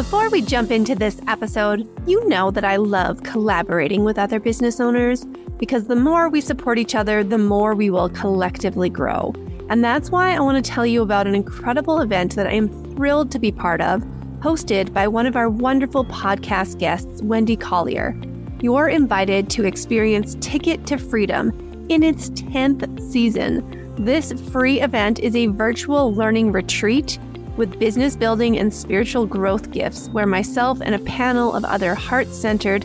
Before 0.00 0.30
we 0.30 0.40
jump 0.40 0.70
into 0.70 0.94
this 0.94 1.20
episode, 1.28 1.86
you 2.08 2.26
know 2.26 2.50
that 2.52 2.64
I 2.64 2.76
love 2.76 3.22
collaborating 3.22 4.02
with 4.02 4.18
other 4.18 4.40
business 4.40 4.80
owners 4.80 5.26
because 5.58 5.88
the 5.88 5.94
more 5.94 6.30
we 6.30 6.40
support 6.40 6.78
each 6.78 6.94
other, 6.94 7.22
the 7.22 7.36
more 7.36 7.74
we 7.74 7.90
will 7.90 8.08
collectively 8.08 8.88
grow. 8.88 9.34
And 9.68 9.84
that's 9.84 10.10
why 10.10 10.34
I 10.34 10.40
want 10.40 10.64
to 10.64 10.70
tell 10.70 10.86
you 10.86 11.02
about 11.02 11.26
an 11.26 11.34
incredible 11.34 12.00
event 12.00 12.34
that 12.36 12.46
I 12.46 12.52
am 12.52 12.70
thrilled 12.94 13.30
to 13.32 13.38
be 13.38 13.52
part 13.52 13.82
of, 13.82 14.00
hosted 14.38 14.94
by 14.94 15.06
one 15.06 15.26
of 15.26 15.36
our 15.36 15.50
wonderful 15.50 16.06
podcast 16.06 16.78
guests, 16.78 17.20
Wendy 17.20 17.54
Collier. 17.54 18.18
You're 18.62 18.88
invited 18.88 19.50
to 19.50 19.66
experience 19.66 20.34
Ticket 20.40 20.86
to 20.86 20.96
Freedom 20.96 21.50
in 21.90 22.02
its 22.02 22.30
10th 22.30 22.98
season. 23.12 23.94
This 23.98 24.32
free 24.50 24.80
event 24.80 25.18
is 25.18 25.36
a 25.36 25.48
virtual 25.48 26.14
learning 26.14 26.52
retreat 26.52 27.18
with 27.56 27.78
business 27.78 28.16
building 28.16 28.58
and 28.58 28.72
spiritual 28.72 29.26
growth 29.26 29.70
gifts, 29.70 30.08
where 30.08 30.26
myself 30.26 30.80
and 30.80 30.94
a 30.94 31.00
panel 31.00 31.52
of 31.52 31.64
other 31.64 31.94
heart 31.94 32.28
centered, 32.28 32.84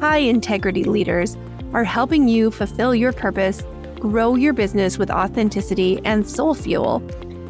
high 0.00 0.18
integrity 0.18 0.84
leaders 0.84 1.36
are 1.72 1.84
helping 1.84 2.28
you 2.28 2.50
fulfill 2.50 2.94
your 2.94 3.12
purpose 3.12 3.62
grow 4.02 4.34
your 4.34 4.52
business 4.52 4.98
with 4.98 5.12
authenticity 5.12 6.00
and 6.04 6.28
soul 6.28 6.54
fuel, 6.54 7.00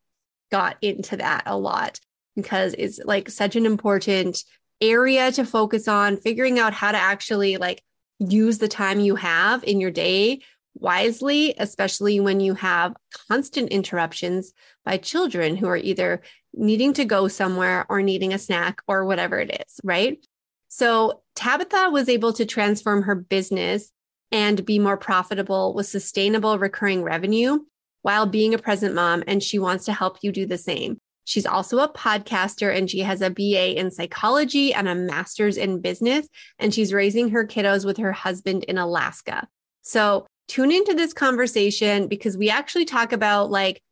got 0.50 0.76
into 0.82 1.16
that 1.16 1.44
a 1.46 1.56
lot 1.56 2.00
because 2.36 2.74
it's 2.78 2.98
like 3.04 3.28
such 3.28 3.56
an 3.56 3.66
important 3.66 4.44
area 4.80 5.32
to 5.32 5.44
focus 5.44 5.88
on, 5.88 6.16
figuring 6.16 6.58
out 6.58 6.72
how 6.72 6.92
to 6.92 6.98
actually 6.98 7.56
like 7.56 7.82
use 8.18 8.58
the 8.58 8.68
time 8.68 9.00
you 9.00 9.16
have 9.16 9.64
in 9.64 9.80
your 9.80 9.90
day 9.90 10.40
wisely, 10.74 11.54
especially 11.58 12.20
when 12.20 12.40
you 12.40 12.54
have 12.54 12.94
constant 13.28 13.70
interruptions 13.70 14.52
by 14.84 14.96
children 14.96 15.56
who 15.56 15.66
are 15.66 15.76
either 15.76 16.22
needing 16.54 16.92
to 16.94 17.04
go 17.04 17.28
somewhere 17.28 17.84
or 17.88 18.02
needing 18.02 18.32
a 18.32 18.38
snack 18.38 18.80
or 18.86 19.04
whatever 19.04 19.38
it 19.38 19.64
is, 19.66 19.80
right? 19.84 20.24
So 20.68 21.22
Tabitha 21.34 21.90
was 21.90 22.08
able 22.08 22.32
to 22.34 22.46
transform 22.46 23.02
her 23.02 23.14
business 23.14 23.90
and 24.30 24.64
be 24.64 24.78
more 24.78 24.96
profitable 24.96 25.74
with 25.74 25.86
sustainable 25.86 26.58
recurring 26.58 27.02
revenue 27.02 27.60
while 28.02 28.26
being 28.26 28.54
a 28.54 28.58
present 28.58 28.94
mom. 28.94 29.24
And 29.26 29.42
she 29.42 29.58
wants 29.58 29.86
to 29.86 29.92
help 29.92 30.18
you 30.22 30.32
do 30.32 30.46
the 30.46 30.58
same. 30.58 31.00
She's 31.28 31.44
also 31.44 31.80
a 31.80 31.92
podcaster 31.92 32.74
and 32.74 32.89
she 32.89 33.00
has 33.00 33.20
a 33.20 33.28
BA 33.28 33.78
in 33.78 33.90
psychology 33.90 34.72
and 34.72 34.89
a 34.89 34.94
master's 34.94 35.58
in 35.58 35.78
business. 35.78 36.27
And 36.58 36.72
she's 36.72 36.90
raising 36.90 37.28
her 37.28 37.46
kiddos 37.46 37.84
with 37.84 37.98
her 37.98 38.12
husband 38.12 38.64
in 38.64 38.78
Alaska. 38.78 39.46
So 39.83 40.27
tune 40.48 40.72
into 40.72 40.94
this 40.94 41.12
conversation 41.12 42.08
because 42.08 42.38
we 42.38 42.48
actually 42.48 42.86
talk 42.86 43.12
about 43.12 43.50
like 43.50 43.83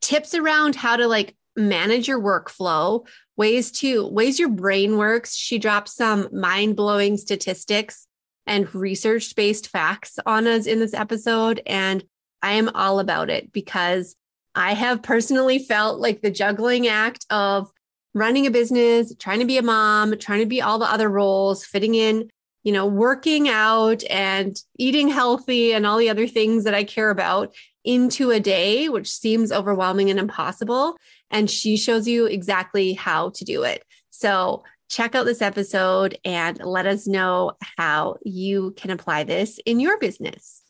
tips 0.00 0.32
around 0.32 0.76
how 0.76 0.94
to 0.94 1.08
like 1.08 1.34
manage 1.56 2.06
your 2.06 2.20
workflow, 2.20 3.04
ways 3.36 3.72
to 3.80 4.06
ways 4.06 4.38
your 4.38 4.50
brain 4.50 4.96
works. 4.96 5.34
She 5.34 5.58
drops 5.58 5.96
some 5.96 6.28
mind-blowing 6.30 7.16
statistics 7.16 8.06
and 8.46 8.72
research-based 8.72 9.66
facts 9.66 10.20
on 10.24 10.46
us 10.46 10.66
in 10.66 10.78
this 10.78 10.94
episode 10.94 11.62
and 11.66 12.04
I 12.42 12.52
am 12.52 12.70
all 12.74 13.00
about 13.00 13.28
it 13.28 13.52
because 13.52 14.14
I 14.54 14.74
have 14.74 15.02
personally 15.02 15.58
felt 15.58 16.00
like 16.00 16.22
the 16.22 16.30
juggling 16.30 16.88
act 16.88 17.26
of 17.30 17.70
running 18.14 18.46
a 18.46 18.50
business, 18.50 19.14
trying 19.18 19.40
to 19.40 19.46
be 19.46 19.58
a 19.58 19.62
mom, 19.62 20.18
trying 20.18 20.40
to 20.40 20.46
be 20.46 20.60
all 20.60 20.78
the 20.78 20.90
other 20.90 21.08
roles, 21.08 21.64
fitting 21.64 21.94
in, 21.94 22.28
you 22.64 22.72
know, 22.72 22.86
working 22.86 23.48
out 23.48 24.02
and 24.10 24.60
eating 24.78 25.08
healthy 25.08 25.72
and 25.72 25.86
all 25.86 25.98
the 25.98 26.10
other 26.10 26.26
things 26.26 26.64
that 26.64 26.74
I 26.74 26.84
care 26.84 27.10
about 27.10 27.54
into 27.84 28.30
a 28.30 28.40
day, 28.40 28.88
which 28.88 29.10
seems 29.10 29.52
overwhelming 29.52 30.10
and 30.10 30.18
impossible. 30.18 30.96
And 31.30 31.48
she 31.48 31.76
shows 31.76 32.08
you 32.08 32.26
exactly 32.26 32.92
how 32.92 33.30
to 33.30 33.44
do 33.44 33.62
it. 33.62 33.84
So 34.10 34.64
check 34.90 35.14
out 35.14 35.24
this 35.24 35.40
episode 35.40 36.18
and 36.24 36.60
let 36.62 36.86
us 36.86 37.06
know 37.06 37.52
how 37.78 38.16
you 38.24 38.72
can 38.76 38.90
apply 38.90 39.24
this 39.24 39.58
in 39.64 39.78
your 39.80 39.98
business. 39.98 40.62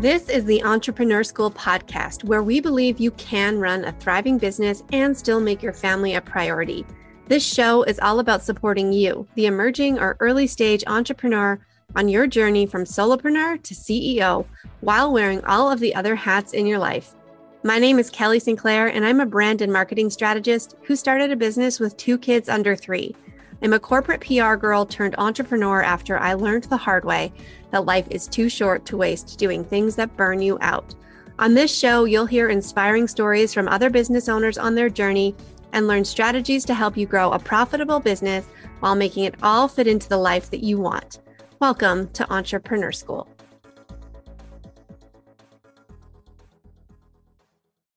This 0.00 0.28
is 0.28 0.44
the 0.44 0.62
Entrepreneur 0.62 1.24
School 1.24 1.50
podcast, 1.50 2.22
where 2.22 2.44
we 2.44 2.60
believe 2.60 3.00
you 3.00 3.10
can 3.10 3.58
run 3.58 3.84
a 3.84 3.90
thriving 3.90 4.38
business 4.38 4.84
and 4.92 5.18
still 5.18 5.40
make 5.40 5.60
your 5.60 5.72
family 5.72 6.14
a 6.14 6.20
priority. 6.20 6.86
This 7.26 7.44
show 7.44 7.82
is 7.82 7.98
all 7.98 8.20
about 8.20 8.44
supporting 8.44 8.92
you, 8.92 9.26
the 9.34 9.46
emerging 9.46 9.98
or 9.98 10.16
early 10.20 10.46
stage 10.46 10.84
entrepreneur, 10.86 11.58
on 11.96 12.08
your 12.08 12.28
journey 12.28 12.64
from 12.64 12.84
solopreneur 12.84 13.60
to 13.60 13.74
CEO 13.74 14.46
while 14.82 15.12
wearing 15.12 15.44
all 15.46 15.68
of 15.68 15.80
the 15.80 15.96
other 15.96 16.14
hats 16.14 16.52
in 16.52 16.64
your 16.64 16.78
life. 16.78 17.16
My 17.64 17.80
name 17.80 17.98
is 17.98 18.08
Kelly 18.08 18.38
Sinclair, 18.38 18.86
and 18.86 19.04
I'm 19.04 19.18
a 19.18 19.26
brand 19.26 19.62
and 19.62 19.72
marketing 19.72 20.10
strategist 20.10 20.76
who 20.82 20.94
started 20.94 21.32
a 21.32 21.36
business 21.36 21.80
with 21.80 21.96
two 21.96 22.18
kids 22.18 22.48
under 22.48 22.76
three. 22.76 23.16
I'm 23.60 23.72
a 23.72 23.80
corporate 23.80 24.20
PR 24.20 24.54
girl 24.54 24.86
turned 24.86 25.16
entrepreneur 25.18 25.82
after 25.82 26.16
I 26.16 26.34
learned 26.34 26.64
the 26.64 26.76
hard 26.76 27.04
way 27.04 27.32
that 27.70 27.84
life 27.84 28.06
is 28.10 28.26
too 28.26 28.48
short 28.48 28.84
to 28.86 28.96
waste 28.96 29.38
doing 29.38 29.64
things 29.64 29.96
that 29.96 30.16
burn 30.16 30.40
you 30.40 30.58
out. 30.60 30.94
On 31.38 31.54
this 31.54 31.76
show, 31.76 32.04
you'll 32.04 32.26
hear 32.26 32.48
inspiring 32.48 33.06
stories 33.06 33.54
from 33.54 33.68
other 33.68 33.90
business 33.90 34.28
owners 34.28 34.58
on 34.58 34.74
their 34.74 34.88
journey 34.88 35.34
and 35.72 35.86
learn 35.86 36.04
strategies 36.04 36.64
to 36.64 36.74
help 36.74 36.96
you 36.96 37.06
grow 37.06 37.30
a 37.32 37.38
profitable 37.38 38.00
business 38.00 38.46
while 38.80 38.94
making 38.94 39.24
it 39.24 39.34
all 39.42 39.68
fit 39.68 39.86
into 39.86 40.08
the 40.08 40.16
life 40.16 40.50
that 40.50 40.64
you 40.64 40.78
want. 40.78 41.20
Welcome 41.60 42.08
to 42.12 42.32
Entrepreneur 42.32 42.92
School. 42.92 43.28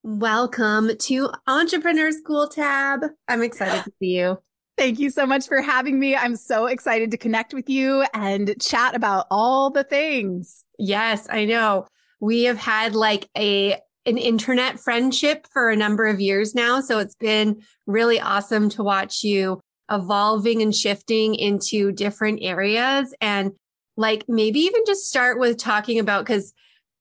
Welcome 0.04 0.96
to 0.96 1.30
Entrepreneur 1.46 2.10
School 2.10 2.48
Tab. 2.48 3.02
I'm 3.28 3.42
excited 3.42 3.84
to 3.84 3.92
see 4.00 4.18
you. 4.18 4.38
Thank 4.82 4.98
you 4.98 5.10
so 5.10 5.26
much 5.26 5.46
for 5.46 5.62
having 5.62 6.00
me. 6.00 6.16
I'm 6.16 6.34
so 6.34 6.66
excited 6.66 7.12
to 7.12 7.16
connect 7.16 7.54
with 7.54 7.70
you 7.70 8.04
and 8.14 8.52
chat 8.60 8.96
about 8.96 9.28
all 9.30 9.70
the 9.70 9.84
things. 9.84 10.64
Yes, 10.76 11.28
I 11.30 11.44
know. 11.44 11.86
We 12.18 12.42
have 12.44 12.58
had 12.58 12.96
like 12.96 13.28
a 13.38 13.78
an 14.06 14.18
internet 14.18 14.80
friendship 14.80 15.46
for 15.52 15.70
a 15.70 15.76
number 15.76 16.08
of 16.08 16.20
years 16.20 16.52
now, 16.56 16.80
so 16.80 16.98
it's 16.98 17.14
been 17.14 17.62
really 17.86 18.20
awesome 18.20 18.68
to 18.70 18.82
watch 18.82 19.22
you 19.22 19.60
evolving 19.88 20.62
and 20.62 20.74
shifting 20.74 21.36
into 21.36 21.92
different 21.92 22.40
areas 22.42 23.14
and 23.20 23.52
like 23.96 24.24
maybe 24.26 24.58
even 24.58 24.82
just 24.84 25.06
start 25.06 25.38
with 25.38 25.58
talking 25.58 26.00
about 26.00 26.26
cuz 26.26 26.52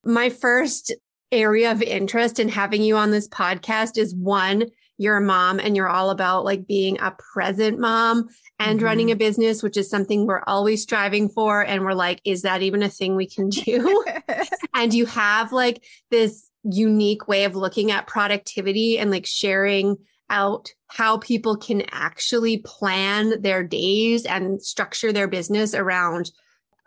my 0.05 0.29
first 0.29 0.93
area 1.31 1.71
of 1.71 1.81
interest 1.81 2.39
in 2.39 2.47
having 2.47 2.83
you 2.83 2.95
on 2.95 3.09
this 3.09 3.27
podcast 3.27 3.97
is 3.97 4.13
one 4.13 4.65
you're 5.01 5.17
a 5.17 5.21
mom 5.21 5.59
and 5.59 5.75
you're 5.75 5.89
all 5.89 6.11
about 6.11 6.45
like 6.45 6.67
being 6.67 6.99
a 6.99 7.11
present 7.33 7.79
mom 7.79 8.29
and 8.59 8.77
mm-hmm. 8.77 8.85
running 8.85 9.09
a 9.09 9.15
business, 9.15 9.63
which 9.63 9.75
is 9.75 9.89
something 9.89 10.27
we're 10.27 10.43
always 10.45 10.83
striving 10.83 11.27
for. 11.27 11.65
And 11.65 11.83
we're 11.83 11.93
like, 11.93 12.21
is 12.23 12.43
that 12.43 12.61
even 12.61 12.83
a 12.83 12.89
thing 12.89 13.15
we 13.15 13.27
can 13.27 13.49
do? 13.49 14.05
and 14.75 14.93
you 14.93 15.07
have 15.07 15.51
like 15.51 15.83
this 16.11 16.51
unique 16.63 17.27
way 17.27 17.45
of 17.45 17.55
looking 17.55 17.89
at 17.89 18.05
productivity 18.05 18.99
and 18.99 19.09
like 19.09 19.25
sharing 19.25 19.97
out 20.29 20.69
how 20.85 21.17
people 21.17 21.57
can 21.57 21.81
actually 21.89 22.59
plan 22.59 23.41
their 23.41 23.63
days 23.63 24.27
and 24.27 24.61
structure 24.61 25.11
their 25.11 25.27
business 25.27 25.73
around 25.73 26.31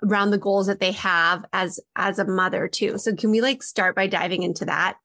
around 0.04 0.30
the 0.30 0.38
goals 0.38 0.68
that 0.68 0.78
they 0.78 0.92
have 0.92 1.44
as 1.52 1.80
as 1.96 2.20
a 2.20 2.24
mother 2.24 2.68
too. 2.68 2.96
So 2.96 3.12
can 3.16 3.32
we 3.32 3.40
like 3.40 3.60
start 3.60 3.96
by 3.96 4.06
diving 4.06 4.44
into 4.44 4.66
that? 4.66 4.98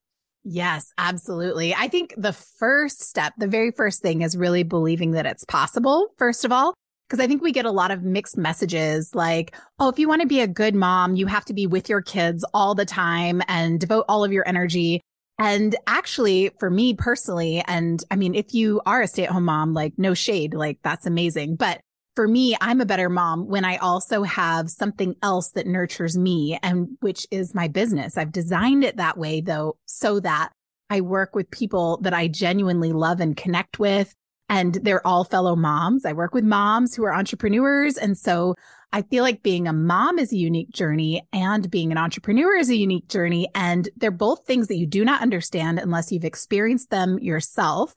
Yes, 0.51 0.91
absolutely. 0.97 1.75
I 1.75 1.87
think 1.89 2.15
the 2.17 2.33
first 2.33 3.01
step, 3.01 3.33
the 3.37 3.47
very 3.47 3.69
first 3.69 4.01
thing 4.01 4.23
is 4.23 4.35
really 4.35 4.63
believing 4.63 5.11
that 5.11 5.27
it's 5.27 5.43
possible, 5.43 6.07
first 6.17 6.43
of 6.43 6.51
all. 6.51 6.73
Because 7.07 7.23
I 7.23 7.27
think 7.27 7.43
we 7.43 7.51
get 7.51 7.65
a 7.65 7.71
lot 7.71 7.91
of 7.91 8.01
mixed 8.01 8.35
messages 8.35 9.13
like, 9.13 9.55
oh, 9.77 9.89
if 9.89 9.99
you 9.99 10.07
want 10.07 10.21
to 10.21 10.27
be 10.27 10.41
a 10.41 10.47
good 10.47 10.73
mom, 10.73 11.15
you 11.15 11.27
have 11.27 11.45
to 11.45 11.53
be 11.53 11.67
with 11.67 11.87
your 11.87 12.01
kids 12.01 12.43
all 12.51 12.73
the 12.73 12.85
time 12.85 13.43
and 13.47 13.79
devote 13.79 14.05
all 14.09 14.23
of 14.23 14.31
your 14.33 14.47
energy. 14.47 15.01
And 15.37 15.75
actually, 15.85 16.49
for 16.59 16.71
me 16.71 16.95
personally, 16.95 17.63
and 17.67 18.03
I 18.09 18.15
mean, 18.15 18.33
if 18.33 18.51
you 18.51 18.81
are 18.87 19.03
a 19.03 19.07
stay 19.07 19.25
at 19.25 19.29
home 19.29 19.45
mom, 19.45 19.75
like 19.75 19.93
no 19.97 20.15
shade, 20.15 20.55
like 20.55 20.79
that's 20.83 21.05
amazing. 21.05 21.57
But 21.57 21.79
for 22.15 22.27
me, 22.27 22.55
I'm 22.59 22.81
a 22.81 22.85
better 22.85 23.09
mom 23.09 23.47
when 23.47 23.65
I 23.65 23.77
also 23.77 24.23
have 24.23 24.69
something 24.69 25.15
else 25.21 25.51
that 25.51 25.67
nurtures 25.67 26.17
me 26.17 26.59
and 26.61 26.89
which 26.99 27.27
is 27.31 27.55
my 27.55 27.67
business. 27.67 28.17
I've 28.17 28.31
designed 28.31 28.83
it 28.83 28.97
that 28.97 29.17
way 29.17 29.41
though, 29.41 29.77
so 29.85 30.19
that 30.19 30.49
I 30.89 31.01
work 31.01 31.35
with 31.35 31.51
people 31.51 31.99
that 32.01 32.13
I 32.13 32.27
genuinely 32.27 32.91
love 32.91 33.19
and 33.19 33.37
connect 33.37 33.79
with 33.79 34.13
and 34.49 34.73
they're 34.81 35.05
all 35.05 35.23
fellow 35.23 35.55
moms. 35.55 36.05
I 36.05 36.13
work 36.13 36.33
with 36.33 36.43
moms 36.43 36.95
who 36.95 37.05
are 37.05 37.13
entrepreneurs. 37.13 37.97
And 37.97 38.17
so 38.17 38.55
I 38.91 39.03
feel 39.03 39.23
like 39.23 39.43
being 39.43 39.67
a 39.67 39.73
mom 39.73 40.17
is 40.17 40.33
a 40.33 40.37
unique 40.37 40.71
journey 40.71 41.21
and 41.31 41.69
being 41.69 41.91
an 41.91 41.99
entrepreneur 41.99 42.55
is 42.55 42.71
a 42.71 42.75
unique 42.75 43.07
journey. 43.07 43.47
And 43.53 43.87
they're 43.95 44.09
both 44.09 44.45
things 44.45 44.67
that 44.67 44.77
you 44.77 44.87
do 44.87 45.05
not 45.05 45.21
understand 45.21 45.77
unless 45.77 46.11
you've 46.11 46.25
experienced 46.25 46.89
them 46.89 47.19
yourself. 47.19 47.93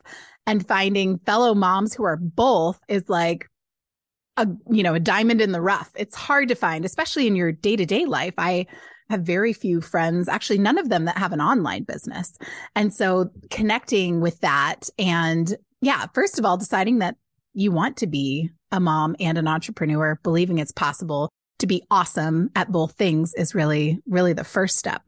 And 0.46 0.66
finding 0.66 1.18
fellow 1.20 1.54
moms 1.54 1.94
who 1.94 2.04
are 2.04 2.18
both 2.18 2.78
is 2.86 3.08
like, 3.08 3.48
a 4.36 4.46
you 4.70 4.82
know 4.82 4.94
a 4.94 5.00
diamond 5.00 5.40
in 5.40 5.52
the 5.52 5.60
rough. 5.60 5.90
It's 5.94 6.16
hard 6.16 6.48
to 6.48 6.54
find 6.54 6.84
especially 6.84 7.26
in 7.26 7.36
your 7.36 7.52
day-to-day 7.52 8.06
life. 8.06 8.34
I 8.38 8.66
have 9.10 9.22
very 9.22 9.52
few 9.52 9.80
friends 9.80 10.28
actually 10.28 10.58
none 10.58 10.78
of 10.78 10.88
them 10.88 11.04
that 11.04 11.18
have 11.18 11.32
an 11.32 11.40
online 11.40 11.84
business. 11.84 12.36
And 12.74 12.94
so 12.94 13.30
connecting 13.50 14.20
with 14.20 14.40
that 14.40 14.88
and 14.98 15.54
yeah, 15.82 16.06
first 16.14 16.38
of 16.38 16.44
all, 16.44 16.56
deciding 16.56 17.00
that 17.00 17.16
you 17.54 17.72
want 17.72 17.96
to 17.98 18.06
be 18.06 18.50
a 18.70 18.80
mom 18.80 19.16
and 19.20 19.36
an 19.36 19.48
entrepreneur, 19.48 20.18
believing 20.22 20.58
it's 20.58 20.72
possible 20.72 21.28
to 21.58 21.66
be 21.66 21.82
awesome 21.90 22.50
at 22.56 22.72
both 22.72 22.92
things 22.92 23.34
is 23.34 23.54
really, 23.54 24.00
really 24.06 24.32
the 24.32 24.44
first 24.44 24.78
step. 24.78 25.02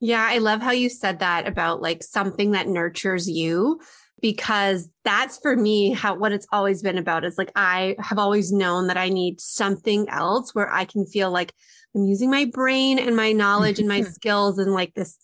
Yeah, 0.00 0.26
I 0.28 0.38
love 0.38 0.60
how 0.60 0.72
you 0.72 0.88
said 0.88 1.20
that 1.20 1.46
about 1.46 1.80
like 1.80 2.02
something 2.02 2.50
that 2.50 2.68
nurtures 2.68 3.28
you 3.28 3.80
because 4.24 4.88
that's 5.04 5.36
for 5.36 5.54
me 5.54 5.92
how 5.92 6.14
what 6.14 6.32
it's 6.32 6.46
always 6.50 6.80
been 6.80 6.96
about 6.96 7.26
is 7.26 7.36
like 7.36 7.52
I 7.54 7.94
have 7.98 8.18
always 8.18 8.50
known 8.50 8.86
that 8.86 8.96
I 8.96 9.10
need 9.10 9.38
something 9.38 10.08
else 10.08 10.54
where 10.54 10.72
I 10.72 10.86
can 10.86 11.04
feel 11.04 11.30
like 11.30 11.52
I'm 11.94 12.06
using 12.06 12.30
my 12.30 12.46
brain 12.46 12.98
and 12.98 13.14
my 13.14 13.32
knowledge 13.32 13.78
and 13.78 13.86
my 13.86 14.00
skills 14.16 14.56
and 14.58 14.72
like 14.72 14.94
this 14.94 15.18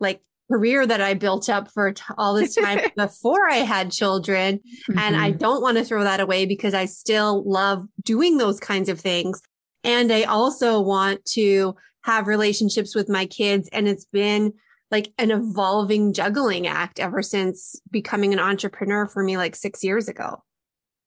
like 0.00 0.22
career 0.50 0.86
that 0.86 1.02
I 1.02 1.12
built 1.12 1.50
up 1.50 1.70
for 1.70 1.92
t- 1.92 2.02
all 2.16 2.32
this 2.32 2.54
time 2.54 2.80
before 2.96 3.50
I 3.50 3.56
had 3.56 3.92
children. 3.92 4.60
Mm-hmm. 4.60 4.98
And 4.98 5.14
I 5.14 5.28
mm-hmm. 5.28 5.40
don't 5.40 5.60
want 5.60 5.76
to 5.76 5.84
throw 5.84 6.02
that 6.04 6.20
away 6.20 6.46
because 6.46 6.72
I 6.72 6.86
still 6.86 7.46
love 7.46 7.86
doing 8.02 8.38
those 8.38 8.58
kinds 8.60 8.88
of 8.88 8.98
things. 8.98 9.42
And 9.84 10.10
I 10.10 10.22
also 10.22 10.80
want 10.80 11.22
to 11.32 11.76
have 12.04 12.26
relationships 12.26 12.94
with 12.94 13.10
my 13.10 13.26
kids. 13.26 13.68
And 13.72 13.86
it's 13.86 14.06
been 14.06 14.54
like 14.90 15.12
an 15.18 15.30
evolving 15.30 16.12
juggling 16.12 16.66
act 16.66 16.98
ever 16.98 17.22
since 17.22 17.80
becoming 17.90 18.32
an 18.32 18.38
entrepreneur 18.38 19.06
for 19.06 19.22
me 19.22 19.36
like 19.36 19.54
six 19.54 19.84
years 19.84 20.08
ago. 20.08 20.42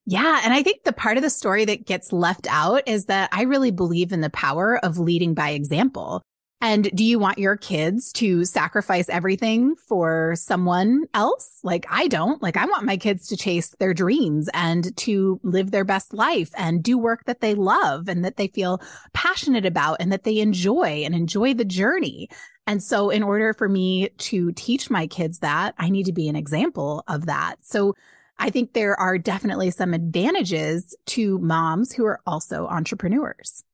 Yeah. 0.06 0.40
And 0.44 0.52
I 0.52 0.62
think 0.62 0.82
the 0.82 0.92
part 0.92 1.16
of 1.16 1.22
the 1.22 1.30
story 1.30 1.64
that 1.64 1.86
gets 1.86 2.12
left 2.12 2.46
out 2.50 2.82
is 2.88 3.06
that 3.06 3.28
I 3.32 3.42
really 3.42 3.70
believe 3.70 4.12
in 4.12 4.20
the 4.20 4.30
power 4.30 4.78
of 4.84 4.98
leading 4.98 5.34
by 5.34 5.50
example. 5.50 6.22
And 6.62 6.88
do 6.94 7.02
you 7.02 7.18
want 7.18 7.38
your 7.38 7.56
kids 7.56 8.12
to 8.12 8.44
sacrifice 8.44 9.08
everything 9.08 9.74
for 9.74 10.34
someone 10.36 11.06
else? 11.12 11.58
Like 11.64 11.86
I 11.90 12.06
don't. 12.06 12.40
Like 12.40 12.56
I 12.56 12.66
want 12.66 12.86
my 12.86 12.96
kids 12.96 13.26
to 13.28 13.36
chase 13.36 13.74
their 13.80 13.92
dreams 13.92 14.48
and 14.54 14.96
to 14.98 15.40
live 15.42 15.72
their 15.72 15.84
best 15.84 16.14
life 16.14 16.50
and 16.56 16.80
do 16.80 16.96
work 16.96 17.24
that 17.24 17.40
they 17.40 17.56
love 17.56 18.08
and 18.08 18.24
that 18.24 18.36
they 18.36 18.46
feel 18.46 18.80
passionate 19.12 19.66
about 19.66 19.96
and 19.98 20.12
that 20.12 20.22
they 20.22 20.38
enjoy 20.38 21.02
and 21.04 21.16
enjoy 21.16 21.52
the 21.52 21.64
journey. 21.64 22.28
And 22.68 22.80
so 22.80 23.10
in 23.10 23.24
order 23.24 23.52
for 23.54 23.68
me 23.68 24.10
to 24.18 24.52
teach 24.52 24.88
my 24.88 25.08
kids 25.08 25.40
that, 25.40 25.74
I 25.78 25.90
need 25.90 26.06
to 26.06 26.12
be 26.12 26.28
an 26.28 26.36
example 26.36 27.02
of 27.08 27.26
that. 27.26 27.56
So 27.62 27.96
I 28.38 28.50
think 28.50 28.72
there 28.72 28.94
are 29.00 29.18
definitely 29.18 29.72
some 29.72 29.94
advantages 29.94 30.94
to 31.06 31.40
moms 31.40 31.92
who 31.92 32.06
are 32.06 32.20
also 32.24 32.68
entrepreneurs. 32.68 33.64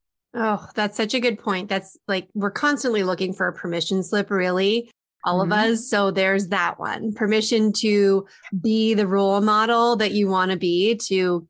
Oh, 0.41 0.65
that's 0.77 0.97
such 0.97 1.15
a 1.15 1.21
good 1.21 1.41
point. 1.41 1.69
That's 1.69 1.97
like 2.07 2.29
we're 2.33 2.53
constantly 2.53 3.03
looking 3.03 3.33
for 3.33 3.49
a 3.49 3.53
permission 3.53 4.05
slip, 4.05 4.31
really, 4.31 4.89
all 5.25 5.41
mm-hmm. 5.41 5.53
of 5.53 5.59
us. 5.59 5.91
So 5.91 6.13
there's 6.13 6.49
that 6.49 6.79
one 6.79 7.13
permission 7.13 7.73
to 7.79 8.25
be 8.63 8.95
the 8.95 9.09
role 9.09 9.41
model 9.41 9.97
that 9.97 10.13
you 10.13 10.29
want 10.29 10.53
to 10.53 10.57
be, 10.57 10.95
to 11.07 11.49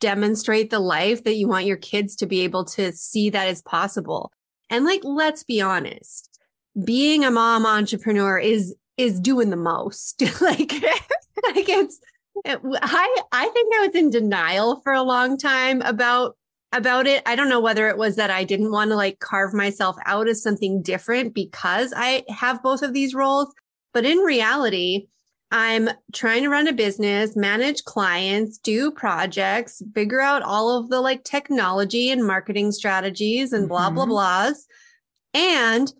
demonstrate 0.00 0.70
the 0.70 0.80
life 0.80 1.24
that 1.24 1.34
you 1.34 1.46
want 1.46 1.66
your 1.66 1.76
kids 1.76 2.16
to 2.16 2.26
be 2.26 2.40
able 2.40 2.64
to 2.64 2.90
see 2.92 3.28
that 3.28 3.48
is 3.48 3.60
possible. 3.60 4.32
And 4.70 4.86
like, 4.86 5.02
let's 5.04 5.44
be 5.44 5.60
honest, 5.60 6.40
being 6.82 7.26
a 7.26 7.30
mom 7.30 7.66
entrepreneur 7.66 8.38
is 8.38 8.74
is 8.96 9.20
doing 9.20 9.50
the 9.50 9.56
most. 9.56 10.22
like, 10.40 10.72
like 10.72 11.68
it's. 11.68 12.00
It, 12.46 12.60
I 12.64 13.16
I 13.30 13.48
think 13.48 13.74
I 13.74 13.86
was 13.86 13.94
in 13.94 14.08
denial 14.08 14.80
for 14.82 14.94
a 14.94 15.02
long 15.02 15.36
time 15.36 15.82
about 15.82 16.34
about 16.72 17.06
it. 17.06 17.22
I 17.26 17.36
don't 17.36 17.48
know 17.48 17.60
whether 17.60 17.88
it 17.88 17.98
was 17.98 18.16
that 18.16 18.30
I 18.30 18.44
didn't 18.44 18.70
want 18.70 18.90
to 18.90 18.96
like 18.96 19.18
carve 19.18 19.52
myself 19.52 19.96
out 20.06 20.28
as 20.28 20.42
something 20.42 20.82
different 20.82 21.34
because 21.34 21.92
I 21.96 22.24
have 22.28 22.62
both 22.62 22.82
of 22.82 22.92
these 22.92 23.14
roles. 23.14 23.52
But 23.92 24.06
in 24.06 24.18
reality, 24.18 25.08
I'm 25.50 25.90
trying 26.14 26.44
to 26.44 26.48
run 26.48 26.66
a 26.66 26.72
business, 26.72 27.36
manage 27.36 27.84
clients, 27.84 28.56
do 28.56 28.90
projects, 28.90 29.82
figure 29.94 30.20
out 30.20 30.42
all 30.42 30.78
of 30.78 30.88
the 30.88 31.00
like 31.00 31.24
technology 31.24 32.10
and 32.10 32.26
marketing 32.26 32.72
strategies 32.72 33.52
and 33.52 33.68
blah, 33.68 33.90
mm-hmm. 33.90 33.96
blah, 33.96 34.06
blahs. 34.06 34.64
And 35.34 35.92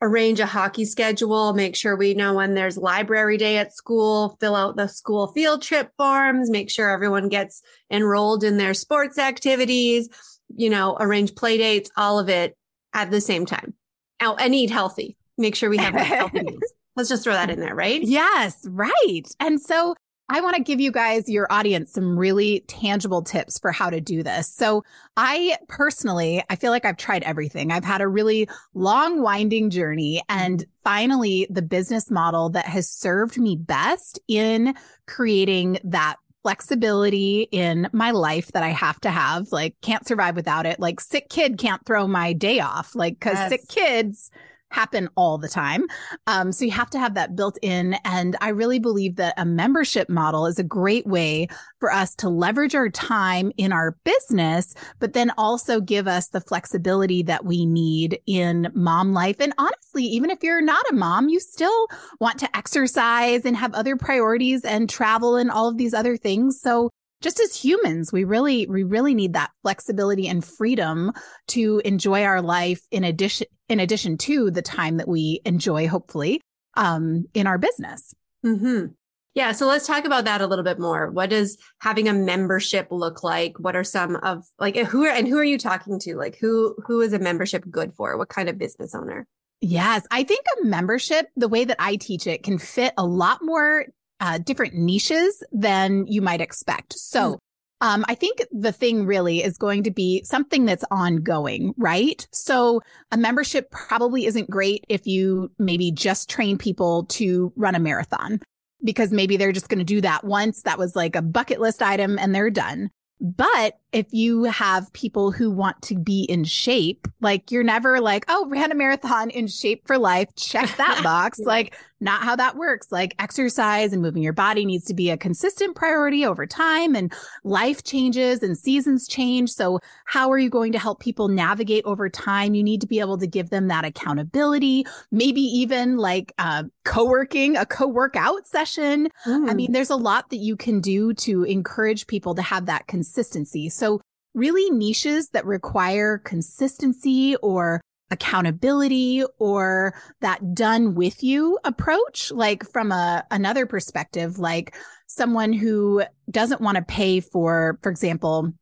arrange 0.00 0.40
a 0.40 0.46
hockey 0.46 0.84
schedule, 0.84 1.52
make 1.52 1.74
sure 1.74 1.96
we 1.96 2.14
know 2.14 2.34
when 2.34 2.54
there's 2.54 2.76
library 2.76 3.36
day 3.36 3.58
at 3.58 3.74
school, 3.74 4.36
fill 4.40 4.54
out 4.54 4.76
the 4.76 4.86
school 4.86 5.28
field 5.28 5.62
trip 5.62 5.90
forms, 5.96 6.50
make 6.50 6.70
sure 6.70 6.90
everyone 6.90 7.28
gets 7.28 7.62
enrolled 7.90 8.44
in 8.44 8.56
their 8.58 8.74
sports 8.74 9.18
activities, 9.18 10.08
you 10.54 10.70
know, 10.70 10.96
arrange 11.00 11.34
play 11.34 11.58
dates, 11.58 11.90
all 11.96 12.18
of 12.18 12.28
it 12.28 12.56
at 12.92 13.10
the 13.10 13.20
same 13.20 13.44
time. 13.44 13.74
Oh, 14.20 14.36
and 14.38 14.54
eat 14.54 14.70
healthy. 14.70 15.16
Make 15.36 15.54
sure 15.54 15.70
we 15.70 15.78
have 15.78 15.94
healthy 15.94 16.42
meals. 16.42 16.62
Let's 16.96 17.08
just 17.08 17.22
throw 17.22 17.32
that 17.32 17.50
in 17.50 17.60
there, 17.60 17.74
right? 17.74 18.02
Yes, 18.02 18.66
right. 18.68 19.22
And 19.38 19.60
so 19.60 19.94
I 20.30 20.40
want 20.40 20.56
to 20.56 20.62
give 20.62 20.80
you 20.80 20.92
guys, 20.92 21.28
your 21.28 21.50
audience, 21.50 21.92
some 21.92 22.18
really 22.18 22.60
tangible 22.68 23.22
tips 23.22 23.58
for 23.58 23.72
how 23.72 23.88
to 23.88 24.00
do 24.00 24.22
this. 24.22 24.46
So 24.52 24.84
I 25.16 25.56
personally, 25.68 26.44
I 26.50 26.56
feel 26.56 26.70
like 26.70 26.84
I've 26.84 26.98
tried 26.98 27.22
everything. 27.22 27.72
I've 27.72 27.84
had 27.84 28.02
a 28.02 28.08
really 28.08 28.48
long, 28.74 29.22
winding 29.22 29.70
journey 29.70 30.22
and 30.28 30.64
finally 30.84 31.46
the 31.48 31.62
business 31.62 32.10
model 32.10 32.50
that 32.50 32.66
has 32.66 32.90
served 32.90 33.38
me 33.38 33.56
best 33.56 34.20
in 34.28 34.74
creating 35.06 35.78
that 35.84 36.16
flexibility 36.42 37.48
in 37.50 37.88
my 37.92 38.10
life 38.10 38.52
that 38.52 38.62
I 38.62 38.68
have 38.68 39.00
to 39.00 39.10
have. 39.10 39.50
Like 39.50 39.76
can't 39.80 40.06
survive 40.06 40.36
without 40.36 40.66
it. 40.66 40.78
Like 40.78 41.00
sick 41.00 41.28
kid 41.28 41.58
can't 41.58 41.84
throw 41.84 42.06
my 42.06 42.32
day 42.32 42.60
off. 42.60 42.94
Like 42.94 43.18
cause 43.20 43.34
yes. 43.34 43.50
sick 43.50 43.68
kids 43.68 44.30
happen 44.70 45.08
all 45.16 45.38
the 45.38 45.48
time. 45.48 45.86
Um, 46.26 46.52
so 46.52 46.64
you 46.64 46.70
have 46.72 46.90
to 46.90 46.98
have 46.98 47.14
that 47.14 47.36
built 47.36 47.58
in. 47.62 47.96
And 48.04 48.36
I 48.40 48.50
really 48.50 48.78
believe 48.78 49.16
that 49.16 49.34
a 49.36 49.44
membership 49.44 50.08
model 50.08 50.46
is 50.46 50.58
a 50.58 50.64
great 50.64 51.06
way 51.06 51.48
for 51.80 51.92
us 51.92 52.14
to 52.16 52.28
leverage 52.28 52.74
our 52.74 52.88
time 52.88 53.52
in 53.56 53.72
our 53.72 53.96
business, 54.04 54.74
but 54.98 55.12
then 55.12 55.32
also 55.38 55.80
give 55.80 56.06
us 56.06 56.28
the 56.28 56.40
flexibility 56.40 57.22
that 57.22 57.44
we 57.44 57.66
need 57.66 58.20
in 58.26 58.70
mom 58.74 59.12
life. 59.12 59.36
And 59.40 59.52
honestly, 59.58 60.04
even 60.04 60.30
if 60.30 60.42
you're 60.42 60.60
not 60.60 60.84
a 60.90 60.94
mom, 60.94 61.28
you 61.28 61.40
still 61.40 61.86
want 62.20 62.38
to 62.40 62.56
exercise 62.56 63.44
and 63.44 63.56
have 63.56 63.74
other 63.74 63.96
priorities 63.96 64.64
and 64.64 64.88
travel 64.88 65.36
and 65.36 65.50
all 65.50 65.68
of 65.68 65.76
these 65.76 65.94
other 65.94 66.16
things. 66.16 66.60
So 66.60 66.90
just 67.20 67.40
as 67.40 67.54
humans, 67.54 68.12
we 68.12 68.24
really, 68.24 68.66
we 68.66 68.82
really 68.82 69.14
need 69.14 69.32
that 69.32 69.50
flexibility 69.62 70.28
and 70.28 70.44
freedom 70.44 71.12
to 71.48 71.80
enjoy 71.84 72.24
our 72.24 72.40
life 72.40 72.80
in 72.90 73.04
addition, 73.04 73.46
in 73.68 73.80
addition 73.80 74.16
to 74.18 74.50
the 74.50 74.62
time 74.62 74.98
that 74.98 75.08
we 75.08 75.40
enjoy, 75.44 75.88
hopefully, 75.88 76.40
um, 76.74 77.24
in 77.34 77.46
our 77.46 77.58
business. 77.58 78.14
Mm-hmm. 78.44 78.86
Yeah. 79.34 79.52
So 79.52 79.66
let's 79.66 79.86
talk 79.86 80.04
about 80.04 80.24
that 80.24 80.40
a 80.40 80.46
little 80.46 80.64
bit 80.64 80.80
more. 80.80 81.10
What 81.10 81.30
does 81.30 81.58
having 81.80 82.08
a 82.08 82.12
membership 82.12 82.88
look 82.90 83.22
like? 83.22 83.58
What 83.58 83.76
are 83.76 83.84
some 83.84 84.16
of 84.16 84.44
like 84.58 84.76
who 84.76 85.04
are, 85.04 85.10
and 85.10 85.28
who 85.28 85.38
are 85.38 85.44
you 85.44 85.58
talking 85.58 85.98
to? 86.00 86.16
Like 86.16 86.38
who, 86.40 86.74
who 86.84 87.00
is 87.00 87.12
a 87.12 87.18
membership 87.18 87.64
good 87.70 87.92
for? 87.94 88.16
What 88.16 88.30
kind 88.30 88.48
of 88.48 88.58
business 88.58 88.94
owner? 88.94 89.26
Yes. 89.60 90.06
I 90.10 90.24
think 90.24 90.44
a 90.60 90.64
membership, 90.64 91.26
the 91.36 91.48
way 91.48 91.64
that 91.64 91.76
I 91.78 91.96
teach 91.96 92.26
it 92.26 92.42
can 92.42 92.58
fit 92.58 92.94
a 92.96 93.04
lot 93.04 93.38
more 93.42 93.86
uh, 94.20 94.38
different 94.38 94.74
niches 94.74 95.42
than 95.52 96.06
you 96.06 96.22
might 96.22 96.40
expect. 96.40 96.98
So 96.98 97.34
mm. 97.34 97.38
Um, 97.80 98.04
I 98.08 98.14
think 98.14 98.44
the 98.50 98.72
thing 98.72 99.06
really 99.06 99.42
is 99.42 99.56
going 99.56 99.84
to 99.84 99.90
be 99.90 100.22
something 100.24 100.64
that's 100.64 100.84
ongoing, 100.90 101.74
right? 101.76 102.26
So 102.32 102.80
a 103.12 103.16
membership 103.16 103.70
probably 103.70 104.26
isn't 104.26 104.50
great 104.50 104.84
if 104.88 105.06
you 105.06 105.52
maybe 105.58 105.92
just 105.92 106.28
train 106.28 106.58
people 106.58 107.04
to 107.10 107.52
run 107.54 107.76
a 107.76 107.78
marathon 107.78 108.40
because 108.82 109.12
maybe 109.12 109.36
they're 109.36 109.52
just 109.52 109.68
going 109.68 109.78
to 109.78 109.84
do 109.84 110.00
that 110.00 110.24
once. 110.24 110.62
That 110.62 110.78
was 110.78 110.96
like 110.96 111.14
a 111.14 111.22
bucket 111.22 111.60
list 111.60 111.80
item 111.80 112.18
and 112.18 112.34
they're 112.34 112.50
done. 112.50 112.90
But 113.20 113.78
if 113.92 114.06
you 114.12 114.44
have 114.44 114.92
people 114.92 115.32
who 115.32 115.50
want 115.50 115.82
to 115.82 115.98
be 115.98 116.22
in 116.22 116.44
shape, 116.44 117.08
like 117.20 117.50
you're 117.50 117.64
never 117.64 118.00
like, 118.00 118.24
oh, 118.28 118.48
ran 118.48 118.70
a 118.70 118.76
marathon 118.76 119.30
in 119.30 119.48
shape 119.48 119.86
for 119.86 119.98
life, 119.98 120.28
check 120.36 120.76
that 120.76 121.00
box. 121.04 121.38
Like, 121.38 121.76
not 122.00 122.22
how 122.22 122.36
that 122.36 122.56
works. 122.56 122.90
Like, 122.90 123.14
exercise 123.18 123.92
and 123.92 124.02
moving 124.02 124.22
your 124.22 124.32
body 124.32 124.64
needs 124.64 124.84
to 124.86 124.94
be 124.94 125.10
a 125.10 125.16
consistent 125.16 125.76
priority 125.76 126.24
over 126.24 126.46
time, 126.46 126.94
and 126.94 127.12
life 127.44 127.82
changes 127.82 128.42
and 128.42 128.56
seasons 128.56 129.08
change. 129.08 129.50
So, 129.50 129.80
how 130.06 130.30
are 130.30 130.38
you 130.38 130.50
going 130.50 130.72
to 130.72 130.78
help 130.78 131.00
people 131.00 131.28
navigate 131.28 131.84
over 131.84 132.08
time? 132.08 132.54
You 132.54 132.62
need 132.62 132.80
to 132.80 132.86
be 132.86 133.00
able 133.00 133.18
to 133.18 133.26
give 133.26 133.50
them 133.50 133.68
that 133.68 133.84
accountability, 133.84 134.86
maybe 135.10 135.40
even 135.40 135.96
like 135.96 136.32
uh, 136.38 136.64
co 136.84 137.04
working, 137.04 137.56
a 137.56 137.66
co 137.66 137.86
workout 137.86 138.46
session. 138.46 139.08
Mm. 139.26 139.50
I 139.50 139.54
mean, 139.54 139.72
there's 139.72 139.90
a 139.90 139.96
lot 139.96 140.30
that 140.30 140.36
you 140.36 140.56
can 140.56 140.80
do 140.80 141.14
to 141.14 141.44
encourage 141.44 142.06
people 142.06 142.34
to 142.34 142.42
have 142.42 142.66
that 142.66 142.86
consistency. 142.86 143.68
So, 143.68 144.00
really 144.34 144.70
niches 144.70 145.30
that 145.30 145.44
require 145.44 146.18
consistency 146.18 147.36
or 147.42 147.80
accountability 148.10 149.22
or 149.38 149.94
that 150.20 150.54
done 150.54 150.94
with 150.94 151.22
you 151.22 151.58
approach 151.64 152.32
like 152.32 152.64
from 152.70 152.90
a 152.90 153.24
another 153.30 153.66
perspective 153.66 154.38
like 154.38 154.74
someone 155.06 155.52
who 155.52 156.02
doesn't 156.30 156.60
want 156.60 156.76
to 156.76 156.82
pay 156.82 157.20
for 157.20 157.78
for 157.82 157.90
example 157.90 158.52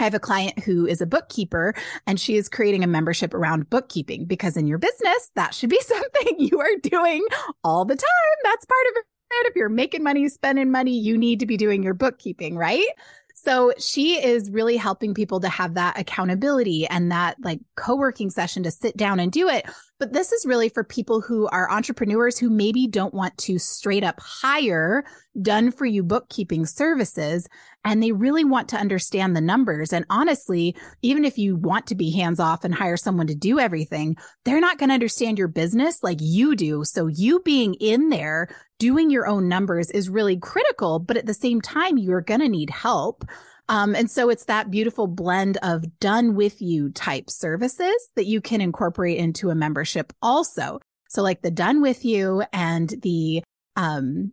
I 0.00 0.04
have 0.04 0.14
a 0.14 0.20
client 0.20 0.58
who 0.58 0.86
is 0.86 1.00
a 1.00 1.06
bookkeeper 1.06 1.74
and 2.06 2.18
she 2.18 2.36
is 2.36 2.48
creating 2.48 2.82
a 2.82 2.88
membership 2.88 3.32
around 3.32 3.70
bookkeeping 3.70 4.24
because 4.24 4.56
in 4.56 4.66
your 4.66 4.78
business, 4.78 5.30
that 5.36 5.54
should 5.54 5.70
be 5.70 5.80
something 5.82 6.34
you 6.38 6.60
are 6.60 6.76
doing 6.82 7.24
all 7.62 7.84
the 7.84 7.94
time. 7.94 8.36
That's 8.42 8.64
part 8.64 8.86
of 8.90 8.96
it. 8.96 9.04
If 9.46 9.56
you're 9.56 9.68
making 9.68 10.02
money, 10.02 10.28
spending 10.28 10.70
money, 10.70 10.96
you 10.96 11.18
need 11.18 11.40
to 11.40 11.46
be 11.46 11.56
doing 11.56 11.82
your 11.82 11.94
bookkeeping, 11.94 12.56
right? 12.56 12.86
So 13.34 13.74
she 13.78 14.24
is 14.24 14.50
really 14.50 14.76
helping 14.76 15.12
people 15.12 15.40
to 15.40 15.48
have 15.48 15.74
that 15.74 15.98
accountability 15.98 16.86
and 16.86 17.10
that 17.12 17.36
like 17.42 17.60
co-working 17.76 18.30
session 18.30 18.62
to 18.62 18.70
sit 18.70 18.96
down 18.96 19.20
and 19.20 19.30
do 19.30 19.48
it. 19.48 19.66
But 20.00 20.12
this 20.12 20.32
is 20.32 20.44
really 20.44 20.68
for 20.68 20.82
people 20.82 21.20
who 21.20 21.46
are 21.48 21.70
entrepreneurs 21.70 22.36
who 22.36 22.50
maybe 22.50 22.86
don't 22.86 23.14
want 23.14 23.36
to 23.38 23.58
straight 23.58 24.02
up 24.02 24.20
hire 24.20 25.04
done 25.40 25.70
for 25.70 25.86
you 25.86 26.02
bookkeeping 26.02 26.66
services 26.66 27.48
and 27.84 28.02
they 28.02 28.12
really 28.12 28.44
want 28.44 28.68
to 28.70 28.76
understand 28.76 29.36
the 29.36 29.40
numbers. 29.40 29.92
And 29.92 30.04
honestly, 30.10 30.74
even 31.02 31.24
if 31.24 31.38
you 31.38 31.56
want 31.56 31.86
to 31.88 31.94
be 31.94 32.10
hands 32.10 32.40
off 32.40 32.64
and 32.64 32.74
hire 32.74 32.96
someone 32.96 33.26
to 33.28 33.34
do 33.34 33.60
everything, 33.60 34.16
they're 34.44 34.60
not 34.60 34.78
going 34.78 34.88
to 34.88 34.94
understand 34.94 35.38
your 35.38 35.48
business 35.48 36.02
like 36.02 36.18
you 36.20 36.56
do. 36.56 36.84
So 36.84 37.06
you 37.06 37.40
being 37.40 37.74
in 37.74 38.08
there 38.08 38.48
doing 38.78 39.10
your 39.10 39.26
own 39.26 39.48
numbers 39.48 39.90
is 39.90 40.08
really 40.08 40.38
critical, 40.38 40.98
but 40.98 41.16
at 41.16 41.26
the 41.26 41.34
same 41.34 41.60
time, 41.60 41.98
you're 41.98 42.20
going 42.20 42.40
to 42.40 42.48
need 42.48 42.70
help. 42.70 43.24
Um, 43.68 43.94
and 43.94 44.10
so 44.10 44.28
it's 44.28 44.44
that 44.44 44.70
beautiful 44.70 45.06
blend 45.06 45.56
of 45.62 45.98
done 45.98 46.34
with 46.34 46.60
you 46.60 46.90
type 46.90 47.30
services 47.30 48.10
that 48.16 48.26
you 48.26 48.40
can 48.40 48.60
incorporate 48.60 49.18
into 49.18 49.50
a 49.50 49.54
membership 49.54 50.12
also. 50.20 50.80
So 51.08 51.22
like 51.22 51.42
the 51.42 51.50
done 51.50 51.80
with 51.80 52.04
you 52.04 52.42
and 52.52 52.88
the, 53.02 53.42
um, 53.76 54.32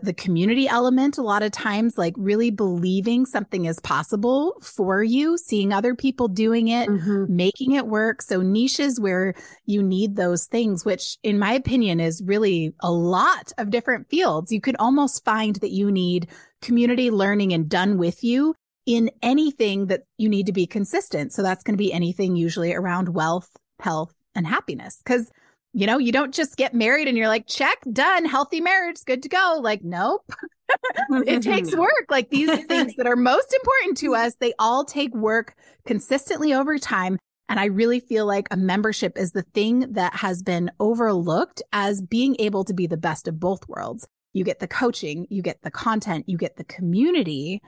the 0.00 0.12
community 0.12 0.68
element 0.68 1.18
a 1.18 1.22
lot 1.22 1.42
of 1.42 1.50
times 1.50 1.98
like 1.98 2.14
really 2.16 2.50
believing 2.50 3.26
something 3.26 3.64
is 3.64 3.80
possible 3.80 4.54
for 4.62 5.02
you 5.02 5.36
seeing 5.36 5.72
other 5.72 5.94
people 5.94 6.28
doing 6.28 6.68
it 6.68 6.88
mm-hmm. 6.88 7.24
making 7.28 7.72
it 7.72 7.86
work 7.86 8.22
so 8.22 8.40
niches 8.40 9.00
where 9.00 9.34
you 9.66 9.82
need 9.82 10.14
those 10.14 10.46
things 10.46 10.84
which 10.84 11.18
in 11.22 11.38
my 11.38 11.52
opinion 11.52 11.98
is 11.98 12.22
really 12.24 12.72
a 12.80 12.90
lot 12.90 13.52
of 13.58 13.70
different 13.70 14.08
fields 14.08 14.52
you 14.52 14.60
could 14.60 14.76
almost 14.78 15.24
find 15.24 15.56
that 15.56 15.72
you 15.72 15.90
need 15.90 16.28
community 16.62 17.10
learning 17.10 17.52
and 17.52 17.68
done 17.68 17.98
with 17.98 18.22
you 18.22 18.54
in 18.88 19.10
anything 19.22 19.86
that 19.86 20.02
you 20.16 20.28
need 20.28 20.46
to 20.46 20.52
be 20.52 20.66
consistent 20.66 21.32
so 21.32 21.42
that's 21.42 21.62
going 21.62 21.74
to 21.74 21.78
be 21.78 21.92
anything 21.92 22.34
usually 22.34 22.74
around 22.74 23.10
wealth 23.10 23.50
health 23.80 24.14
and 24.34 24.46
happiness 24.46 25.00
because 25.04 25.30
you 25.74 25.86
know, 25.86 25.98
you 25.98 26.12
don't 26.12 26.34
just 26.34 26.56
get 26.56 26.74
married 26.74 27.08
and 27.08 27.16
you're 27.16 27.28
like, 27.28 27.46
check, 27.46 27.78
done, 27.92 28.24
healthy 28.24 28.60
marriage, 28.60 28.96
good 29.06 29.22
to 29.22 29.28
go. 29.28 29.60
Like, 29.62 29.84
nope. 29.84 30.24
it 31.26 31.42
takes 31.42 31.70
mm-hmm. 31.70 31.80
work. 31.80 32.06
Like 32.08 32.30
these 32.30 32.50
things 32.64 32.94
that 32.96 33.06
are 33.06 33.16
most 33.16 33.52
important 33.52 33.96
to 33.98 34.14
us, 34.16 34.34
they 34.40 34.54
all 34.58 34.84
take 34.84 35.14
work 35.14 35.54
consistently 35.86 36.54
over 36.54 36.78
time. 36.78 37.18
And 37.48 37.58
I 37.60 37.66
really 37.66 38.00
feel 38.00 38.26
like 38.26 38.48
a 38.50 38.56
membership 38.56 39.16
is 39.16 39.32
the 39.32 39.42
thing 39.54 39.92
that 39.92 40.14
has 40.16 40.42
been 40.42 40.70
overlooked 40.80 41.62
as 41.72 42.02
being 42.02 42.36
able 42.38 42.64
to 42.64 42.74
be 42.74 42.86
the 42.86 42.96
best 42.96 43.28
of 43.28 43.40
both 43.40 43.66
worlds. 43.68 44.06
You 44.34 44.44
get 44.44 44.58
the 44.58 44.68
coaching, 44.68 45.26
you 45.30 45.42
get 45.42 45.62
the 45.62 45.70
content, 45.70 46.24
you 46.28 46.36
get 46.36 46.56
the 46.56 46.64
community. 46.64 47.62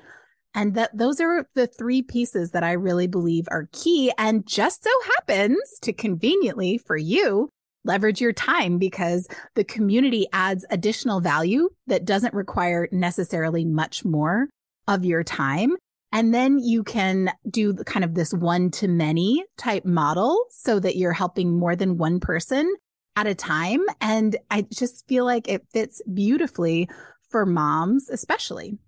And 0.54 0.74
that 0.74 0.96
those 0.96 1.20
are 1.20 1.46
the 1.54 1.66
three 1.66 2.02
pieces 2.02 2.50
that 2.50 2.64
I 2.64 2.72
really 2.72 3.06
believe 3.06 3.46
are 3.50 3.68
key. 3.72 4.12
And 4.18 4.46
just 4.46 4.82
so 4.82 4.90
happens 5.16 5.58
to 5.82 5.92
conveniently 5.92 6.78
for 6.78 6.96
you, 6.96 7.50
leverage 7.84 8.20
your 8.20 8.32
time 8.32 8.78
because 8.78 9.28
the 9.54 9.64
community 9.64 10.26
adds 10.32 10.66
additional 10.70 11.20
value 11.20 11.68
that 11.86 12.04
doesn't 12.04 12.34
require 12.34 12.88
necessarily 12.92 13.64
much 13.64 14.04
more 14.04 14.48
of 14.88 15.04
your 15.04 15.22
time. 15.22 15.76
And 16.12 16.34
then 16.34 16.58
you 16.58 16.82
can 16.82 17.32
do 17.48 17.74
kind 17.74 18.04
of 18.04 18.14
this 18.14 18.34
one 18.34 18.70
to 18.72 18.88
many 18.88 19.44
type 19.56 19.84
model 19.84 20.44
so 20.50 20.80
that 20.80 20.96
you're 20.96 21.12
helping 21.12 21.56
more 21.56 21.76
than 21.76 21.98
one 21.98 22.18
person 22.18 22.74
at 23.16 23.28
a 23.28 23.34
time. 23.34 23.80
And 24.00 24.36
I 24.50 24.62
just 24.62 25.06
feel 25.06 25.24
like 25.24 25.48
it 25.48 25.66
fits 25.72 26.02
beautifully 26.12 26.88
for 27.28 27.46
moms, 27.46 28.08
especially. 28.08 28.78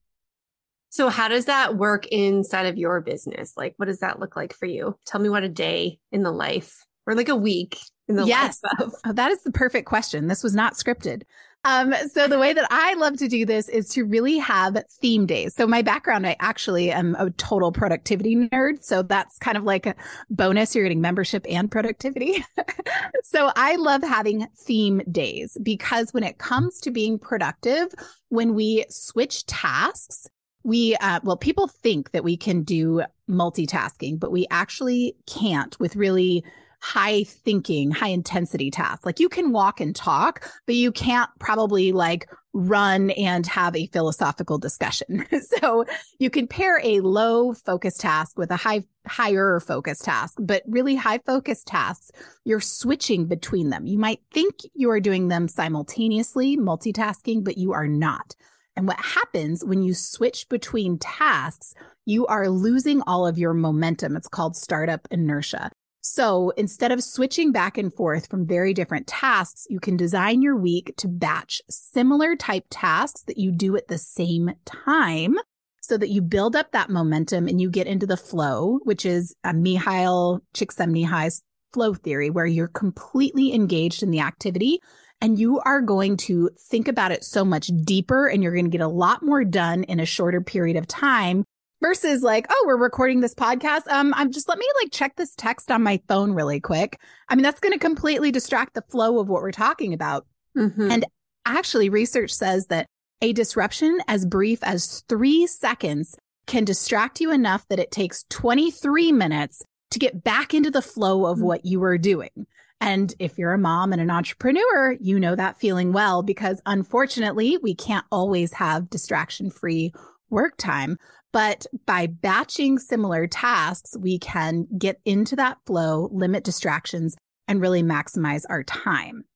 So, 0.92 1.08
how 1.08 1.28
does 1.28 1.46
that 1.46 1.78
work 1.78 2.06
inside 2.08 2.66
of 2.66 2.76
your 2.76 3.00
business? 3.00 3.54
Like, 3.56 3.72
what 3.78 3.87
does 3.87 4.00
that 4.00 4.20
look 4.20 4.37
like 4.37 4.52
for 4.52 4.66
you? 4.66 4.94
Tell 5.06 5.22
me 5.22 5.30
what 5.30 5.42
a 5.42 5.49
day 5.49 5.99
in 6.12 6.22
the 6.22 6.30
life 6.30 6.84
or 7.06 7.14
like 7.14 7.30
a 7.30 7.34
week 7.34 7.78
in 8.08 8.16
the 8.16 8.26
life. 8.26 8.28
yes. 8.28 8.61
Oh, 8.78 9.12
that 9.14 9.30
is 9.30 9.42
the 9.42 9.52
perfect 9.52 9.88
question. 9.88 10.26
This 10.26 10.42
was 10.42 10.54
not 10.54 10.75
scripted. 10.75 11.22
Um, 11.64 11.94
so 12.11 12.28
the 12.28 12.38
way 12.38 12.52
that 12.52 12.66
I 12.70 12.92
love 12.94 13.16
to 13.18 13.28
do 13.28 13.46
this 13.46 13.70
is 13.70 13.88
to 13.90 14.04
really 14.04 14.37
have 14.37 14.84
theme 15.00 15.25
days. 15.25 15.54
So 15.54 15.66
my 15.66 15.80
background, 15.80 16.26
I 16.26 16.37
actually 16.40 16.90
am 16.90 17.16
a 17.18 17.30
total 17.30 17.72
productivity 17.72 18.37
nerd. 18.37 18.84
So 18.84 19.02
that's 19.02 19.38
kind 19.38 19.56
of 19.56 19.64
like 19.64 19.87
a 19.87 19.94
bonus. 20.28 20.75
You're 20.75 20.84
getting 20.84 21.00
membership 21.00 21.46
and 21.49 21.70
productivity. 21.70 22.44
so 23.25 23.50
I 23.56 23.76
love 23.76 24.02
having 24.02 24.46
theme 24.58 25.00
days 25.11 25.56
because 25.62 26.12
when 26.12 26.25
it 26.25 26.37
comes 26.37 26.80
to 26.80 26.90
being 26.90 27.18
productive, 27.18 27.94
when 28.28 28.54
we 28.54 28.84
switch 28.90 29.46
tasks, 29.46 30.26
we 30.64 30.97
uh, 30.97 31.21
well 31.23 31.37
people 31.37 31.66
think 31.66 32.11
that 32.12 32.25
we 32.25 32.37
can 32.37 32.62
do 32.62 33.02
multitasking 33.28 34.19
but 34.19 34.33
we 34.33 34.47
actually 34.50 35.16
can't 35.26 35.78
with 35.81 35.97
really 35.97 36.45
high 36.83 37.23
thinking, 37.23 37.92
high 37.92 38.09
intensity 38.09 38.69
tasks. 38.69 39.07
Like 39.07 39.21
you 39.21 39.28
can 39.28 39.52
walk 39.52 39.81
and 39.81 39.95
talk, 39.95 40.50
but 40.66 40.75
you 40.75 40.90
can't 40.90 41.31
probably 41.38 41.92
like 41.92 42.28
run 42.52 43.11
and 43.11 43.47
have 43.47 43.76
a 43.76 43.87
philosophical 43.87 44.59
discussion. 44.59 45.25
so 45.61 45.85
you 46.19 46.28
can 46.28 46.49
pair 46.49 46.81
a 46.83 46.99
low 47.00 47.54
focus 47.54 47.97
task 47.97 48.37
with 48.37 48.50
a 48.50 48.57
high, 48.57 48.83
higher 49.07 49.61
focus 49.61 50.00
task, 50.00 50.35
but 50.40 50.64
really 50.66 50.97
high 50.97 51.19
focus 51.19 51.62
tasks, 51.62 52.11
you're 52.45 52.61
switching 52.61 53.26
between 53.26 53.71
them. 53.71 53.87
You 53.87 53.99
might 53.99 54.21
think 54.33 54.57
you 54.75 54.90
are 54.90 55.00
doing 55.00 55.28
them 55.28 55.47
simultaneously, 55.47 56.57
multitasking, 56.57 57.45
but 57.45 57.59
you 57.59 57.73
are 57.73 57.87
not. 57.87 58.35
And 58.76 58.86
what 58.86 58.98
happens 58.98 59.64
when 59.64 59.82
you 59.82 59.94
switch 59.94 60.48
between 60.48 60.98
tasks, 60.98 61.74
you 62.06 62.26
are 62.26 62.48
losing 62.48 63.02
all 63.02 63.26
of 63.26 63.38
your 63.38 63.52
momentum. 63.52 64.16
It's 64.16 64.28
called 64.28 64.56
startup 64.56 65.06
inertia. 65.10 65.70
So 66.00 66.50
instead 66.56 66.90
of 66.90 67.02
switching 67.02 67.52
back 67.52 67.78
and 67.78 67.94
forth 67.94 68.28
from 68.28 68.46
very 68.46 68.74
different 68.74 69.06
tasks, 69.06 69.66
you 69.70 69.78
can 69.78 69.96
design 69.96 70.42
your 70.42 70.56
week 70.56 70.94
to 70.96 71.06
batch 71.06 71.62
similar 71.70 72.34
type 72.34 72.64
tasks 72.70 73.22
that 73.24 73.38
you 73.38 73.52
do 73.52 73.76
at 73.76 73.86
the 73.86 73.98
same 73.98 74.50
time 74.64 75.36
so 75.80 75.96
that 75.96 76.10
you 76.10 76.20
build 76.20 76.56
up 76.56 76.72
that 76.72 76.90
momentum 76.90 77.46
and 77.46 77.60
you 77.60 77.70
get 77.70 77.86
into 77.86 78.06
the 78.06 78.16
flow, 78.16 78.80
which 78.82 79.06
is 79.06 79.34
a 79.44 79.52
Mihaly 79.52 80.40
Csikszentmihalyi's 80.54 81.42
flow 81.72 81.94
theory, 81.94 82.30
where 82.30 82.46
you're 82.46 82.68
completely 82.68 83.54
engaged 83.54 84.02
in 84.02 84.10
the 84.10 84.20
activity 84.20 84.80
and 85.22 85.38
you 85.38 85.60
are 85.60 85.80
going 85.80 86.16
to 86.16 86.50
think 86.58 86.88
about 86.88 87.12
it 87.12 87.24
so 87.24 87.44
much 87.44 87.70
deeper 87.84 88.26
and 88.26 88.42
you're 88.42 88.52
going 88.52 88.64
to 88.64 88.70
get 88.70 88.80
a 88.80 88.88
lot 88.88 89.22
more 89.22 89.44
done 89.44 89.84
in 89.84 90.00
a 90.00 90.04
shorter 90.04 90.40
period 90.40 90.76
of 90.76 90.88
time 90.88 91.44
versus 91.80 92.22
like, 92.22 92.46
oh, 92.50 92.64
we're 92.66 92.76
recording 92.76 93.20
this 93.20 93.34
podcast. 93.34 93.86
Um, 93.86 94.12
I'm 94.16 94.32
just 94.32 94.48
let 94.48 94.58
me 94.58 94.66
like 94.82 94.90
check 94.90 95.14
this 95.14 95.34
text 95.36 95.70
on 95.70 95.82
my 95.82 96.00
phone 96.08 96.32
really 96.32 96.58
quick. 96.58 96.98
I 97.28 97.36
mean, 97.36 97.44
that's 97.44 97.60
going 97.60 97.72
to 97.72 97.78
completely 97.78 98.32
distract 98.32 98.74
the 98.74 98.82
flow 98.82 99.20
of 99.20 99.28
what 99.28 99.42
we're 99.42 99.52
talking 99.52 99.94
about. 99.94 100.26
Mm-hmm. 100.58 100.90
And 100.90 101.06
actually, 101.46 101.88
research 101.88 102.32
says 102.32 102.66
that 102.66 102.86
a 103.20 103.32
disruption 103.32 104.00
as 104.08 104.26
brief 104.26 104.58
as 104.64 105.04
three 105.08 105.46
seconds 105.46 106.16
can 106.46 106.64
distract 106.64 107.20
you 107.20 107.30
enough 107.30 107.64
that 107.68 107.78
it 107.78 107.92
takes 107.92 108.24
23 108.30 109.12
minutes 109.12 109.62
to 109.92 110.00
get 110.00 110.24
back 110.24 110.52
into 110.52 110.72
the 110.72 110.82
flow 110.82 111.26
of 111.26 111.38
mm. 111.38 111.42
what 111.42 111.64
you 111.64 111.82
are 111.84 111.98
doing. 111.98 112.46
And 112.82 113.14
if 113.20 113.38
you're 113.38 113.52
a 113.52 113.58
mom 113.58 113.92
and 113.92 114.02
an 114.02 114.10
entrepreneur, 114.10 114.96
you 115.00 115.20
know 115.20 115.36
that 115.36 115.60
feeling 115.60 115.92
well 115.92 116.24
because 116.24 116.60
unfortunately, 116.66 117.56
we 117.62 117.76
can't 117.76 118.04
always 118.10 118.52
have 118.54 118.90
distraction 118.90 119.50
free 119.50 119.92
work 120.30 120.56
time. 120.56 120.98
But 121.32 121.64
by 121.86 122.08
batching 122.08 122.78
similar 122.78 123.28
tasks, 123.28 123.96
we 123.96 124.18
can 124.18 124.66
get 124.76 125.00
into 125.04 125.36
that 125.36 125.58
flow, 125.64 126.08
limit 126.12 126.42
distractions, 126.42 127.16
and 127.46 127.60
really 127.60 127.84
maximize 127.84 128.42
our 128.50 128.64
time. 128.64 129.26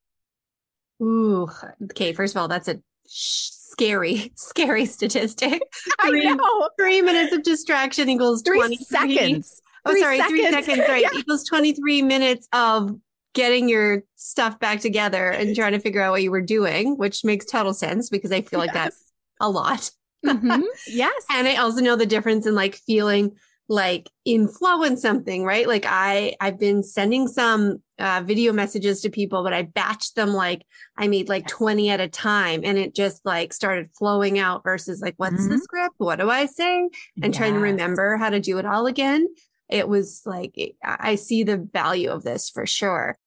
Ooh, 1.01 1.49
okay. 1.85 2.13
First 2.15 2.35
of 2.35 2.41
all, 2.41 2.49
that's 2.49 2.67
a 2.67 2.81
scary, 3.07 4.33
scary 4.37 4.87
statistic. 4.87 5.63
Three, 6.05 6.27
I 6.27 6.33
know. 6.33 6.69
Three 6.81 7.01
minutes 7.01 7.33
of 7.33 7.45
distraction 7.45 8.09
equals 8.09 8.43
three 8.43 8.59
20 8.59 8.77
seconds. 8.79 9.63
Oh, 9.85 9.93
three 9.93 10.01
sorry, 10.01 10.19
seconds. 10.19 10.41
three 10.41 10.51
seconds. 10.51 10.89
Right. 10.89 11.03
yeah. 11.13 11.19
Equals 11.21 11.45
23 11.45 12.03
minutes 12.03 12.49
of 12.53 12.91
getting 13.37 13.69
your 13.69 14.03
stuff 14.15 14.59
back 14.59 14.81
together 14.81 15.29
and 15.29 15.55
trying 15.55 15.73
to 15.73 15.79
figure 15.79 16.01
out 16.01 16.11
what 16.11 16.23
you 16.23 16.31
were 16.31 16.41
doing, 16.41 16.97
which 16.97 17.23
makes 17.23 17.45
total 17.45 17.75
sense 17.75 18.09
because 18.09 18.33
I 18.33 18.41
feel 18.41 18.59
like 18.59 18.73
yes. 18.73 18.75
that's 18.75 19.13
a 19.41 19.51
lot. 19.51 19.91
mm-hmm. 20.25 20.63
Yes. 20.89 21.25
And 21.31 21.47
I 21.47 21.57
also 21.57 21.83
know 21.83 21.97
the 21.97 22.07
difference 22.07 22.47
in 22.47 22.55
like 22.55 22.77
feeling 22.77 23.37
like 23.69 24.11
in 24.25 24.49
flow 24.49 24.85
in 24.85 24.97
something, 24.97 25.45
right? 25.45 25.69
Like 25.69 25.85
I, 25.87 26.35
I've 26.41 26.59
been 26.59 26.83
sending 26.83 27.29
some 27.29 27.83
uh, 27.99 28.23
video 28.25 28.55
messages 28.55 29.03
to 29.03 29.11
people, 29.11 29.43
but 29.43 29.53
I 29.53 29.65
batched 29.65 30.15
them 30.15 30.33
like 30.33 30.65
I 30.97 31.09
made 31.09 31.29
like 31.29 31.43
yes. 31.43 31.59
20 31.59 31.91
at 31.91 32.01
a 32.01 32.09
time 32.09 32.63
and 32.65 32.79
it 32.79 32.95
just 32.95 33.21
like 33.27 33.53
started 33.53 33.91
flowing 33.99 34.39
out 34.39 34.63
versus 34.63 35.03
like, 35.03 35.15
what's 35.19 35.35
mm-hmm. 35.35 35.51
the 35.51 35.59
script? 35.59 35.97
What 35.99 36.21
do 36.21 36.31
I 36.31 36.47
say? 36.47 36.89
And 37.23 37.35
yes. 37.35 37.37
trying 37.37 37.53
to 37.53 37.61
remember 37.61 38.17
how 38.17 38.31
to 38.31 38.41
do 38.41 38.57
it 38.57 38.65
all 38.65 38.87
again. 38.87 39.27
It 39.69 39.89
was 39.89 40.23
like, 40.25 40.55
I 40.83 41.17
see 41.17 41.43
the 41.43 41.59
value 41.59 42.09
of 42.09 42.23
this 42.23 42.49
for 42.49 42.65
sure. 42.65 43.19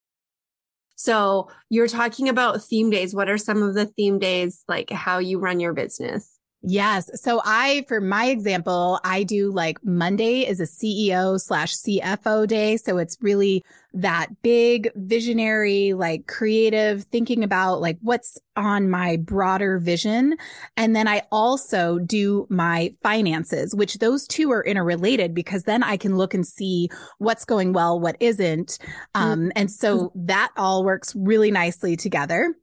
So 0.99 1.47
you're 1.69 1.87
talking 1.87 2.27
about 2.27 2.61
theme 2.61 2.89
days. 2.89 3.15
What 3.15 3.29
are 3.29 3.37
some 3.37 3.63
of 3.63 3.73
the 3.73 3.85
theme 3.85 4.19
days, 4.19 4.65
like 4.67 4.89
how 4.89 5.19
you 5.19 5.39
run 5.39 5.61
your 5.61 5.71
business? 5.71 6.38
Yes. 6.61 7.09
So 7.21 7.41
I, 7.45 7.85
for 7.87 8.01
my 8.01 8.25
example, 8.25 8.99
I 9.05 9.23
do 9.23 9.49
like 9.51 9.77
Monday 9.83 10.45
is 10.45 10.59
a 10.59 10.65
CEO 10.65 11.39
slash 11.39 11.73
CFO 11.73 12.45
day. 12.47 12.75
So 12.75 12.97
it's 12.97 13.17
really 13.21 13.63
that 13.93 14.27
big 14.41 14.91
visionary, 14.95 15.93
like 15.93 16.27
creative 16.27 17.03
thinking 17.05 17.45
about 17.45 17.79
like 17.79 17.97
what's 18.01 18.37
on 18.57 18.89
my 18.89 19.15
broader 19.17 19.79
vision. 19.79 20.35
And 20.75 20.93
then 20.95 21.07
I 21.07 21.23
also 21.31 21.97
do 21.99 22.45
my 22.49 22.93
finances, 23.01 23.73
which 23.73 23.99
those 23.99 24.27
two 24.27 24.51
are 24.51 24.63
interrelated 24.63 25.33
because 25.33 25.63
then 25.63 25.81
I 25.81 25.95
can 25.95 26.17
look 26.17 26.33
and 26.33 26.45
see 26.45 26.89
what's 27.19 27.45
going 27.45 27.71
well, 27.71 27.99
what 27.99 28.17
isn't. 28.19 28.67
Mm-hmm. 28.67 29.21
Um, 29.21 29.51
and 29.55 29.71
so 29.71 30.11
that 30.13 30.51
all 30.57 30.83
works 30.83 31.15
really 31.15 31.51
nicely 31.51 31.95
together. 31.95 32.53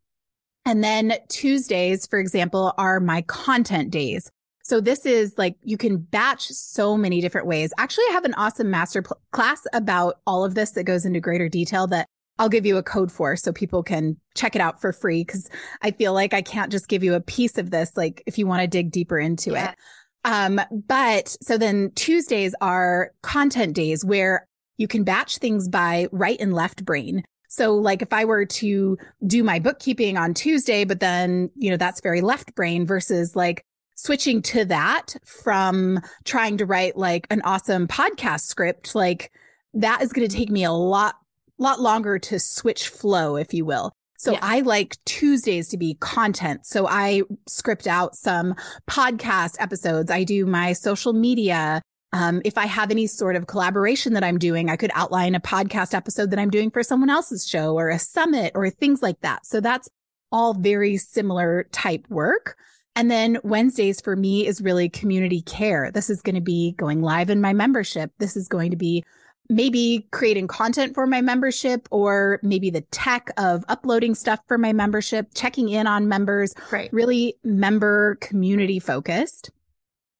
And 0.66 0.82
then 0.82 1.14
Tuesdays, 1.28 2.06
for 2.06 2.18
example, 2.18 2.74
are 2.76 2.98
my 2.98 3.22
content 3.22 3.90
days. 3.90 4.30
So 4.64 4.80
this 4.80 5.06
is 5.06 5.32
like 5.38 5.54
you 5.62 5.78
can 5.78 5.96
batch 5.96 6.48
so 6.48 6.96
many 6.96 7.20
different 7.20 7.46
ways. 7.46 7.72
Actually, 7.78 8.06
I 8.10 8.14
have 8.14 8.24
an 8.24 8.34
awesome 8.34 8.68
master 8.68 9.00
pl- 9.00 9.20
class 9.30 9.64
about 9.72 10.16
all 10.26 10.44
of 10.44 10.56
this 10.56 10.72
that 10.72 10.82
goes 10.82 11.06
into 11.06 11.20
greater 11.20 11.48
detail 11.48 11.86
that 11.86 12.08
I'll 12.40 12.48
give 12.48 12.66
you 12.66 12.76
a 12.76 12.82
code 12.82 13.12
for 13.12 13.36
so 13.36 13.52
people 13.52 13.84
can 13.84 14.16
check 14.34 14.56
it 14.56 14.60
out 14.60 14.80
for 14.80 14.92
free 14.92 15.22
because 15.22 15.48
I 15.82 15.92
feel 15.92 16.12
like 16.12 16.34
I 16.34 16.42
can't 16.42 16.72
just 16.72 16.88
give 16.88 17.04
you 17.04 17.14
a 17.14 17.20
piece 17.20 17.58
of 17.58 17.70
this 17.70 17.96
like 17.96 18.24
if 18.26 18.38
you 18.38 18.48
want 18.48 18.62
to 18.62 18.66
dig 18.66 18.90
deeper 18.90 19.20
into 19.20 19.52
yeah. 19.52 19.70
it. 19.70 19.76
Um 20.24 20.60
but 20.88 21.36
so 21.40 21.56
then 21.56 21.92
Tuesdays 21.94 22.56
are 22.60 23.12
content 23.22 23.74
days 23.74 24.04
where 24.04 24.48
you 24.78 24.88
can 24.88 25.04
batch 25.04 25.38
things 25.38 25.68
by 25.68 26.08
right 26.10 26.40
and 26.40 26.52
left 26.52 26.84
brain. 26.84 27.22
So 27.56 27.74
like 27.74 28.02
if 28.02 28.12
I 28.12 28.26
were 28.26 28.44
to 28.44 28.98
do 29.26 29.42
my 29.42 29.58
bookkeeping 29.58 30.18
on 30.18 30.34
Tuesday, 30.34 30.84
but 30.84 31.00
then, 31.00 31.50
you 31.56 31.70
know, 31.70 31.78
that's 31.78 32.02
very 32.02 32.20
left 32.20 32.54
brain 32.54 32.84
versus 32.84 33.34
like 33.34 33.64
switching 33.94 34.42
to 34.42 34.66
that 34.66 35.16
from 35.24 36.00
trying 36.24 36.58
to 36.58 36.66
write 36.66 36.98
like 36.98 37.26
an 37.30 37.40
awesome 37.44 37.88
podcast 37.88 38.42
script, 38.42 38.94
like 38.94 39.32
that 39.72 40.02
is 40.02 40.12
going 40.12 40.28
to 40.28 40.36
take 40.36 40.50
me 40.50 40.64
a 40.64 40.72
lot, 40.72 41.14
lot 41.56 41.80
longer 41.80 42.18
to 42.18 42.38
switch 42.38 42.88
flow, 42.88 43.36
if 43.36 43.54
you 43.54 43.64
will. 43.64 43.90
So 44.18 44.32
yeah. 44.32 44.40
I 44.42 44.60
like 44.60 45.02
Tuesdays 45.06 45.68
to 45.68 45.78
be 45.78 45.94
content. 45.94 46.66
So 46.66 46.86
I 46.86 47.22
script 47.48 47.86
out 47.86 48.16
some 48.16 48.54
podcast 48.86 49.56
episodes. 49.60 50.10
I 50.10 50.24
do 50.24 50.44
my 50.44 50.74
social 50.74 51.14
media 51.14 51.80
um, 52.12 52.40
if 52.44 52.56
I 52.56 52.66
have 52.66 52.90
any 52.90 53.06
sort 53.06 53.36
of 53.36 53.46
collaboration 53.46 54.12
that 54.14 54.24
I'm 54.24 54.38
doing, 54.38 54.70
I 54.70 54.76
could 54.76 54.92
outline 54.94 55.34
a 55.34 55.40
podcast 55.40 55.94
episode 55.94 56.30
that 56.30 56.38
I'm 56.38 56.50
doing 56.50 56.70
for 56.70 56.82
someone 56.82 57.10
else's 57.10 57.46
show 57.46 57.74
or 57.74 57.90
a 57.90 57.98
summit 57.98 58.52
or 58.54 58.70
things 58.70 59.02
like 59.02 59.20
that. 59.20 59.44
So 59.44 59.60
that's 59.60 59.88
all 60.32 60.54
very 60.54 60.96
similar 60.96 61.66
type 61.72 62.06
work. 62.08 62.56
And 62.94 63.10
then 63.10 63.38
Wednesdays 63.44 64.00
for 64.00 64.16
me 64.16 64.46
is 64.46 64.62
really 64.62 64.88
community 64.88 65.42
care. 65.42 65.90
This 65.90 66.08
is 66.08 66.22
going 66.22 66.34
to 66.34 66.40
be 66.40 66.72
going 66.72 67.02
live 67.02 67.28
in 67.28 67.40
my 67.40 67.52
membership. 67.52 68.10
This 68.18 68.36
is 68.36 68.48
going 68.48 68.70
to 68.70 68.76
be 68.76 69.04
maybe 69.48 70.08
creating 70.10 70.48
content 70.48 70.94
for 70.94 71.06
my 71.06 71.20
membership 71.20 71.86
or 71.90 72.40
maybe 72.42 72.70
the 72.70 72.80
tech 72.80 73.30
of 73.36 73.64
uploading 73.68 74.14
stuff 74.14 74.40
for 74.48 74.58
my 74.58 74.72
membership, 74.72 75.28
checking 75.34 75.68
in 75.68 75.86
on 75.86 76.08
members, 76.08 76.54
right. 76.72 76.92
really 76.92 77.36
member 77.44 78.16
community 78.16 78.78
focused. 78.78 79.50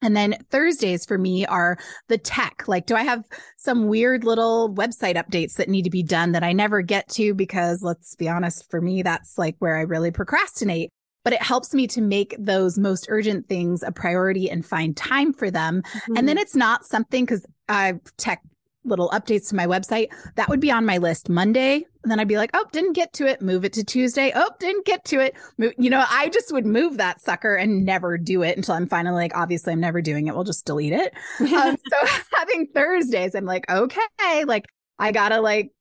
And 0.03 0.17
then 0.17 0.37
Thursdays 0.51 1.07
for 1.07 1.19
me 1.19 1.47
are 1.47 1.79
the 2.09 2.19
tech. 2.19 2.65
Like, 2.69 2.87
do 2.87 2.95
I 2.95 3.03
have 3.03 3.25
some 3.57 3.89
weird 3.89 4.25
little 4.25 4.73
website 4.75 5.17
updates 5.17 5.55
that 5.55 5.69
need 5.69 5.83
to 5.83 5.91
be 5.91 6.03
done 6.03 6.33
that 6.33 6.45
I 6.45 6.53
never 6.53 6.83
get 6.83 7.09
to? 7.11 7.35
Because 7.35 7.83
let's 7.83 8.15
be 8.15 8.29
honest, 8.29 8.71
for 8.71 8.81
me, 8.81 9.03
that's 9.03 9.39
like 9.39 9.57
where 9.59 9.77
I 9.77 9.83
really 9.83 10.11
procrastinate. 10.11 10.91
But 11.25 11.33
it 11.33 11.43
helps 11.43 11.75
me 11.75 11.89
to 11.89 12.01
make 12.01 12.37
those 12.39 12.79
most 12.79 13.07
urgent 13.09 13.49
things 13.49 13.83
a 13.83 13.91
priority 13.91 14.49
and 14.49 14.65
find 14.65 14.97
time 14.97 15.33
for 15.33 15.51
them. 15.51 15.83
Mm-hmm. 15.83 16.17
And 16.19 16.29
then 16.29 16.39
it's 16.39 16.55
not 16.55 16.85
something 16.85 17.25
because 17.25 17.45
I 17.69 17.95
tech 18.17 18.43
little 18.87 19.11
updates 19.11 19.49
to 19.51 19.57
my 19.57 19.67
website, 19.67 20.09
that 20.37 20.49
would 20.49 20.61
be 20.61 20.71
on 20.71 20.87
my 20.87 20.99
list 20.99 21.29
Monday. 21.29 21.85
And 22.03 22.11
then 22.11 22.21
I'd 22.21 22.29
be 22.29 22.37
like, 22.37 22.51
oh, 22.55 22.65
didn't 22.73 22.93
get 22.93 23.13
to 23.15 23.27
it. 23.27 23.43
Move 23.43 23.65
it 23.65 23.73
to 23.75 23.85
Tuesday. 23.85 24.33
Oh, 24.35 24.51
didn't 24.61 24.87
get 24.87 25.05
to 25.07 25.21
it. 25.21 25.35
You 25.59 25.91
know, 25.91 26.05
I 26.09 26.29
just 26.29 26.53
would 26.53 26.65
move 26.65 26.99
that 26.99 27.21
sucker 27.21 27.55
and 27.55 27.85
never 27.85 28.17
do 28.17 28.43
it 28.43 28.57
until 28.57 28.75
I'm 28.75 28.87
finally 28.87 29.17
like, 29.17 29.37
obviously, 29.37 29.73
I'm 29.73 29.81
never 29.81 30.01
doing 30.01 30.29
it. 30.29 30.35
We'll 30.35 30.45
just 30.45 30.65
delete 30.65 30.93
it. 30.93 31.13
um, 31.41 31.77
so 31.77 32.07
having 32.35 32.69
Thursdays, 32.75 33.35
I'm 33.35 33.45
like, 33.45 33.69
okay, 33.71 34.45
like 34.45 34.67
I 34.99 35.13
gotta 35.13 35.41
like 35.41 35.73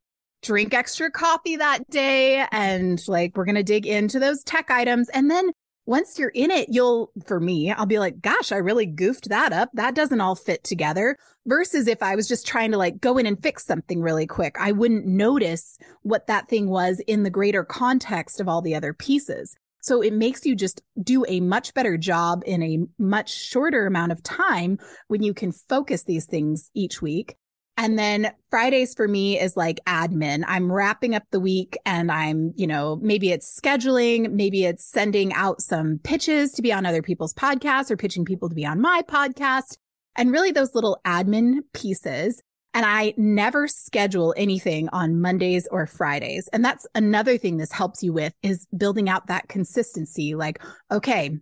drink 0.45 0.73
extra 0.73 1.11
coffee 1.11 1.55
that 1.57 1.89
day 1.89 2.45
and 2.51 3.05
like 3.07 3.35
we're 3.35 3.45
going 3.45 3.55
to 3.55 3.63
dig 3.63 3.85
into 3.87 4.19
those 4.19 4.43
tech 4.43 4.69
items. 4.69 5.09
And 5.09 5.29
then 5.29 5.51
once 5.85 6.17
you're 6.17 6.29
in 6.29 6.51
it, 6.51 6.69
you'll, 6.69 7.11
for 7.25 7.39
me, 7.39 7.71
I'll 7.71 7.85
be 7.85 7.99
like, 7.99 8.21
gosh, 8.21 8.51
I 8.51 8.57
really 8.57 8.85
goofed 8.85 9.29
that 9.29 9.53
up. 9.53 9.69
That 9.73 9.95
doesn't 9.95 10.21
all 10.21 10.35
fit 10.35 10.63
together. 10.63 11.17
Versus 11.45 11.87
if 11.87 12.01
I 12.01 12.15
was 12.15 12.27
just 12.27 12.47
trying 12.47 12.71
to 12.71 12.77
like 12.77 12.99
go 12.99 13.17
in 13.17 13.27
and 13.27 13.41
fix 13.41 13.65
something 13.65 14.01
really 14.01 14.25
quick, 14.25 14.55
I 14.59 14.71
wouldn't 14.71 15.05
notice 15.05 15.77
what 16.01 16.27
that 16.27 16.49
thing 16.49 16.69
was 16.69 16.99
in 17.05 17.23
the 17.23 17.29
greater 17.29 17.63
context 17.63 18.39
of 18.39 18.49
all 18.49 18.61
the 18.61 18.75
other 18.75 18.93
pieces. 18.93 19.55
So 19.81 20.01
it 20.01 20.13
makes 20.13 20.47
you 20.47 20.55
just 20.55 20.81
do 21.03 21.23
a 21.27 21.41
much 21.41 21.75
better 21.75 21.95
job 21.95 22.41
in 22.47 22.63
a 22.63 22.79
much 22.97 23.31
shorter 23.31 23.85
amount 23.85 24.11
of 24.11 24.23
time 24.23 24.79
when 25.09 25.21
you 25.21 25.35
can 25.35 25.51
focus 25.51 26.03
these 26.03 26.25
things 26.25 26.71
each 26.73 27.03
week. 27.03 27.35
And 27.77 27.99
then 27.99 28.31
Fridays 28.49 28.93
for 28.93 29.07
me 29.07 29.39
is 29.39 29.57
like 29.57 29.81
admin. 29.85 30.45
I'm 30.47 30.71
wrapping 30.71 31.13
up 31.13 31.23
the 31.31 31.41
week 31.41 31.77
and 31.85 32.09
I'm, 32.09 32.53
you 32.55 32.67
know, 32.67 32.97
maybe 33.01 33.31
it's 33.31 33.59
scheduling, 33.59 34.31
maybe 34.31 34.63
it's 34.63 34.85
sending 34.85 35.33
out 35.33 35.61
some 35.61 35.99
pitches 36.03 36.51
to 36.53 36.61
be 36.61 36.71
on 36.71 36.85
other 36.85 37.01
people's 37.01 37.33
podcasts 37.33 37.91
or 37.91 37.97
pitching 37.97 38.23
people 38.23 38.47
to 38.47 38.55
be 38.55 38.65
on 38.65 38.79
my 38.79 39.01
podcast 39.07 39.77
and 40.15 40.31
really 40.31 40.51
those 40.51 40.73
little 40.73 41.01
admin 41.05 41.59
pieces. 41.73 42.41
And 42.73 42.85
I 42.85 43.13
never 43.17 43.67
schedule 43.67 44.33
anything 44.37 44.89
on 44.89 45.21
Mondays 45.21 45.67
or 45.69 45.85
Fridays. 45.85 46.47
And 46.53 46.63
that's 46.63 46.87
another 46.95 47.37
thing 47.37 47.57
this 47.57 47.71
helps 47.71 48.03
you 48.03 48.13
with 48.13 48.33
is 48.41 48.67
building 48.77 49.09
out 49.09 49.27
that 49.27 49.49
consistency. 49.49 50.35
Like, 50.35 50.61
okay, 50.91 51.37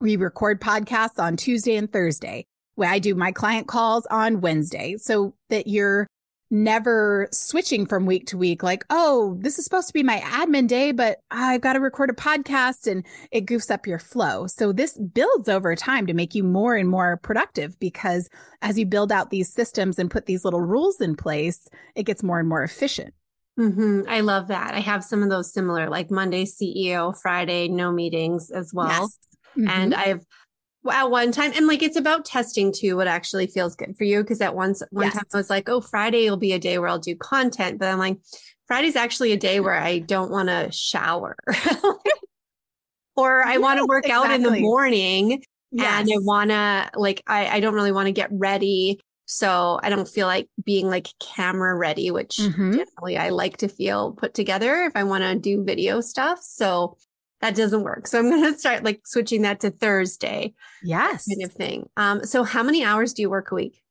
we 0.00 0.16
record 0.16 0.60
podcasts 0.60 1.18
on 1.18 1.36
Tuesday 1.36 1.76
and 1.76 1.90
Thursday 1.90 2.46
I 2.84 2.98
do 2.98 3.14
my 3.14 3.32
client 3.32 3.68
calls 3.68 4.06
on 4.06 4.40
Wednesday 4.40 4.96
so 4.98 5.34
that 5.50 5.66
you're 5.66 6.06
never 6.50 7.28
switching 7.32 7.86
from 7.86 8.06
week 8.06 8.26
to 8.28 8.38
week. 8.38 8.62
Like, 8.62 8.84
oh, 8.90 9.36
this 9.40 9.58
is 9.58 9.64
supposed 9.64 9.88
to 9.88 9.92
be 9.92 10.02
my 10.02 10.18
admin 10.20 10.68
day, 10.68 10.92
but 10.92 11.18
I've 11.30 11.60
got 11.60 11.72
to 11.72 11.80
record 11.80 12.10
a 12.10 12.14
podcast 12.14 12.86
and 12.90 13.04
it 13.32 13.46
goofs 13.46 13.70
up 13.70 13.86
your 13.86 13.98
flow. 13.98 14.46
So 14.46 14.72
this 14.72 14.96
builds 14.96 15.48
over 15.48 15.74
time 15.74 16.06
to 16.06 16.14
make 16.14 16.34
you 16.34 16.44
more 16.44 16.76
and 16.76 16.88
more 16.88 17.16
productive 17.16 17.78
because 17.80 18.28
as 18.62 18.78
you 18.78 18.86
build 18.86 19.10
out 19.10 19.30
these 19.30 19.52
systems 19.52 19.98
and 19.98 20.10
put 20.10 20.26
these 20.26 20.44
little 20.44 20.60
rules 20.60 21.00
in 21.00 21.16
place, 21.16 21.68
it 21.94 22.04
gets 22.04 22.22
more 22.22 22.38
and 22.38 22.48
more 22.48 22.62
efficient. 22.62 23.12
Mm-hmm. 23.58 24.02
I 24.08 24.20
love 24.20 24.48
that. 24.48 24.74
I 24.74 24.80
have 24.80 25.02
some 25.02 25.22
of 25.22 25.30
those 25.30 25.52
similar, 25.52 25.88
like 25.88 26.10
Monday 26.10 26.44
CEO, 26.44 27.16
Friday, 27.20 27.68
no 27.68 27.90
meetings 27.90 28.50
as 28.50 28.72
well. 28.72 28.88
Yes. 28.88 29.18
Mm-hmm. 29.56 29.68
And 29.68 29.94
I've 29.94 30.24
at 30.90 31.10
one 31.10 31.32
time. 31.32 31.52
And 31.54 31.66
like 31.66 31.82
it's 31.82 31.96
about 31.96 32.24
testing 32.24 32.72
too 32.72 32.96
what 32.96 33.06
actually 33.06 33.46
feels 33.46 33.74
good 33.76 33.96
for 33.96 34.04
you. 34.04 34.22
Because 34.22 34.40
at 34.40 34.54
once 34.54 34.82
one 34.90 35.06
Yes. 35.06 35.14
time 35.14 35.24
i 35.34 35.36
was 35.36 35.50
like 35.50 35.68
oh 35.68 35.80
friday 35.80 36.28
will 36.30 36.36
be 36.36 36.52
a 36.52 36.58
day 36.58 36.78
where 36.78 36.88
i'll 36.88 36.98
do 36.98 37.16
content. 37.16 37.78
But 37.78 37.88
i'm 37.88 37.98
like 37.98 38.18
friday's 38.66 38.96
actually 38.96 39.32
a 39.32 39.36
day 39.36 39.60
where 39.60 39.74
i 39.78 39.98
don't 39.98 40.30
want 40.30 40.48
to 40.48 40.70
shower. 40.72 41.36
Or 43.16 43.42
i 43.44 43.56
want 43.58 43.78
to 43.78 43.82
Yes, 43.82 43.88
work 43.88 44.10
out 44.10 44.30
in 44.30 44.42
the 44.42 44.48
exactly. 44.48 44.60
morning 44.62 45.42
and 45.78 46.08
i 46.08 46.16
want 46.20 46.50
to 46.50 46.90
like 46.98 47.22
I, 47.26 47.46
I 47.56 47.60
don't 47.60 47.74
really 47.74 47.92
want 47.92 48.06
to 48.06 48.12
get 48.12 48.28
ready. 48.32 49.00
So 49.24 49.80
i 49.82 49.88
don't 49.88 50.06
feel 50.08 50.26
like 50.26 50.48
being 50.64 50.86
like 50.88 51.08
camera 51.20 51.74
ready 51.74 52.10
which 52.10 52.36
Mhm. 52.36 52.74
generally 52.76 53.16
i 53.18 53.30
like 53.30 53.56
to 53.58 53.68
feel 53.68 54.12
put 54.12 54.34
together 54.34 54.84
if 54.84 54.92
i 54.94 55.04
want 55.04 55.24
to 55.24 55.34
do 55.38 55.64
video 55.64 56.00
stuff. 56.02 56.40
So 56.42 56.96
that 57.40 57.54
doesn't 57.54 57.82
work 57.82 58.06
so 58.06 58.18
i'm 58.18 58.30
going 58.30 58.42
to 58.52 58.58
start 58.58 58.82
like 58.84 59.00
switching 59.04 59.42
that 59.42 59.60
to 59.60 59.70
thursday 59.70 60.52
Yes. 60.82 61.26
kind 61.28 61.42
of 61.44 61.52
thing. 61.52 61.88
Um, 61.96 62.24
so 62.24 62.44
how 62.44 62.62
many 62.62 62.84
hours 62.84 63.12
do 63.12 63.22
you 63.22 63.28
work 63.30 63.50
a 63.50 63.56
week? 63.56 63.82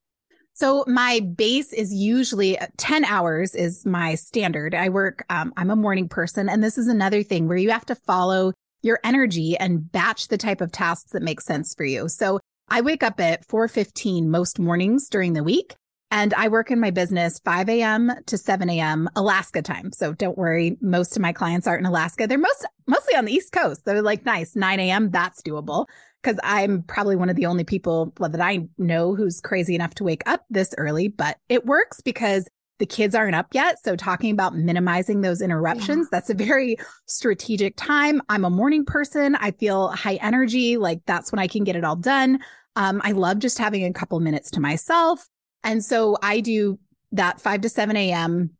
So 0.53 0.86
my 0.88 1.19
base 1.19 1.73
is 1.73 1.93
usually 1.93 2.58
uh, 2.58 2.67
10 2.77 3.03
hours 3.03 3.53
is 3.53 3.86
my 3.86 4.15
standard. 4.15 4.73
I 4.73 4.88
work, 4.88 5.25
um, 5.29 5.51
I'm 5.58 5.69
a 5.69 5.75
morning 5.75 6.08
person. 6.08 6.47
And 6.47 6.63
this 6.63 6.77
is 6.77 6.88
another 6.88 7.21
thing 7.23 7.49
where 7.49 7.58
you 7.58 7.71
have 7.71 7.86
to 7.88 7.95
follow 7.95 8.53
your 8.81 8.99
energy 9.03 9.58
and 9.58 9.91
batch 9.91 10.29
the 10.29 10.38
type 10.38 10.62
of 10.62 10.71
tasks 10.71 11.12
that 11.12 11.21
make 11.23 11.41
sense 11.41 11.75
for 11.75 11.84
you. 11.84 12.08
So 12.08 12.39
I 12.69 12.79
wake 12.79 13.03
up 13.03 13.19
at 13.19 13.45
4.15 13.45 14.27
most 14.27 14.58
mornings 14.58 15.10
during 15.10 15.34
the 15.34 15.43
week. 15.43 15.75
And 16.11 16.33
I 16.35 16.47
work 16.47 16.71
in 16.71 16.79
my 16.79 16.91
business 16.91 17.39
5 17.43 17.67
a.m. 17.67 18.11
to 18.27 18.37
7 18.37 18.69
a.m. 18.69 19.09
Alaska 19.15 19.61
time. 19.61 19.91
So 19.91 20.13
don't 20.13 20.37
worry. 20.37 20.77
Most 20.81 21.15
of 21.15 21.21
my 21.21 21.33
clients 21.33 21.67
aren't 21.67 21.81
in 21.81 21.85
Alaska. 21.85 22.27
They're 22.27 22.37
most, 22.37 22.65
mostly 22.87 23.15
on 23.15 23.25
the 23.25 23.33
East 23.33 23.51
Coast. 23.51 23.85
They're 23.85 24.01
like, 24.01 24.25
nice, 24.25 24.55
9 24.55 24.79
a.m. 24.79 25.09
That's 25.09 25.41
doable 25.41 25.87
because 26.21 26.39
I'm 26.43 26.83
probably 26.83 27.15
one 27.15 27.29
of 27.29 27.35
the 27.35 27.45
only 27.45 27.63
people 27.63 28.13
well, 28.19 28.29
that 28.29 28.41
I 28.41 28.67
know 28.77 29.15
who's 29.15 29.41
crazy 29.41 29.75
enough 29.75 29.95
to 29.95 30.03
wake 30.03 30.23
up 30.25 30.45
this 30.49 30.73
early, 30.77 31.07
but 31.07 31.37
it 31.49 31.65
works 31.65 32.01
because 32.01 32.47
the 32.79 32.85
kids 32.85 33.15
aren't 33.15 33.35
up 33.35 33.47
yet. 33.53 33.77
So 33.83 33.95
talking 33.95 34.31
about 34.31 34.55
minimizing 34.55 35.21
those 35.21 35.41
interruptions, 35.41 36.09
that's 36.09 36.29
a 36.29 36.33
very 36.33 36.77
strategic 37.05 37.75
time. 37.77 38.21
I'm 38.27 38.43
a 38.43 38.49
morning 38.49 38.85
person. 38.85 39.35
I 39.35 39.51
feel 39.51 39.89
high 39.89 40.15
energy. 40.15 40.77
Like 40.77 41.01
that's 41.05 41.31
when 41.31 41.39
I 41.39 41.47
can 41.47 41.63
get 41.63 41.75
it 41.75 41.85
all 41.85 41.95
done. 41.95 42.39
Um, 42.75 43.01
I 43.03 43.13
love 43.13 43.39
just 43.39 43.57
having 43.57 43.85
a 43.85 43.93
couple 43.93 44.19
minutes 44.19 44.51
to 44.51 44.59
myself. 44.59 45.25
And 45.65 45.84
so 45.84 46.15
I 46.21 46.39
do 46.39 46.80
that 47.12 47.41
5 47.41 47.62
to 47.62 47.69
7 47.69 47.97
a.m. 47.97 48.51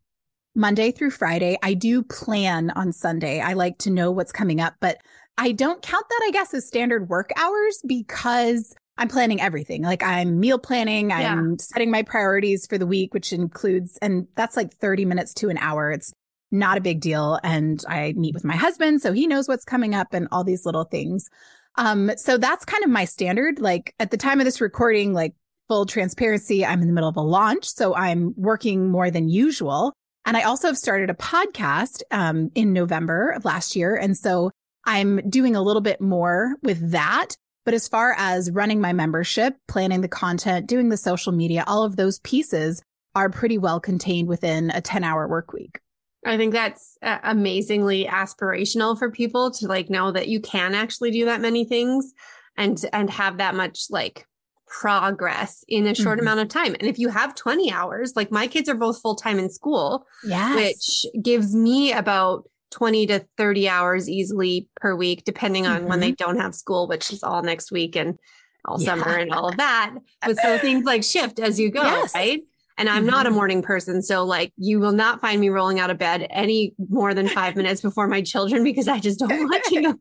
Monday 0.56 0.91
through 0.91 1.12
Friday. 1.12 1.58
I 1.62 1.74
do 1.76 2.04
plan 2.04 2.72
on 2.72 2.91
Sunday. 2.91 3.39
I 3.39 3.54
like 3.54 3.78
to 3.80 3.91
know 3.91 4.12
what's 4.12 4.32
coming 4.32 4.60
up, 4.60 4.74
but 4.82 4.98
I 5.38 5.52
don't 5.52 5.82
count 5.82 6.06
that, 6.10 6.22
I 6.26 6.32
guess, 6.32 6.54
as 6.54 6.65
standard 6.65 7.10
work 7.10 7.30
hours 7.38 7.80
because 7.86 8.74
I'm 8.98 9.10
planning 9.10 9.41
everything. 9.41 9.84
Like 9.84 10.02
I'm 10.02 10.39
meal 10.39 10.58
planning, 10.58 11.12
I'm 11.12 11.60
setting 11.60 11.91
my 11.91 12.02
priorities 12.02 12.65
for 12.65 12.78
the 12.78 12.88
week, 12.88 13.13
which 13.13 13.34
includes, 13.34 13.98
and 14.02 14.28
that's 14.36 14.56
like 14.56 14.74
30 14.74 15.06
minutes 15.06 15.34
to 15.36 15.50
an 15.50 15.58
hour. 15.58 15.91
It's 15.91 16.13
not 16.52 16.78
a 16.78 16.82
big 16.82 17.02
deal. 17.02 17.39
And 17.44 17.84
I 17.88 18.13
meet 18.13 18.34
with 18.34 18.46
my 18.46 18.56
husband, 18.56 19.02
so 19.02 19.12
he 19.12 19.28
knows 19.28 19.48
what's 19.48 19.65
coming 19.65 19.94
up 19.94 20.13
and 20.13 20.30
all 20.32 20.46
these 20.46 20.65
little 20.65 20.86
things. 20.86 21.30
Um, 21.78 22.12
so 22.15 22.38
that's 22.38 22.63
kind 22.63 22.86
of 22.86 22.89
my 22.89 23.04
standard. 23.04 23.60
Like 23.60 23.94
at 24.00 24.12
the 24.12 24.18
time 24.18 24.39
of 24.39 24.46
this 24.46 24.62
recording, 24.62 25.12
like 25.12 25.34
full 25.67 25.86
transparency, 25.86 26.65
I'm 26.65 26.82
in 26.82 26.88
the 26.88 26.93
middle 26.93 27.10
of 27.10 27.17
a 27.17 27.21
launch. 27.21 27.65
So 27.65 27.95
I'm 27.95 28.34
working 28.38 28.89
more 28.89 29.10
than 29.12 29.30
usual. 29.30 29.93
And 30.25 30.36
I 30.36 30.43
also 30.43 30.67
have 30.67 30.78
started 30.78 31.10
a 31.10 31.15
podcast 31.15 32.01
um, 32.12 32.51
in 32.56 32.73
November 32.73 33.30
of 33.32 33.45
last 33.45 33.75
year. 33.75 33.95
And 33.95 34.17
so 34.17 34.51
I'm 34.86 35.28
doing 35.30 35.56
a 35.56 35.62
little 35.62 35.82
bit 35.82 36.01
more 36.01 36.56
with 36.63 36.91
that. 36.91 37.36
But 37.63 37.73
as 37.73 37.88
far 37.88 38.15
as 38.17 38.51
running 38.51 38.80
my 38.80 38.93
membership, 38.93 39.56
planning 39.67 40.01
the 40.01 40.08
content, 40.08 40.67
doing 40.67 40.89
the 40.89 40.97
social 40.97 41.32
media, 41.32 41.63
all 41.67 41.84
of 41.84 41.95
those 41.95 42.19
pieces 42.19 42.84
are 43.15 43.30
pretty 43.30 43.58
well 43.58 43.80
contained 43.80 44.28
within 44.28 44.69
a 44.71 44.82
10 44.82 45.04
hour 45.04 45.28
work 45.28 45.54
week. 45.54 45.80
I 46.25 46.38
think 46.38 46.54
that's 46.54 46.97
uh, 47.01 47.19
amazingly 47.23 48.06
aspirational 48.06 48.97
for 48.97 49.12
people 49.12 49.51
to 49.51 49.67
like 49.67 49.89
know 49.89 50.12
that 50.12 50.28
you 50.28 50.39
can 50.39 50.73
actually 50.73 51.12
do 51.12 51.25
that 51.25 51.39
many 51.39 51.65
things 51.65 52.13
and 52.58 52.84
and 52.93 53.10
have 53.12 53.38
that 53.38 53.54
much 53.54 53.86
like 53.89 54.25
progress 54.67 55.63
in 55.67 55.88
a 55.88 55.95
short 55.95 56.17
Mhm. 56.17 56.23
amount 56.23 56.39
of 56.41 56.47
time. 56.47 56.75
And 56.80 56.88
if 56.89 56.99
you 56.99 57.10
have 57.10 57.36
20 57.36 57.71
hours, 57.71 58.13
like 58.15 58.32
my 58.32 58.47
kids 58.47 58.67
are 58.69 58.75
both 58.75 59.01
full 59.01 59.15
time 59.15 59.39
in 59.39 59.49
school, 59.49 60.06
Yes. 60.23 60.56
which 60.56 61.23
gives 61.23 61.56
me 61.56 61.91
about 61.93 62.49
20 62.71 63.06
to 63.08 63.25
30 63.38 63.69
hours 63.69 64.10
easily 64.10 64.67
per 64.82 64.95
week, 64.95 65.23
depending 65.23 65.65
on 65.65 65.86
when 65.88 65.99
they 65.99 66.12
don't 66.12 66.38
have 66.39 66.54
school, 66.56 66.88
which 66.88 67.12
is 67.13 67.23
all 67.23 67.41
next 67.41 67.71
week 67.71 67.95
and 67.95 68.17
all 68.65 68.82
Yeah. 68.82 68.88
summer 68.95 69.15
and 69.15 69.32
all 69.32 69.47
of 69.47 69.58
that. 69.58 69.91
But 70.25 70.38
so 70.38 70.58
things 70.58 70.84
like 70.86 71.04
shift 71.04 71.39
as 71.39 71.60
you 71.60 71.69
go, 71.71 71.84
Yes. 71.84 72.13
right? 72.13 72.41
And 72.78 72.89
I'm 72.89 73.06
not 73.06 73.25
a 73.25 73.30
Mhm. 73.30 73.34
morning 73.36 73.62
person. 73.62 74.01
So 74.01 74.25
like 74.25 74.51
you 74.58 74.80
will 74.82 74.91
not 74.91 75.21
find 75.21 75.39
me 75.39 75.47
rolling 75.47 75.80
out 75.80 75.89
of 75.89 75.97
bed 75.97 76.28
any 76.30 76.73
more 76.89 77.13
than 77.13 77.30
five 77.30 77.56
minutes 77.56 77.80
before 77.82 78.08
my 78.10 78.21
children 78.21 78.63
because 78.65 78.89
I 78.89 78.99
just 78.99 79.19
don't 79.19 79.30
want 79.49 79.63
to. 79.65 79.97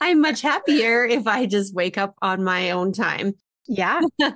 I'm 0.00 0.20
much 0.20 0.40
happier 0.40 1.04
if 1.04 1.28
I 1.28 1.46
just 1.46 1.72
wake 1.74 1.96
up 1.98 2.16
on 2.22 2.42
my 2.42 2.72
own 2.72 2.92
time. 2.92 3.34
Yeah. 3.70 4.00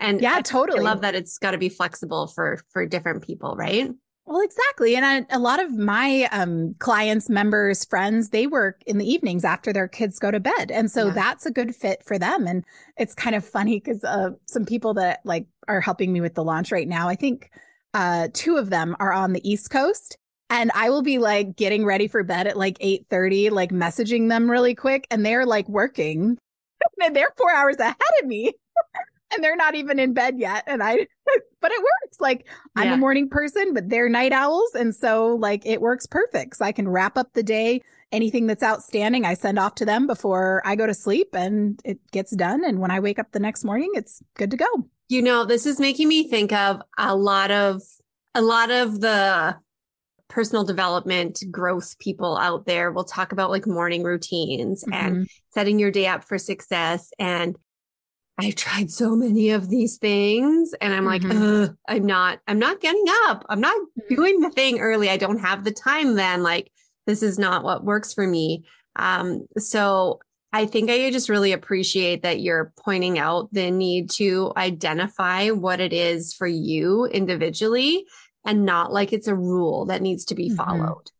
And 0.00 0.20
Yeah, 0.20 0.36
I, 0.38 0.42
totally. 0.42 0.80
I 0.80 0.82
love 0.82 1.00
that 1.02 1.14
it's 1.14 1.38
got 1.38 1.52
to 1.52 1.58
be 1.58 1.68
flexible 1.68 2.26
for 2.26 2.58
for 2.72 2.84
different 2.86 3.22
people, 3.22 3.54
right? 3.56 3.88
Well, 4.24 4.40
exactly. 4.40 4.96
And 4.96 5.04
I, 5.04 5.26
a 5.36 5.38
lot 5.38 5.62
of 5.62 5.76
my 5.76 6.28
um, 6.32 6.74
clients, 6.78 7.28
members, 7.28 7.84
friends, 7.84 8.30
they 8.30 8.46
work 8.46 8.82
in 8.86 8.98
the 8.98 9.08
evenings 9.08 9.44
after 9.44 9.72
their 9.72 9.88
kids 9.88 10.18
go 10.18 10.30
to 10.30 10.40
bed. 10.40 10.70
And 10.70 10.90
so 10.90 11.08
Yeah. 11.08 11.12
that's 11.12 11.44
a 11.46 11.50
good 11.50 11.74
fit 11.74 12.02
for 12.04 12.18
them. 12.18 12.46
And 12.46 12.64
it's 12.96 13.14
kind 13.14 13.34
of 13.36 13.44
funny 13.44 13.80
because 13.80 14.02
uh, 14.04 14.30
some 14.46 14.64
people 14.64 14.94
that 14.94 15.20
like 15.24 15.46
are 15.68 15.80
helping 15.80 16.12
me 16.12 16.20
with 16.20 16.34
the 16.34 16.44
launch 16.44 16.72
right 16.72 16.88
now, 16.88 17.08
I 17.08 17.16
think 17.16 17.50
uh, 17.94 18.28
two 18.32 18.56
of 18.56 18.70
them 18.70 18.96
are 19.00 19.12
on 19.12 19.32
the 19.32 19.48
East 19.48 19.70
Coast. 19.70 20.16
And 20.50 20.70
I 20.74 20.90
will 20.90 21.02
be 21.02 21.18
like 21.18 21.56
getting 21.56 21.84
ready 21.84 22.06
for 22.08 22.22
bed 22.22 22.46
at 22.46 22.56
like 22.56 22.78
8:30, 22.80 23.50
like 23.50 23.70
messaging 23.70 24.28
them 24.28 24.50
really 24.50 24.74
quick. 24.74 25.06
And 25.10 25.24
they're 25.26 25.46
like 25.46 25.68
working. 25.68 26.38
and 27.04 27.14
they're 27.16 27.32
four 27.36 27.52
hours 27.52 27.76
ahead 27.78 27.96
of 28.20 28.26
me. 28.26 28.52
and 29.34 29.42
they're 29.42 29.56
not 29.56 29.74
even 29.74 29.98
in 29.98 30.12
bed 30.12 30.34
yet. 30.38 30.64
And 30.66 30.82
I 30.82 30.94
but 31.60 31.70
it 31.70 31.80
works. 31.80 32.20
Like 32.20 32.46
I'm 32.76 32.88
Yeah. 32.88 32.94
a 32.94 32.98
morning 32.98 33.28
person, 33.28 33.72
but 33.74 33.88
they're 33.88 34.08
night 34.08 34.32
owls. 34.32 34.74
And 34.74 34.94
so 34.94 35.36
like 35.36 35.64
it 35.64 35.80
works 35.80 36.06
perfect. 36.06 36.56
So 36.56 36.64
I 36.64 36.72
can 36.72 36.88
wrap 36.88 37.16
up 37.16 37.32
the 37.32 37.42
day. 37.42 37.82
Anything 38.10 38.46
that's 38.46 38.62
outstanding, 38.62 39.24
I 39.24 39.32
send 39.32 39.58
off 39.58 39.74
to 39.76 39.86
them 39.86 40.06
before 40.06 40.60
I 40.66 40.76
go 40.76 40.86
to 40.86 40.92
sleep 40.92 41.28
and 41.32 41.80
it 41.82 41.98
gets 42.10 42.36
done. 42.36 42.62
And 42.62 42.78
when 42.78 42.90
I 42.90 43.00
wake 43.00 43.18
up 43.18 43.32
the 43.32 43.40
next 43.40 43.64
morning, 43.64 43.90
it's 43.94 44.22
good 44.36 44.50
to 44.50 44.58
go. 44.58 44.66
You 45.08 45.22
know, 45.22 45.46
this 45.46 45.64
is 45.64 45.80
making 45.80 46.08
me 46.08 46.28
think 46.28 46.52
of 46.52 46.82
a 46.98 47.16
lot 47.16 47.50
of 47.50 47.80
a 48.34 48.42
lot 48.42 48.70
of 48.70 49.00
the 49.00 49.56
personal 50.32 50.64
development 50.64 51.44
growth 51.50 51.98
people 51.98 52.38
out 52.38 52.64
there 52.64 52.90
will 52.90 53.04
talk 53.04 53.32
about 53.32 53.50
like 53.50 53.66
morning 53.66 54.02
routines 54.02 54.82
and 54.90 55.16
Mhm. 55.16 55.26
setting 55.52 55.78
your 55.78 55.90
day 55.90 56.06
up 56.06 56.24
for 56.24 56.38
success 56.38 57.10
and 57.18 57.56
I've 58.38 58.54
tried 58.54 58.90
so 58.90 59.14
many 59.14 59.50
of 59.50 59.68
these 59.68 59.98
things 59.98 60.72
and 60.80 60.94
I'm 60.94 61.04
like, 61.04 61.20
Mhm. 61.20 61.64
Ugh, 61.68 61.76
I'm 61.86 62.06
not, 62.06 62.40
I'm 62.48 62.58
not 62.58 62.80
getting 62.80 63.04
up. 63.26 63.44
I'm 63.50 63.60
not 63.60 63.76
Mhm. 63.76 64.16
doing 64.16 64.40
the 64.40 64.48
thing 64.48 64.80
early. 64.80 65.10
I 65.10 65.18
don't 65.18 65.38
have 65.38 65.64
the 65.64 65.70
time 65.70 66.14
then. 66.14 66.42
Like, 66.42 66.72
this 67.06 67.22
is 67.22 67.38
not 67.38 67.62
what 67.62 67.84
works 67.84 68.14
for 68.14 68.26
me. 68.26 68.64
Um, 68.96 69.46
so 69.58 70.20
I 70.50 70.64
think 70.64 70.90
I 70.90 71.10
just 71.10 71.28
really 71.28 71.52
appreciate 71.52 72.22
that 72.22 72.40
you're 72.40 72.72
pointing 72.82 73.18
out 73.18 73.52
the 73.52 73.70
need 73.70 74.08
to 74.12 74.52
identify 74.56 75.50
what 75.50 75.80
it 75.80 75.92
is 75.92 76.32
for 76.32 76.46
you 76.46 77.04
individually 77.04 78.06
and 78.44 78.64
not 78.64 78.92
like 78.92 79.12
it's 79.12 79.28
a 79.28 79.34
rule 79.34 79.86
that 79.86 80.02
needs 80.02 80.24
to 80.26 80.34
be 80.34 80.50
Mhm. 80.50 80.56
followed. 80.56 81.10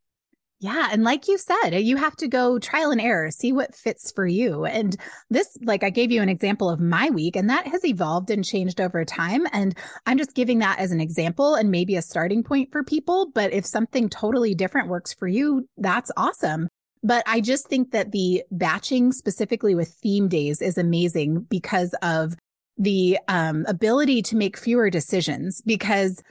Yeah. 0.60 0.90
And 0.92 1.02
like 1.02 1.26
you 1.26 1.38
said, 1.38 1.70
you 1.70 1.96
have 1.96 2.14
to 2.18 2.28
go 2.28 2.60
trial 2.60 2.92
and 2.92 3.00
error, 3.00 3.32
see 3.32 3.52
what 3.52 3.74
fits 3.74 4.12
for 4.12 4.24
you. 4.24 4.64
And 4.64 4.96
this, 5.28 5.58
like 5.64 5.82
I 5.82 5.90
gave 5.90 6.12
you 6.12 6.22
an 6.22 6.28
example 6.28 6.70
of 6.70 6.78
my 6.78 7.10
week, 7.10 7.34
and 7.34 7.50
that 7.50 7.66
has 7.66 7.84
evolved 7.84 8.30
and 8.30 8.44
changed 8.44 8.80
over 8.80 9.04
time. 9.04 9.44
And 9.52 9.76
I'm 10.06 10.18
just 10.18 10.34
giving 10.36 10.60
that 10.60 10.78
as 10.78 10.92
an 10.92 11.00
example 11.00 11.56
and 11.56 11.72
maybe 11.72 11.96
a 11.96 12.02
starting 12.02 12.44
point 12.44 12.70
for 12.70 12.84
people. 12.84 13.32
But 13.34 13.52
if 13.52 13.66
something 13.66 14.08
totally 14.08 14.54
different 14.54 14.88
works 14.88 15.12
for 15.12 15.26
you, 15.26 15.66
that's 15.78 16.12
awesome. 16.16 16.68
But 17.02 17.24
I 17.26 17.40
just 17.40 17.66
think 17.66 17.90
that 17.90 18.12
the 18.12 18.44
batching 18.52 19.10
specifically 19.10 19.74
with 19.74 19.88
theme 19.88 20.28
days 20.28 20.62
is 20.62 20.78
amazing 20.78 21.44
because 21.50 21.92
of 22.02 22.36
the 22.78 23.18
um, 23.26 23.64
ability 23.66 24.22
to 24.22 24.36
make 24.36 24.56
fewer 24.56 24.90
decisions 24.90 25.60
because 25.66 26.22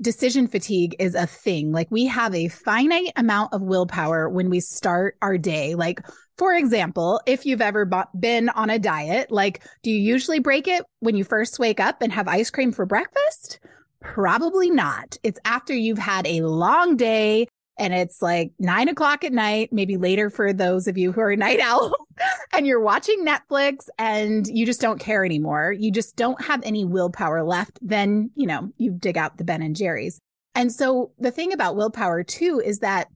decision 0.00 0.46
fatigue 0.46 0.96
is 0.98 1.14
a 1.14 1.26
thing. 1.26 1.72
Like 1.72 1.90
we 1.90 2.06
have 2.06 2.34
a 2.34 2.48
finite 2.48 3.12
amount 3.16 3.52
of 3.52 3.62
willpower 3.62 4.28
when 4.28 4.50
we 4.50 4.60
start 4.60 5.16
our 5.22 5.38
day. 5.38 5.74
Like, 5.74 6.00
for 6.38 6.54
example, 6.54 7.20
if 7.26 7.44
you've 7.44 7.60
ever 7.60 7.90
been 8.18 8.48
on 8.50 8.70
a 8.70 8.78
diet, 8.78 9.30
like, 9.30 9.62
do 9.82 9.90
you 9.90 10.00
usually 10.00 10.38
break 10.38 10.66
it 10.66 10.84
when 11.00 11.16
you 11.16 11.24
first 11.24 11.58
wake 11.58 11.80
up 11.80 12.00
and 12.00 12.12
have 12.12 12.28
ice 12.28 12.50
cream 12.50 12.72
for 12.72 12.86
breakfast? 12.86 13.60
Probably 14.00 14.70
not. 14.70 15.18
It's 15.22 15.38
after 15.44 15.74
you've 15.74 15.98
had 15.98 16.26
a 16.26 16.40
long 16.42 16.96
day 16.96 17.46
and 17.80 17.94
it's 17.94 18.20
like 18.20 18.52
nine 18.58 18.88
o'clock 18.88 19.24
at 19.24 19.32
night, 19.32 19.70
maybe 19.72 19.96
later 19.96 20.28
for 20.28 20.52
those 20.52 20.86
of 20.86 20.98
you 20.98 21.12
who 21.12 21.20
are 21.22 21.34
night 21.36 21.60
owls, 21.60 21.94
and 22.52 22.66
you're 22.66 22.80
watching 22.80 23.24
Netflix 23.24 23.88
and 23.98 24.46
you 24.46 24.66
just 24.66 24.80
don't 24.80 25.00
care 25.00 25.24
anymore. 25.24 25.72
You 25.72 25.90
just 25.90 26.14
don't 26.14 26.40
have 26.44 26.60
any 26.62 26.84
willpower 26.84 27.42
left. 27.42 27.78
Then, 27.80 28.30
you 28.36 28.46
know, 28.46 28.70
you 28.76 28.92
dig 28.92 29.16
out 29.16 29.38
the 29.38 29.44
Ben 29.44 29.62
and 29.62 29.74
Jerry's. 29.74 30.20
And 30.54 30.70
so 30.70 31.12
the 31.18 31.30
thing 31.30 31.52
about 31.52 31.74
willpower 31.74 32.22
too 32.22 32.60
is 32.64 32.80
that 32.80 33.08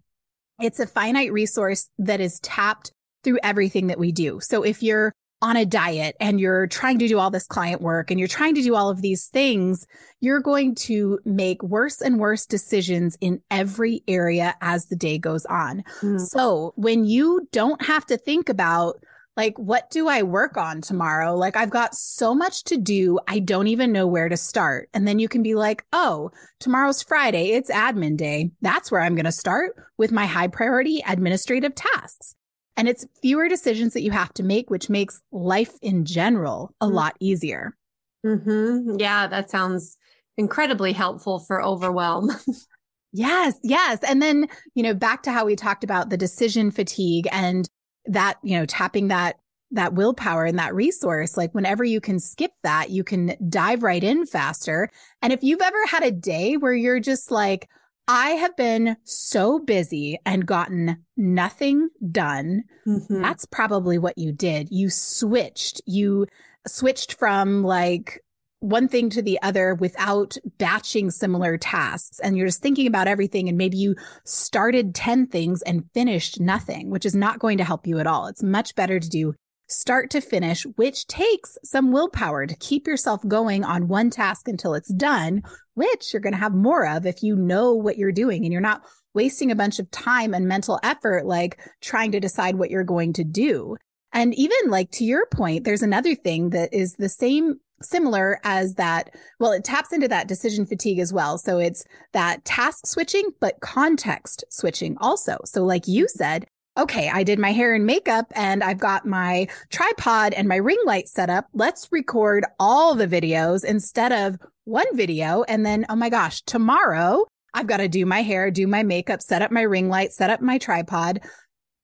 it's 0.61 0.81
a 0.81 0.87
finite 0.87 1.33
resource 1.33 1.91
that 1.99 2.21
is 2.21 2.41
tapped 2.41 2.91
through 3.23 3.39
everything 3.43 3.89
that 3.89 3.99
we 3.99 4.13
do. 4.13 4.39
So 4.41 4.63
if 4.63 4.83
you're 4.83 5.13
on 5.43 5.57
a 5.57 5.67
diet 5.67 6.17
and 6.21 6.41
you're 6.41 6.67
trying 6.67 6.99
to 6.99 7.09
do 7.09 7.19
all 7.19 7.31
this 7.31 7.47
client 7.47 7.83
work 7.83 8.11
and 8.11 8.19
you're 8.19 8.29
trying 8.29 8.55
to 8.55 8.63
do 8.63 8.75
all 8.75 8.89
of 8.89 9.03
these 9.03 9.27
things, 9.27 9.87
you're 10.21 10.41
going 10.41 10.75
to 10.75 11.19
make 11.25 11.63
worse 11.63 12.01
and 12.01 12.19
worse 12.19 12.47
decisions 12.47 13.19
in 13.21 13.41
every 13.51 14.03
area 14.09 14.55
as 14.61 14.87
the 14.87 14.97
day 14.97 15.19
goes 15.19 15.45
on. 15.47 15.83
Mm. 16.01 16.21
So 16.21 16.73
when 16.77 17.05
you 17.05 17.47
don't 17.53 17.85
have 17.85 18.07
to 18.07 18.17
think 18.17 18.49
about, 18.49 18.97
like, 19.37 19.59
what 19.59 19.91
do 19.91 20.07
I 20.09 20.23
work 20.23 20.57
on 20.57 20.81
tomorrow? 20.81 21.37
Like, 21.37 21.57
I've 21.57 21.71
got 21.71 21.95
so 21.95 22.35
much 22.35 22.63
to 22.65 22.77
do. 22.77 23.19
I 23.27 23.41
don't 23.41 23.67
even 23.67 23.91
know 23.91 24.07
where 24.07 24.29
to 24.29 24.37
start. 24.37 24.89
And 24.95 25.09
then 25.09 25.19
you 25.19 25.29
can 25.29 25.43
be 25.43 25.57
like, 25.57 25.85
oh, 25.93 26.31
tomorrow's 26.61 27.03
Friday. 27.03 27.51
It's 27.51 27.71
admin 27.71 28.17
day. 28.17 28.53
That's 28.63 28.93
where 28.93 29.01
I'm 29.01 29.17
going 29.17 29.25
to 29.25 29.33
start 29.33 29.75
with 29.99 30.13
my 30.13 30.27
high 30.27 30.47
priority 30.47 31.03
administrative 31.05 31.75
tasks. 31.75 32.37
And 32.77 32.89
it's 32.89 33.07
fewer 33.23 33.49
decisions 33.49 33.93
that 33.93 34.03
you 34.03 34.11
have 34.11 34.33
to 34.35 34.43
make, 34.43 34.71
which 34.71 34.91
makes 34.91 35.21
life 35.31 35.73
in 35.81 36.05
general 36.05 36.75
a 36.81 36.87
mm-hmm. 36.87 36.95
lot 36.95 37.17
easier. 37.21 37.77
Mm-hmm. 38.25 38.97
Yeah, 38.99 39.27
that 39.27 39.51
sounds 39.51 39.97
incredibly 40.37 40.93
helpful 40.93 41.39
for 41.39 41.63
overwhelm. 41.63 42.31
yes, 43.13 43.55
yes. 43.63 43.99
And 44.07 44.21
then, 44.21 44.49
you 44.75 44.83
know, 44.83 44.95
back 44.95 45.23
to 45.25 45.33
how 45.33 45.45
we 45.45 45.57
talked 45.57 45.85
about 45.85 46.11
the 46.11 46.17
decision 46.17 46.71
fatigue 46.71 47.29
and 47.31 47.69
that, 48.07 48.39
you 48.43 48.59
know, 48.59 48.67
tapping 48.67 49.09
that 49.09 49.37
that 49.71 49.95
willpower 49.95 50.45
and 50.45 50.59
that 50.59 50.75
resource 50.75 51.37
like 51.37 51.53
whenever 51.53 51.83
you 51.83 52.01
can 52.01 52.21
skip 52.21 52.53
that 52.63 52.91
you 52.91 53.03
can 53.03 53.35
dive 53.49 53.83
right 53.83 54.05
in 54.05 54.25
faster 54.25 54.89
and 55.21 55.33
if 55.33 55.43
you've 55.43 55.63
ever 55.63 55.87
had 55.87 56.05
a 56.05 56.13
day 56.13 56.57
where 56.57 56.75
you're 56.75 57.01
just 57.01 57.33
like 57.33 57.69
I 58.07 58.31
have 58.31 58.57
been 58.57 58.97
so 59.05 59.59
busy 59.59 60.19
and 60.27 60.47
gotten 60.47 61.05
nothing 61.17 61.89
done. 62.11 62.65
Mm-hmm. 62.87 63.23
That's 63.23 63.47
probably 63.47 63.99
what 63.99 64.19
you 64.19 64.33
did. 64.33 64.69
You 64.71 64.91
switched. 64.91 65.81
You 65.87 66.27
switched 66.67 67.15
from 67.15 67.63
like 67.63 68.21
one 68.61 68.89
thing 68.89 69.11
to 69.11 69.23
the 69.23 69.41
other 69.43 69.75
without 69.75 70.37
batching 70.59 71.11
similar 71.11 71.57
tasks. 71.57 72.19
And 72.21 72.37
you're 72.37 72.47
just 72.47 72.63
thinking 72.63 72.87
about 72.87 73.09
everything. 73.09 73.49
And 73.49 73.59
maybe 73.59 73.77
you 73.77 73.95
started 74.25 74.95
10 74.95 75.27
things 75.29 75.63
and 75.63 75.85
finished 75.95 76.41
nothing, 76.41 76.91
which 76.91 77.07
is 77.07 77.15
not 77.15 77.39
going 77.39 77.59
to 77.59 77.65
help 77.65 77.87
you 77.87 77.99
at 77.99 78.07
all. 78.07 78.27
It's 78.27 78.43
much 78.43 78.75
better 78.75 79.01
to 79.01 79.09
do 79.09 79.35
start 79.69 80.11
to 80.11 80.21
finish, 80.21 80.65
which 80.77 81.07
takes 81.07 81.57
some 81.65 81.93
willpower 81.93 82.47
to 82.47 82.57
keep 82.57 82.87
yourself 82.87 83.27
going 83.27 83.65
on 83.65 83.89
one 83.89 84.11
task 84.11 84.49
until 84.49 84.75
it's 84.75 84.93
done, 84.93 85.43
which 85.75 86.13
you're 86.13 86.21
going 86.21 86.33
to 86.33 86.39
have 86.39 86.55
more 86.55 86.87
of 86.87 87.07
if 87.07 87.23
you 87.23 87.37
know 87.37 87.73
what 87.73 87.99
you're 87.99 88.13
doing 88.13 88.45
and 88.45 88.53
you're 88.53 88.61
not 88.61 88.83
wasting 89.15 89.51
a 89.51 89.57
bunch 89.57 89.79
of 89.79 89.91
time 89.91 90.35
and 90.35 90.47
mental 90.47 90.79
effort, 90.83 91.27
like 91.27 91.61
trying 91.81 92.13
to 92.13 92.21
decide 92.21 92.57
what 92.57 92.71
you're 92.71 92.85
going 92.85 93.13
to 93.13 93.25
do. 93.25 93.77
And 94.13 94.35
even 94.35 94.57
like 94.69 94.91
to 94.93 95.05
your 95.05 95.27
point, 95.27 95.65
there's 95.65 95.83
another 95.83 96.15
thing 96.15 96.51
that 96.51 96.73
is 96.73 96.95
the 96.95 97.09
same 97.09 97.57
similar 97.83 98.41
as 98.45 98.75
that. 98.75 99.15
Well, 99.41 99.53
it 99.53 99.65
taps 99.65 99.93
into 99.93 100.09
that 100.09 100.29
decision 100.29 100.67
fatigue 100.67 100.99
as 100.99 101.13
well. 101.13 101.39
So 101.39 101.59
it's 101.59 101.85
that 102.13 102.45
task 102.45 102.87
switching, 102.87 103.31
but 103.41 103.61
context 103.61 104.45
switching 104.51 104.97
also. 105.01 105.39
So 105.45 105.65
like 105.65 105.89
you 105.89 106.07
said, 106.09 106.47
okay, 106.77 107.09
I 107.13 107.23
did 107.23 107.39
my 107.39 107.53
hair 107.53 107.75
and 107.75 107.87
makeup 107.87 108.27
and 108.35 108.65
I've 108.65 108.79
got 108.79 109.07
my 109.07 109.47
tripod 109.71 110.33
and 110.33 110.49
my 110.49 110.57
ring 110.57 110.81
light 110.85 111.09
set 111.09 111.31
up. 111.31 111.47
Let's 111.53 111.89
record 111.93 112.45
all 112.59 112.95
the 112.95 113.07
videos 113.07 113.65
instead 113.65 114.13
of 114.13 114.39
one 114.65 114.97
video. 114.97 115.45
And 115.45 115.65
then, 115.65 115.87
oh 115.89 115.97
my 115.97 116.09
gosh, 116.09 116.43
tomorrow 116.43 117.27
I've 117.55 117.69
got 117.69 117.77
to 117.77 117.89
do 117.89 118.05
my 118.05 118.23
hair, 118.23 118.51
do 118.51 118.67
my 118.67 118.83
makeup, 118.83 119.23
set 119.23 119.43
up 119.43 119.53
my 119.53 119.63
ring 119.63 119.89
light, 119.89 120.13
set 120.13 120.31
up 120.31 120.41
my 120.41 120.59
tripod. 120.59 121.21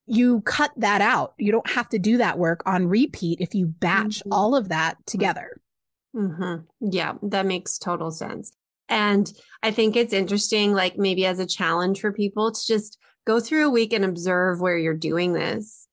You 0.07 0.40
cut 0.40 0.72
that 0.76 1.00
out. 1.00 1.35
You 1.38 1.53
don't 1.53 1.70
have 1.70 1.88
to 1.90 1.98
do 1.98 2.16
that 2.18 2.38
work 2.38 2.62
on 2.66 2.88
repeat 2.88 3.40
if 3.40 3.55
you 3.55 3.66
batch 3.66 4.18
mm-hmm. 4.18 4.33
all 4.33 4.57
of 4.57 4.70
that 4.70 4.96
together. 5.07 5.61
Mm-hmm. 6.16 6.64
Yeah, 6.90 7.12
that 7.22 7.46
makes 7.46 7.79
total 7.79 8.11
sense. 8.11 8.53
And 8.88 9.33
I 9.62 9.70
think 9.70 9.94
it's 9.94 10.12
interesting, 10.12 10.72
like 10.72 10.98
maybe 10.98 11.24
as 11.24 11.38
a 11.38 11.46
challenge 11.46 12.00
for 12.00 12.12
people 12.12 12.50
to 12.50 12.66
just 12.66 12.98
go 13.26 13.40
through 13.40 13.66
a 13.66 13.70
week 13.70 13.92
and 13.92 14.04
observe 14.04 14.61
where 14.61 14.78
you're 14.78 14.94
doing 14.94 15.33
this 15.33 15.87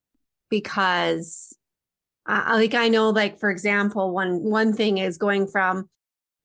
because 0.49 1.55
uh, 2.27 2.43
like 2.53 2.73
I 2.73 2.89
know 2.89 3.09
like 3.09 3.39
for 3.39 3.49
example 3.49 4.11
one 4.11 4.43
one 4.43 4.73
thing 4.73 4.97
is 4.97 5.17
going 5.17 5.47
from 5.47 5.89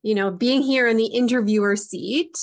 you 0.02 0.14
know 0.14 0.30
being 0.30 0.62
here 0.62 0.88
in 0.88 0.96
the 0.96 1.06
interviewer 1.06 1.76
seat 1.76 2.36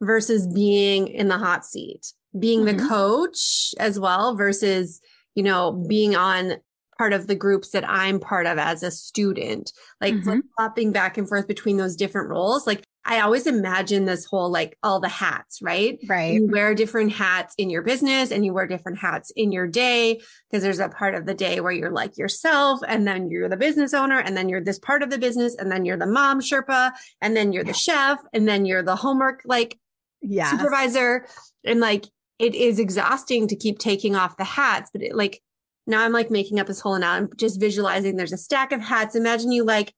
versus 0.00 0.46
being 0.46 1.08
in 1.08 1.28
the 1.28 1.38
hot 1.38 1.64
seat 1.64 2.12
being 2.38 2.64
mm-hmm. 2.64 2.76
the 2.76 2.88
coach 2.88 3.74
as 3.78 3.98
well 3.98 4.36
versus 4.36 5.00
you 5.34 5.42
know 5.42 5.72
being 5.88 6.14
on 6.14 6.54
part 6.98 7.12
of 7.12 7.26
the 7.26 7.34
groups 7.34 7.70
that 7.70 7.88
I'm 7.88 8.20
part 8.20 8.46
of 8.46 8.58
as 8.58 8.82
a 8.82 8.90
student 8.90 9.72
like 10.00 10.14
mm-hmm. 10.14 10.40
flopping 10.56 10.92
back 10.92 11.18
and 11.18 11.28
forth 11.28 11.48
between 11.48 11.76
those 11.76 11.96
different 11.96 12.28
roles 12.28 12.66
like 12.66 12.84
I 13.06 13.20
always 13.20 13.46
imagine 13.46 14.06
this 14.06 14.24
whole 14.24 14.50
like 14.50 14.78
all 14.82 14.98
the 14.98 15.08
hats, 15.08 15.60
right? 15.60 15.98
Right. 16.08 16.34
You 16.34 16.48
wear 16.50 16.74
different 16.74 17.12
hats 17.12 17.54
in 17.58 17.68
your 17.68 17.82
business 17.82 18.30
and 18.30 18.44
you 18.44 18.54
wear 18.54 18.66
different 18.66 18.98
hats 18.98 19.30
in 19.36 19.52
your 19.52 19.66
day 19.66 20.20
because 20.50 20.62
there's 20.62 20.78
a 20.78 20.88
part 20.88 21.14
of 21.14 21.26
the 21.26 21.34
day 21.34 21.60
where 21.60 21.72
you're 21.72 21.90
like 21.90 22.16
yourself 22.16 22.80
and 22.88 23.06
then 23.06 23.28
you're 23.28 23.48
the 23.48 23.58
business 23.58 23.92
owner 23.92 24.18
and 24.18 24.36
then 24.36 24.48
you're 24.48 24.64
this 24.64 24.78
part 24.78 25.02
of 25.02 25.10
the 25.10 25.18
business 25.18 25.54
and 25.56 25.70
then 25.70 25.84
you're 25.84 25.98
the 25.98 26.06
mom 26.06 26.40
Sherpa 26.40 26.92
and 27.20 27.36
then 27.36 27.52
you're 27.52 27.64
the 27.64 27.74
chef 27.74 28.18
and 28.32 28.48
then 28.48 28.64
you're 28.64 28.82
the 28.82 28.96
homework 28.96 29.42
like 29.44 29.78
yes. 30.22 30.50
supervisor. 30.50 31.26
And 31.64 31.80
like 31.80 32.06
it 32.38 32.54
is 32.54 32.78
exhausting 32.78 33.48
to 33.48 33.56
keep 33.56 33.78
taking 33.78 34.16
off 34.16 34.38
the 34.38 34.44
hats, 34.44 34.90
but 34.92 35.02
it 35.02 35.14
like 35.14 35.42
now 35.86 36.02
I'm 36.02 36.12
like 36.12 36.30
making 36.30 36.58
up 36.58 36.66
this 36.66 36.80
whole 36.80 36.94
and 36.94 37.04
I'm 37.04 37.28
just 37.36 37.60
visualizing 37.60 38.16
there's 38.16 38.32
a 38.32 38.38
stack 38.38 38.72
of 38.72 38.80
hats. 38.80 39.14
Imagine 39.14 39.52
you 39.52 39.64
like 39.64 39.92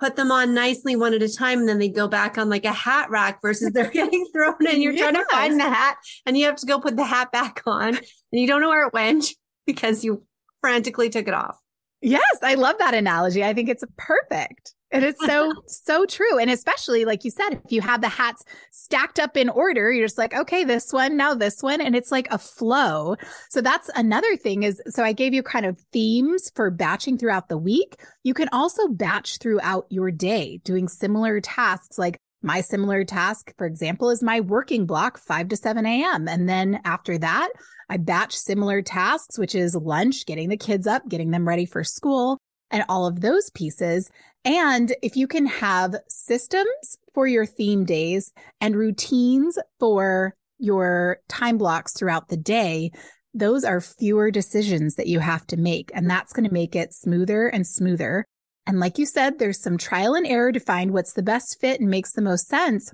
put 0.00 0.16
them 0.16 0.32
on 0.32 0.54
nicely 0.54 0.96
one 0.96 1.14
at 1.14 1.22
a 1.22 1.32
time 1.32 1.60
and 1.60 1.68
then 1.68 1.78
they 1.78 1.88
go 1.88 2.08
back 2.08 2.36
on 2.36 2.48
like 2.48 2.64
a 2.64 2.72
hat 2.72 3.10
rack 3.10 3.40
versus 3.40 3.70
they're 3.72 3.90
getting 3.90 4.26
thrown 4.32 4.54
and 4.68 4.82
you're 4.82 4.92
yes. 4.92 5.00
trying 5.00 5.14
to 5.14 5.30
find 5.30 5.60
the 5.60 5.64
hat 5.64 5.96
and 6.26 6.36
you 6.36 6.46
have 6.46 6.56
to 6.56 6.66
go 6.66 6.80
put 6.80 6.96
the 6.96 7.04
hat 7.04 7.30
back 7.32 7.62
on 7.66 7.88
and 7.96 8.00
you 8.32 8.46
don't 8.46 8.60
know 8.60 8.68
where 8.68 8.86
it 8.86 8.92
went 8.92 9.26
because 9.66 10.04
you 10.04 10.24
frantically 10.60 11.10
took 11.10 11.28
it 11.28 11.34
off. 11.34 11.58
Yes, 12.00 12.38
I 12.42 12.54
love 12.54 12.76
that 12.80 12.94
analogy. 12.94 13.42
I 13.42 13.54
think 13.54 13.70
it's 13.70 13.84
perfect. 13.96 14.74
And 14.94 15.04
it's 15.04 15.22
so, 15.26 15.52
so 15.66 16.06
true. 16.06 16.38
And 16.38 16.50
especially, 16.50 17.04
like 17.04 17.24
you 17.24 17.30
said, 17.30 17.60
if 17.64 17.72
you 17.72 17.80
have 17.82 18.00
the 18.00 18.08
hats 18.08 18.44
stacked 18.70 19.18
up 19.18 19.36
in 19.36 19.48
order, 19.48 19.92
you're 19.92 20.06
just 20.06 20.16
like, 20.16 20.34
okay, 20.34 20.64
this 20.64 20.92
one, 20.92 21.16
now 21.16 21.34
this 21.34 21.62
one. 21.62 21.80
And 21.80 21.96
it's 21.96 22.12
like 22.12 22.28
a 22.30 22.38
flow. 22.38 23.16
So 23.50 23.60
that's 23.60 23.90
another 23.96 24.36
thing 24.36 24.62
is, 24.62 24.80
so 24.88 25.02
I 25.02 25.12
gave 25.12 25.34
you 25.34 25.42
kind 25.42 25.66
of 25.66 25.78
themes 25.92 26.50
for 26.54 26.70
batching 26.70 27.18
throughout 27.18 27.48
the 27.48 27.58
week. 27.58 27.96
You 28.22 28.34
can 28.34 28.48
also 28.52 28.86
batch 28.88 29.38
throughout 29.38 29.86
your 29.90 30.12
day 30.12 30.60
doing 30.64 30.86
similar 30.88 31.40
tasks 31.40 31.98
like 31.98 32.18
my 32.40 32.60
similar 32.60 33.04
task, 33.04 33.54
for 33.56 33.66
example, 33.66 34.10
is 34.10 34.22
my 34.22 34.40
working 34.40 34.84
block 34.84 35.18
5 35.18 35.48
to 35.48 35.56
7 35.56 35.86
a.m. 35.86 36.28
And 36.28 36.46
then 36.46 36.78
after 36.84 37.16
that, 37.18 37.48
I 37.88 37.96
batch 37.96 38.36
similar 38.36 38.82
tasks, 38.82 39.38
which 39.38 39.54
is 39.54 39.74
lunch, 39.74 40.26
getting 40.26 40.50
the 40.50 40.56
kids 40.58 40.86
up, 40.86 41.08
getting 41.08 41.30
them 41.30 41.48
ready 41.48 41.64
for 41.64 41.82
school 41.82 42.38
and 42.70 42.84
all 42.88 43.06
of 43.06 43.20
those 43.20 43.50
pieces. 43.50 44.10
And 44.44 44.94
if 45.02 45.16
you 45.16 45.26
can 45.26 45.46
have 45.46 45.96
systems 46.08 46.98
for 47.14 47.26
your 47.26 47.46
theme 47.46 47.84
days 47.84 48.32
and 48.60 48.76
routines 48.76 49.58
for 49.80 50.34
your 50.58 51.18
time 51.28 51.56
blocks 51.56 51.94
throughout 51.94 52.28
the 52.28 52.36
day, 52.36 52.90
those 53.32 53.64
are 53.64 53.80
fewer 53.80 54.30
decisions 54.30 54.94
that 54.94 55.06
you 55.06 55.18
have 55.18 55.46
to 55.48 55.56
make. 55.56 55.90
And 55.94 56.08
that's 56.08 56.32
going 56.32 56.46
to 56.46 56.52
make 56.52 56.76
it 56.76 56.94
smoother 56.94 57.48
and 57.48 57.66
smoother. 57.66 58.24
And 58.66 58.80
like 58.80 58.98
you 58.98 59.06
said, 59.06 59.38
there's 59.38 59.60
some 59.60 59.76
trial 59.76 60.14
and 60.14 60.26
error 60.26 60.52
to 60.52 60.60
find 60.60 60.92
what's 60.92 61.14
the 61.14 61.22
best 61.22 61.60
fit 61.60 61.80
and 61.80 61.90
makes 61.90 62.12
the 62.12 62.22
most 62.22 62.46
sense. 62.46 62.92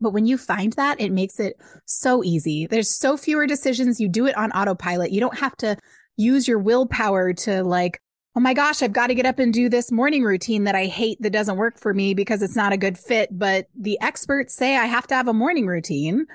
But 0.00 0.12
when 0.12 0.26
you 0.26 0.36
find 0.36 0.72
that, 0.74 1.00
it 1.00 1.12
makes 1.12 1.38
it 1.38 1.56
so 1.86 2.24
easy. 2.24 2.66
There's 2.66 2.90
so 2.90 3.16
fewer 3.16 3.46
decisions. 3.46 4.00
You 4.00 4.08
do 4.08 4.26
it 4.26 4.36
on 4.36 4.50
autopilot. 4.52 5.12
You 5.12 5.20
don't 5.20 5.38
have 5.38 5.56
to 5.58 5.76
use 6.16 6.46
your 6.46 6.58
willpower 6.58 7.32
to 7.32 7.62
like 7.62 8.00
oh 8.34 8.40
my 8.40 8.54
gosh, 8.54 8.82
I've 8.82 8.92
got 8.92 9.08
to 9.08 9.14
get 9.14 9.26
up 9.26 9.38
and 9.38 9.52
do 9.52 9.68
this 9.68 9.92
morning 9.92 10.22
routine 10.22 10.64
that 10.64 10.74
I 10.74 10.86
hate 10.86 11.20
that 11.20 11.32
doesn't 11.32 11.56
work 11.56 11.78
for 11.78 11.92
me 11.92 12.14
because 12.14 12.42
it's 12.42 12.56
not 12.56 12.72
a 12.72 12.76
good 12.76 12.98
fit. 12.98 13.36
But 13.36 13.68
the 13.74 13.98
experts 14.00 14.54
say 14.54 14.76
I 14.76 14.86
have 14.86 15.06
to 15.08 15.14
have 15.14 15.28
a 15.28 15.34
morning 15.34 15.66
routine. 15.66 16.26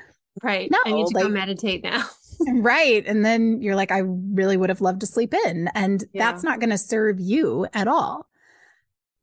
Right. 0.44 0.70
No, 0.70 0.78
I 0.86 0.92
need 0.92 1.08
to 1.08 1.16
like, 1.16 1.24
go 1.24 1.30
meditate 1.30 1.84
now. 1.84 2.08
right. 2.48 3.04
And 3.08 3.26
then 3.26 3.62
you're 3.62 3.76
like, 3.76 3.92
I 3.92 4.00
really 4.00 4.58
would 4.58 4.70
have 4.70 4.82
loved 4.82 5.00
to 5.02 5.08
sleep 5.08 5.34
in. 5.34 5.70
And 5.74 6.04
yeah. 6.14 6.26
that's 6.26 6.44
not 6.44 6.60
going 6.60 6.70
to 6.70 6.78
serve 6.78 7.20
you 7.20 7.68
at 7.74 7.88
all. 7.88 8.28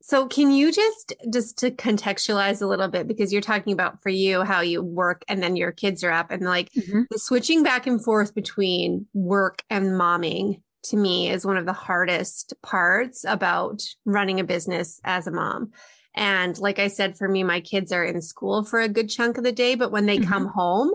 So 0.03 0.27
can 0.27 0.51
you 0.51 0.71
just 0.71 1.15
just 1.33 1.57
to 1.59 1.71
contextualize 1.71 2.61
a 2.61 2.67
little 2.67 2.89
bit 2.89 3.09
because 3.09 3.33
you're 3.33 3.41
talking 3.41 3.73
about 3.73 4.03
for 4.03 4.11
you 4.11 4.43
how 4.43 4.61
you 4.61 4.83
work 4.83 5.25
and 5.29 5.43
then 5.43 5.57
your 5.57 5.73
kids 5.73 6.05
are 6.05 6.11
up 6.11 6.31
and 6.31 6.43
like 6.43 6.71
mm-hmm. 6.73 7.03
the 7.11 7.19
switching 7.19 7.63
back 7.63 7.87
and 7.87 8.05
forth 8.05 8.35
between 8.35 9.07
work 9.15 9.63
and 9.71 9.87
momming 9.93 10.61
to 10.85 10.97
me 10.97 11.31
is 11.31 11.47
one 11.47 11.57
of 11.57 11.66
the 11.66 11.73
hardest 11.73 12.55
parts 12.62 13.25
about 13.27 13.83
running 14.05 14.40
a 14.40 14.44
business 14.44 15.01
as 15.05 15.27
a 15.27 15.31
mom. 15.31 15.73
And 16.14 16.57
like 16.59 16.79
I 16.79 16.88
said, 16.88 17.18
for 17.18 17.29
me, 17.29 17.42
my 17.42 17.61
kids 17.61 17.90
are 17.92 18.05
in 18.05 18.23
school 18.23 18.64
for 18.64 18.81
a 18.81 18.88
good 18.88 19.11
chunk 19.11 19.37
of 19.37 19.44
the 19.44 19.53
day, 19.53 19.75
but 19.75 19.90
when 19.90 20.07
they 20.07 20.18
mm-hmm. 20.18 20.31
come 20.31 20.47
home, 20.47 20.92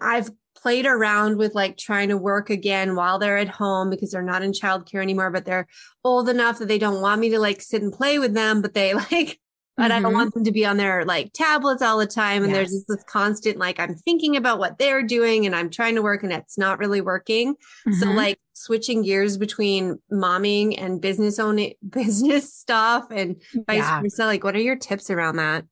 I've 0.00 0.30
played 0.56 0.86
around 0.86 1.36
with 1.36 1.54
like 1.54 1.76
trying 1.76 2.08
to 2.08 2.16
work 2.16 2.50
again 2.50 2.96
while 2.96 3.18
they're 3.18 3.38
at 3.38 3.48
home 3.48 3.90
because 3.90 4.10
they're 4.10 4.22
not 4.22 4.42
in 4.42 4.52
childcare 4.52 5.02
anymore, 5.02 5.30
but 5.30 5.44
they're 5.44 5.66
old 6.04 6.28
enough 6.28 6.58
that 6.58 6.68
they 6.68 6.78
don't 6.78 7.02
want 7.02 7.20
me 7.20 7.30
to 7.30 7.38
like 7.38 7.60
sit 7.60 7.82
and 7.82 7.92
play 7.92 8.18
with 8.18 8.34
them, 8.34 8.62
but 8.62 8.74
they 8.74 8.94
like, 9.12 9.40
but 9.76 9.84
mm-hmm. 9.84 9.92
I 9.92 9.94
don't 9.96 10.02
mm-hmm. 10.04 10.14
want 10.14 10.34
them 10.34 10.44
to 10.44 10.52
be 10.52 10.64
on 10.64 10.76
their 10.76 11.04
like 11.04 11.32
tablets 11.32 11.82
all 11.82 11.98
the 11.98 12.06
time. 12.06 12.44
And 12.44 12.52
yes. 12.52 12.70
there's 12.70 12.84
this 12.88 13.04
constant, 13.04 13.58
like, 13.58 13.80
I'm 13.80 13.94
thinking 13.94 14.36
about 14.36 14.58
what 14.58 14.78
they're 14.78 15.02
doing 15.02 15.46
and 15.46 15.56
I'm 15.56 15.68
trying 15.68 15.96
to 15.96 16.02
work 16.02 16.22
and 16.22 16.32
it's 16.32 16.56
not 16.56 16.78
really 16.78 17.00
working. 17.00 17.54
Mm-hmm. 17.54 17.92
So 17.94 18.10
like 18.10 18.38
switching 18.52 19.02
gears 19.02 19.36
between 19.36 19.98
momming 20.12 20.80
and 20.80 21.00
business 21.00 21.38
owning 21.38 21.74
business 21.88 22.54
stuff 22.54 23.06
and 23.10 23.36
vice 23.66 23.78
yeah. 23.78 24.00
versa. 24.00 24.26
Like, 24.26 24.44
what 24.44 24.54
are 24.54 24.60
your 24.60 24.76
tips 24.76 25.10
around 25.10 25.36
that? 25.36 25.64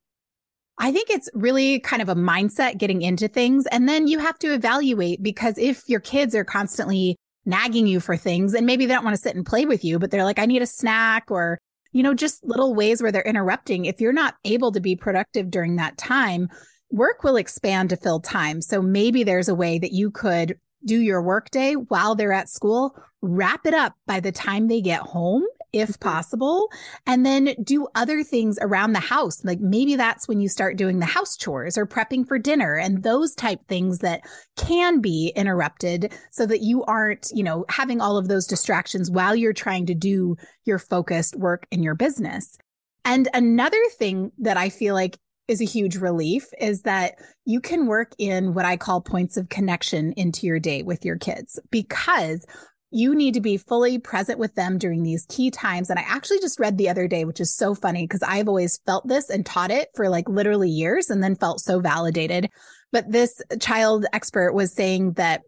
I 0.78 0.90
think 0.90 1.10
it's 1.10 1.28
really 1.34 1.78
kind 1.80 2.02
of 2.02 2.08
a 2.08 2.14
mindset 2.14 2.78
getting 2.78 3.02
into 3.02 3.28
things. 3.28 3.66
And 3.66 3.88
then 3.88 4.08
you 4.08 4.18
have 4.18 4.38
to 4.40 4.52
evaluate 4.52 5.22
because 5.22 5.58
if 5.58 5.88
your 5.88 6.00
kids 6.00 6.34
are 6.34 6.44
constantly 6.44 7.16
nagging 7.44 7.86
you 7.86 8.00
for 8.00 8.16
things 8.16 8.54
and 8.54 8.66
maybe 8.66 8.86
they 8.86 8.94
don't 8.94 9.04
want 9.04 9.14
to 9.14 9.22
sit 9.22 9.36
and 9.36 9.46
play 9.46 9.64
with 9.64 9.84
you, 9.84 9.98
but 10.00 10.10
they're 10.10 10.24
like, 10.24 10.40
I 10.40 10.46
need 10.46 10.62
a 10.62 10.66
snack 10.66 11.30
or, 11.30 11.58
you 11.92 12.02
know, 12.02 12.14
just 12.14 12.44
little 12.44 12.74
ways 12.74 13.02
where 13.02 13.12
they're 13.12 13.22
interrupting. 13.22 13.84
If 13.84 14.00
you're 14.00 14.12
not 14.12 14.34
able 14.44 14.72
to 14.72 14.80
be 14.80 14.96
productive 14.96 15.50
during 15.50 15.76
that 15.76 15.98
time, 15.98 16.48
work 16.90 17.22
will 17.22 17.36
expand 17.36 17.90
to 17.90 17.96
fill 17.96 18.20
time. 18.20 18.60
So 18.60 18.82
maybe 18.82 19.24
there's 19.24 19.48
a 19.48 19.54
way 19.54 19.78
that 19.78 19.92
you 19.92 20.10
could 20.10 20.58
do 20.84 20.98
your 20.98 21.22
workday 21.22 21.74
while 21.74 22.14
they're 22.14 22.32
at 22.32 22.48
school, 22.48 22.96
wrap 23.20 23.66
it 23.66 23.74
up 23.74 23.94
by 24.06 24.20
the 24.20 24.32
time 24.32 24.68
they 24.68 24.80
get 24.80 25.00
home 25.00 25.44
if 25.72 25.90
mm-hmm. 25.90 26.08
possible, 26.08 26.68
and 27.06 27.24
then 27.24 27.54
do 27.62 27.86
other 27.94 28.22
things 28.22 28.58
around 28.60 28.92
the 28.92 29.00
house. 29.00 29.44
Like 29.44 29.60
maybe 29.60 29.96
that's 29.96 30.28
when 30.28 30.40
you 30.40 30.48
start 30.48 30.76
doing 30.76 30.98
the 30.98 31.06
house 31.06 31.36
chores 31.36 31.78
or 31.78 31.86
prepping 31.86 32.26
for 32.26 32.38
dinner 32.38 32.76
and 32.76 33.02
those 33.02 33.34
type 33.34 33.60
things 33.68 33.98
that 33.98 34.22
can 34.56 35.00
be 35.00 35.32
interrupted 35.34 36.12
so 36.30 36.46
that 36.46 36.60
you 36.60 36.84
aren't, 36.84 37.30
you 37.34 37.42
know, 37.42 37.64
having 37.68 38.00
all 38.00 38.16
of 38.16 38.28
those 38.28 38.46
distractions 38.46 39.10
while 39.10 39.34
you're 39.34 39.52
trying 39.52 39.86
to 39.86 39.94
do 39.94 40.36
your 40.64 40.78
focused 40.78 41.36
work 41.36 41.66
in 41.70 41.82
your 41.82 41.94
business. 41.94 42.56
And 43.04 43.28
another 43.34 43.82
thing 43.98 44.30
that 44.38 44.56
I 44.56 44.68
feel 44.68 44.94
like 44.94 45.18
is 45.48 45.60
a 45.60 45.64
huge 45.64 45.96
relief 45.96 46.46
is 46.60 46.82
that 46.82 47.16
you 47.44 47.60
can 47.60 47.86
work 47.86 48.12
in 48.18 48.54
what 48.54 48.64
I 48.64 48.76
call 48.76 49.00
points 49.00 49.36
of 49.36 49.48
connection 49.48 50.12
into 50.12 50.46
your 50.46 50.60
day 50.60 50.82
with 50.82 51.04
your 51.04 51.18
kids 51.18 51.58
because 51.70 52.46
you 52.92 53.14
need 53.14 53.34
to 53.34 53.40
be 53.40 53.56
fully 53.56 53.98
present 53.98 54.38
with 54.38 54.54
them 54.54 54.78
during 54.78 55.02
these 55.02 55.26
key 55.26 55.50
times. 55.50 55.90
And 55.90 55.98
I 55.98 56.04
actually 56.06 56.40
just 56.40 56.60
read 56.60 56.78
the 56.78 56.88
other 56.88 57.08
day, 57.08 57.24
which 57.24 57.40
is 57.40 57.54
so 57.54 57.74
funny 57.74 58.04
because 58.04 58.22
I've 58.22 58.48
always 58.48 58.78
felt 58.86 59.08
this 59.08 59.30
and 59.30 59.44
taught 59.44 59.70
it 59.70 59.88
for 59.94 60.08
like 60.08 60.28
literally 60.28 60.70
years 60.70 61.10
and 61.10 61.22
then 61.22 61.34
felt 61.34 61.60
so 61.60 61.80
validated. 61.80 62.48
But 62.92 63.10
this 63.10 63.40
child 63.60 64.06
expert 64.12 64.52
was 64.52 64.72
saying 64.72 65.14
that 65.14 65.42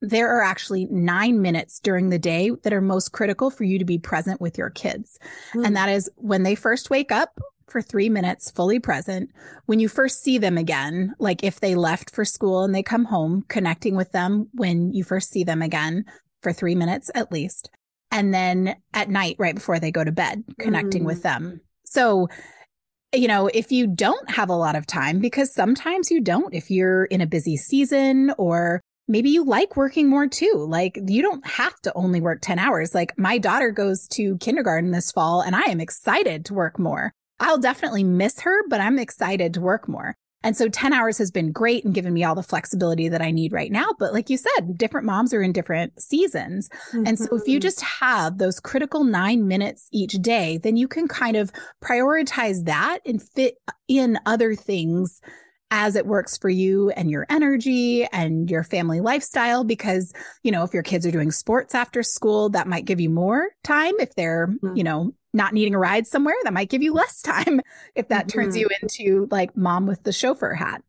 there 0.00 0.28
are 0.36 0.42
actually 0.42 0.86
nine 0.90 1.40
minutes 1.40 1.80
during 1.80 2.10
the 2.10 2.18
day 2.18 2.50
that 2.62 2.72
are 2.72 2.82
most 2.82 3.12
critical 3.12 3.50
for 3.50 3.64
you 3.64 3.78
to 3.78 3.84
be 3.86 3.98
present 3.98 4.40
with 4.40 4.58
your 4.58 4.70
kids. 4.70 5.18
Mm. 5.54 5.66
And 5.66 5.76
that 5.76 5.88
is 5.88 6.10
when 6.16 6.42
they 6.42 6.54
first 6.54 6.90
wake 6.90 7.10
up 7.10 7.40
for 7.68 7.80
three 7.80 8.10
minutes, 8.10 8.50
fully 8.50 8.78
present. 8.78 9.30
When 9.66 9.80
you 9.80 9.88
first 9.88 10.22
see 10.22 10.36
them 10.36 10.58
again, 10.58 11.14
like 11.18 11.42
if 11.42 11.60
they 11.60 11.74
left 11.74 12.10
for 12.10 12.24
school 12.24 12.62
and 12.62 12.74
they 12.74 12.82
come 12.82 13.06
home, 13.06 13.44
connecting 13.48 13.96
with 13.96 14.12
them 14.12 14.48
when 14.52 14.92
you 14.92 15.04
first 15.04 15.30
see 15.30 15.44
them 15.44 15.62
again, 15.62 16.04
for 16.44 16.52
three 16.52 16.76
minutes 16.76 17.10
at 17.16 17.32
least. 17.32 17.70
And 18.12 18.32
then 18.32 18.76
at 18.92 19.08
night, 19.08 19.34
right 19.40 19.56
before 19.56 19.80
they 19.80 19.90
go 19.90 20.04
to 20.04 20.12
bed, 20.12 20.44
connecting 20.60 21.02
mm. 21.02 21.06
with 21.06 21.24
them. 21.24 21.60
So, 21.84 22.28
you 23.12 23.26
know, 23.26 23.48
if 23.48 23.72
you 23.72 23.88
don't 23.88 24.30
have 24.30 24.50
a 24.50 24.56
lot 24.56 24.76
of 24.76 24.86
time, 24.86 25.18
because 25.18 25.52
sometimes 25.52 26.12
you 26.12 26.20
don't, 26.20 26.54
if 26.54 26.70
you're 26.70 27.06
in 27.06 27.20
a 27.20 27.26
busy 27.26 27.56
season 27.56 28.32
or 28.38 28.80
maybe 29.08 29.30
you 29.30 29.44
like 29.44 29.76
working 29.76 30.08
more 30.08 30.26
too. 30.28 30.66
Like 30.68 30.98
you 31.06 31.22
don't 31.22 31.46
have 31.46 31.78
to 31.82 31.92
only 31.94 32.20
work 32.20 32.40
10 32.40 32.58
hours. 32.58 32.94
Like 32.94 33.18
my 33.18 33.38
daughter 33.38 33.70
goes 33.70 34.06
to 34.12 34.38
kindergarten 34.38 34.92
this 34.92 35.10
fall 35.10 35.40
and 35.40 35.54
I 35.54 35.64
am 35.64 35.80
excited 35.80 36.44
to 36.46 36.54
work 36.54 36.78
more. 36.78 37.12
I'll 37.40 37.58
definitely 37.58 38.04
miss 38.04 38.40
her, 38.40 38.68
but 38.68 38.80
I'm 38.80 38.98
excited 38.98 39.54
to 39.54 39.60
work 39.60 39.88
more. 39.88 40.14
And 40.44 40.56
so 40.56 40.68
10 40.68 40.92
hours 40.92 41.18
has 41.18 41.30
been 41.30 41.50
great 41.50 41.84
and 41.84 41.94
given 41.94 42.12
me 42.12 42.22
all 42.22 42.34
the 42.34 42.42
flexibility 42.42 43.08
that 43.08 43.22
I 43.22 43.30
need 43.30 43.52
right 43.52 43.72
now. 43.72 43.94
But 43.98 44.12
like 44.12 44.30
you 44.30 44.36
said, 44.36 44.76
different 44.78 45.06
moms 45.06 45.34
are 45.34 45.42
in 45.42 45.52
different 45.52 46.00
seasons. 46.00 46.68
Mm-hmm. 46.92 47.06
And 47.06 47.18
so 47.18 47.34
if 47.34 47.48
you 47.48 47.58
mm-hmm. 47.58 47.62
just 47.62 47.80
have 47.80 48.38
those 48.38 48.60
critical 48.60 49.04
nine 49.04 49.48
minutes 49.48 49.88
each 49.90 50.12
day, 50.12 50.58
then 50.58 50.76
you 50.76 50.86
can 50.86 51.08
kind 51.08 51.36
of 51.36 51.50
prioritize 51.82 52.66
that 52.66 53.00
and 53.06 53.22
fit 53.22 53.56
in 53.88 54.18
other 54.26 54.54
things 54.54 55.20
as 55.74 55.96
it 55.96 56.06
works 56.06 56.38
for 56.38 56.48
you 56.48 56.90
and 56.90 57.10
your 57.10 57.26
energy 57.28 58.04
and 58.06 58.48
your 58.48 58.62
family 58.62 59.00
lifestyle. 59.00 59.64
Because, 59.64 60.12
you 60.44 60.52
know, 60.52 60.62
if 60.62 60.72
your 60.72 60.84
kids 60.84 61.04
are 61.04 61.10
doing 61.10 61.32
sports 61.32 61.74
after 61.74 62.04
school, 62.04 62.48
that 62.50 62.68
might 62.68 62.84
give 62.84 63.00
you 63.00 63.10
more 63.10 63.48
time. 63.64 63.94
If 63.98 64.14
they're, 64.14 64.46
mm-hmm. 64.46 64.76
you 64.76 64.84
know, 64.84 65.12
not 65.32 65.52
needing 65.52 65.74
a 65.74 65.78
ride 65.78 66.06
somewhere, 66.06 66.36
that 66.44 66.52
might 66.52 66.70
give 66.70 66.82
you 66.82 66.94
less 66.94 67.20
time 67.20 67.60
if 67.96 68.06
that 68.08 68.28
mm-hmm. 68.28 68.38
turns 68.38 68.56
you 68.56 68.68
into 68.80 69.26
like 69.32 69.56
mom 69.56 69.86
with 69.86 70.04
the 70.04 70.12
chauffeur 70.12 70.54
hat. 70.54 70.80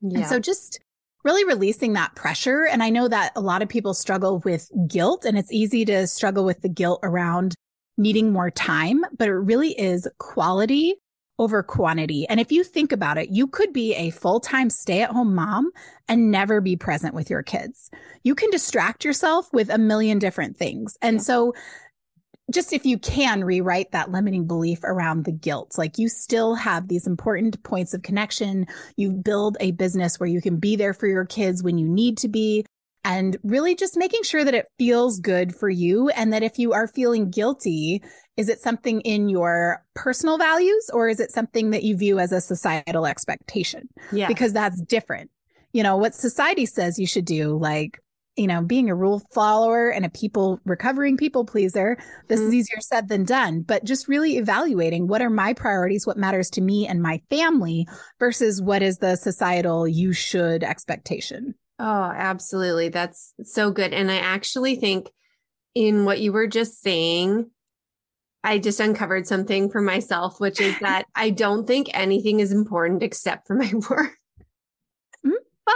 Yeah. 0.00 0.20
And 0.20 0.26
so 0.28 0.38
just 0.38 0.78
really 1.24 1.44
releasing 1.44 1.94
that 1.94 2.14
pressure. 2.14 2.66
And 2.70 2.84
I 2.84 2.90
know 2.90 3.08
that 3.08 3.32
a 3.34 3.40
lot 3.40 3.62
of 3.62 3.68
people 3.68 3.94
struggle 3.94 4.38
with 4.44 4.70
guilt 4.86 5.24
and 5.24 5.36
it's 5.36 5.52
easy 5.52 5.84
to 5.86 6.06
struggle 6.06 6.44
with 6.44 6.62
the 6.62 6.68
guilt 6.68 7.00
around 7.02 7.56
needing 7.98 8.32
more 8.32 8.50
time, 8.50 9.04
but 9.18 9.28
it 9.28 9.32
really 9.32 9.72
is 9.72 10.06
quality 10.18 10.94
over 11.40 11.62
quantity. 11.62 12.26
And 12.28 12.38
if 12.38 12.52
you 12.52 12.62
think 12.62 12.92
about 12.92 13.16
it, 13.16 13.30
you 13.30 13.46
could 13.46 13.72
be 13.72 13.94
a 13.94 14.10
full 14.10 14.40
time 14.40 14.68
stay 14.68 15.00
at 15.00 15.10
home 15.10 15.34
mom 15.34 15.70
and 16.06 16.30
never 16.30 16.60
be 16.60 16.76
present 16.76 17.14
with 17.14 17.30
your 17.30 17.42
kids. 17.42 17.90
You 18.22 18.34
can 18.34 18.50
distract 18.50 19.04
yourself 19.06 19.50
with 19.52 19.70
a 19.70 19.78
million 19.78 20.18
different 20.18 20.58
things. 20.58 20.98
And 21.00 21.22
so 21.22 21.54
just 22.52 22.72
if 22.74 22.84
you 22.84 22.98
can 22.98 23.42
rewrite 23.42 23.92
that 23.92 24.10
limiting 24.10 24.46
belief 24.46 24.80
around 24.84 25.24
the 25.24 25.32
guilt, 25.32 25.78
like 25.78 25.96
you 25.98 26.08
still 26.08 26.54
have 26.56 26.88
these 26.88 27.06
important 27.06 27.62
points 27.62 27.94
of 27.94 28.02
connection. 28.02 28.66
You 28.96 29.12
build 29.12 29.56
a 29.60 29.70
business 29.70 30.20
where 30.20 30.28
you 30.28 30.42
can 30.42 30.58
be 30.58 30.76
there 30.76 30.92
for 30.92 31.06
your 31.06 31.24
kids 31.24 31.62
when 31.62 31.78
you 31.78 31.88
need 31.88 32.18
to 32.18 32.28
be 32.28 32.66
and 33.04 33.36
really 33.42 33.74
just 33.74 33.96
making 33.96 34.22
sure 34.22 34.44
that 34.44 34.54
it 34.54 34.68
feels 34.78 35.18
good 35.18 35.54
for 35.54 35.68
you. 35.68 36.08
And 36.10 36.32
that 36.32 36.42
if 36.42 36.58
you 36.58 36.72
are 36.72 36.86
feeling 36.86 37.30
guilty, 37.30 38.02
is 38.36 38.48
it 38.48 38.60
something 38.60 39.00
in 39.02 39.28
your 39.28 39.84
personal 39.94 40.38
values 40.38 40.90
or 40.92 41.08
is 41.08 41.20
it 41.20 41.32
something 41.32 41.70
that 41.70 41.82
you 41.82 41.96
view 41.96 42.18
as 42.18 42.32
a 42.32 42.40
societal 42.40 43.06
expectation? 43.06 43.88
Yeah. 44.12 44.28
Because 44.28 44.52
that's 44.52 44.80
different. 44.82 45.30
You 45.72 45.82
know, 45.82 45.96
what 45.96 46.14
society 46.14 46.66
says 46.66 46.98
you 46.98 47.06
should 47.06 47.24
do, 47.24 47.56
like 47.58 47.98
you 48.36 48.46
know, 48.46 48.62
being 48.62 48.88
a 48.88 48.94
rule 48.94 49.20
follower 49.34 49.90
and 49.90 50.06
a 50.06 50.08
people 50.08 50.60
recovering 50.64 51.16
people 51.16 51.44
pleaser, 51.44 51.98
this 52.28 52.40
mm-hmm. 52.40 52.48
is 52.48 52.54
easier 52.54 52.80
said 52.80 53.08
than 53.08 53.24
done. 53.24 53.60
But 53.60 53.84
just 53.84 54.08
really 54.08 54.38
evaluating 54.38 55.08
what 55.08 55.20
are 55.20 55.28
my 55.28 55.52
priorities, 55.52 56.06
what 56.06 56.16
matters 56.16 56.48
to 56.50 56.60
me 56.60 56.86
and 56.86 57.02
my 57.02 57.20
family 57.28 57.86
versus 58.18 58.62
what 58.62 58.82
is 58.82 58.98
the 58.98 59.16
societal 59.16 59.86
you 59.86 60.12
should 60.12 60.62
expectation. 60.62 61.54
Oh, 61.82 62.12
absolutely. 62.14 62.90
That's 62.90 63.32
so 63.42 63.70
good. 63.70 63.94
And 63.94 64.10
I 64.10 64.18
actually 64.18 64.76
think 64.76 65.08
in 65.74 66.04
what 66.04 66.20
you 66.20 66.30
were 66.30 66.46
just 66.46 66.82
saying, 66.82 67.50
I 68.44 68.58
just 68.58 68.80
uncovered 68.80 69.26
something 69.26 69.70
for 69.70 69.80
myself, 69.80 70.40
which 70.40 70.60
is 70.60 70.78
that 70.80 71.06
I 71.14 71.30
don't 71.30 71.66
think 71.66 71.88
anything 71.94 72.40
is 72.40 72.52
important 72.52 73.02
except 73.02 73.46
for 73.46 73.54
my 73.54 73.72
work. 73.90 74.16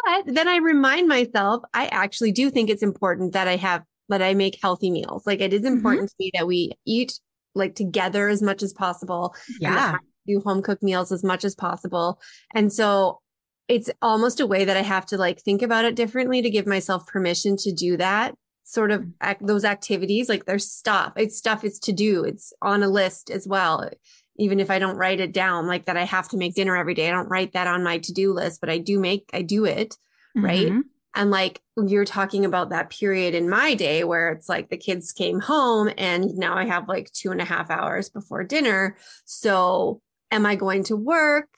But 0.05 0.35
then 0.35 0.49
I 0.49 0.57
remind 0.57 1.09
myself, 1.09 1.63
I 1.73 1.87
actually 1.87 2.33
do 2.33 2.51
think 2.51 2.69
it's 2.69 2.83
important 2.83 3.33
that 3.33 3.49
I 3.49 3.57
have, 3.57 3.83
that 4.09 4.23
I 4.23 4.35
make 4.35 4.59
healthy 4.61 4.91
meals. 4.91 5.27
Like 5.27 5.41
it 5.41 5.53
is 5.53 5.63
mm-hmm. 5.63 5.77
important 5.77 6.11
mm-hmm. 6.11 6.23
to 6.23 6.25
me 6.25 6.31
that 6.35 6.47
we 6.47 6.73
eat 6.85 7.19
like 7.55 7.75
together 7.75 8.29
as 8.29 8.43
much 8.43 8.63
as 8.63 8.73
possible. 8.73 9.35
Yeah. 9.61 9.97
do 10.27 10.41
home 10.41 10.63
cooked 10.63 10.83
meals 10.83 11.13
as 11.13 11.23
much 11.23 11.45
as 11.45 11.55
possible. 11.55 12.21
And 12.55 12.73
so 12.73 13.21
it's 13.69 13.91
almost 14.03 14.41
a 14.41 14.47
way 14.47 14.65
that 14.65 14.77
I 14.77 14.83
have 14.83 15.07
to 15.07 15.19
like 15.19 15.41
think 15.41 15.63
about 15.63 15.85
it 15.85 15.97
differently 15.97 16.43
to 16.43 16.51
give 16.51 16.67
myself 16.67 17.07
permission 17.07 17.57
to 17.59 17.73
do 17.73 17.97
that 17.97 18.35
sort 18.65 18.91
of 18.91 19.05
act, 19.21 19.47
those 19.47 19.65
activities. 19.65 20.29
Like 20.29 20.47
there's 20.47 20.71
stuff, 20.71 21.13
it's 21.17 21.37
stuff 21.37 21.65
it's 21.65 21.79
to 21.81 21.93
do. 21.93 22.25
It's 22.25 22.53
on 22.63 22.83
a 22.83 22.89
list 22.89 23.31
as 23.31 23.47
well 23.47 23.89
even 24.37 24.61
if 24.61 24.71
I 24.71 24.79
don't 24.79 24.97
write 24.97 25.21
it 25.21 25.33
down, 25.33 25.67
like 25.67 25.87
that 25.87 25.97
I 25.97 26.05
have 26.05 26.29
to 26.31 26.37
make 26.37 26.55
dinner 26.55 26.77
every 26.77 26.95
day. 26.95 27.09
I 27.09 27.13
don't 27.13 27.29
write 27.29 27.53
that 27.53 27.67
on 27.67 27.85
my 27.85 27.99
to 27.99 28.13
do 28.13 28.33
list, 28.33 28.61
but 28.61 28.71
I 28.71 28.79
do 28.79 28.99
make, 28.99 29.31
I 29.33 29.43
do 29.43 29.65
it. 29.65 29.97
Right. 30.35 30.67
Mm-hmm. 30.67 30.81
And 31.15 31.31
like 31.31 31.63
you're 31.77 32.05
talking 32.05 32.45
about 32.45 32.71
that 32.71 32.91
period 32.91 33.37
in 33.37 33.49
my 33.49 33.75
day 33.75 34.03
where 34.03 34.33
it's 34.33 34.49
like 34.49 34.69
the 34.69 34.77
kids 34.77 35.13
came 35.13 35.39
home 35.39 35.91
and 35.97 36.35
now 36.35 36.57
I 36.57 36.65
have 36.65 36.89
like 36.89 37.13
two 37.13 37.31
and 37.31 37.41
a 37.41 37.45
half 37.45 37.71
hours 37.71 38.09
before 38.09 38.43
dinner. 38.43 38.97
So 39.25 40.01
am 40.33 40.45
I 40.45 40.57
going 40.57 40.83
to 40.85 40.97
work 40.97 41.49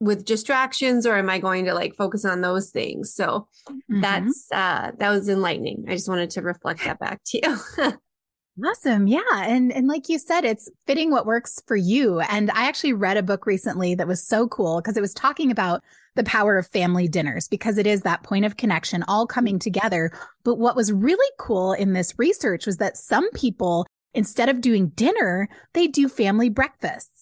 with 0.00 0.24
distractions 0.24 1.06
or 1.06 1.16
am 1.16 1.30
I 1.30 1.38
going 1.38 1.64
to 1.64 1.74
like 1.74 1.94
focus 1.94 2.24
on 2.24 2.40
those 2.40 2.70
things? 2.70 3.14
So 3.14 3.48
mm-hmm. 3.68 4.00
that's 4.00 4.48
uh 4.52 4.92
that 4.98 5.10
was 5.10 5.28
enlightening. 5.28 5.84
I 5.88 5.92
just 5.92 6.08
wanted 6.08 6.30
to 6.30 6.42
reflect 6.42 6.84
that 6.84 6.98
back 6.98 7.20
to 7.26 7.40
you. 7.42 7.92
Awesome. 8.64 9.06
Yeah. 9.06 9.20
And 9.34 9.70
and 9.70 9.86
like 9.86 10.08
you 10.08 10.18
said, 10.18 10.46
it's 10.46 10.70
fitting 10.86 11.10
what 11.10 11.26
works 11.26 11.62
for 11.66 11.76
you. 11.76 12.20
And 12.20 12.50
I 12.52 12.68
actually 12.68 12.94
read 12.94 13.18
a 13.18 13.22
book 13.22 13.44
recently 13.44 13.94
that 13.94 14.08
was 14.08 14.26
so 14.26 14.48
cool 14.48 14.80
because 14.80 14.96
it 14.96 15.02
was 15.02 15.12
talking 15.12 15.50
about 15.50 15.82
the 16.14 16.24
power 16.24 16.56
of 16.56 16.66
family 16.66 17.06
dinners 17.06 17.48
because 17.48 17.76
it 17.76 17.86
is 17.86 18.02
that 18.02 18.22
point 18.22 18.46
of 18.46 18.56
connection 18.56 19.04
all 19.06 19.26
coming 19.26 19.58
together. 19.58 20.10
But 20.42 20.56
what 20.56 20.74
was 20.74 20.90
really 20.90 21.30
cool 21.38 21.74
in 21.74 21.92
this 21.92 22.14
research 22.18 22.64
was 22.64 22.78
that 22.78 22.96
some 22.96 23.30
people, 23.32 23.86
instead 24.14 24.48
of 24.48 24.62
doing 24.62 24.88
dinner, 24.88 25.50
they 25.74 25.86
do 25.86 26.08
family 26.08 26.48
breakfasts. 26.48 27.15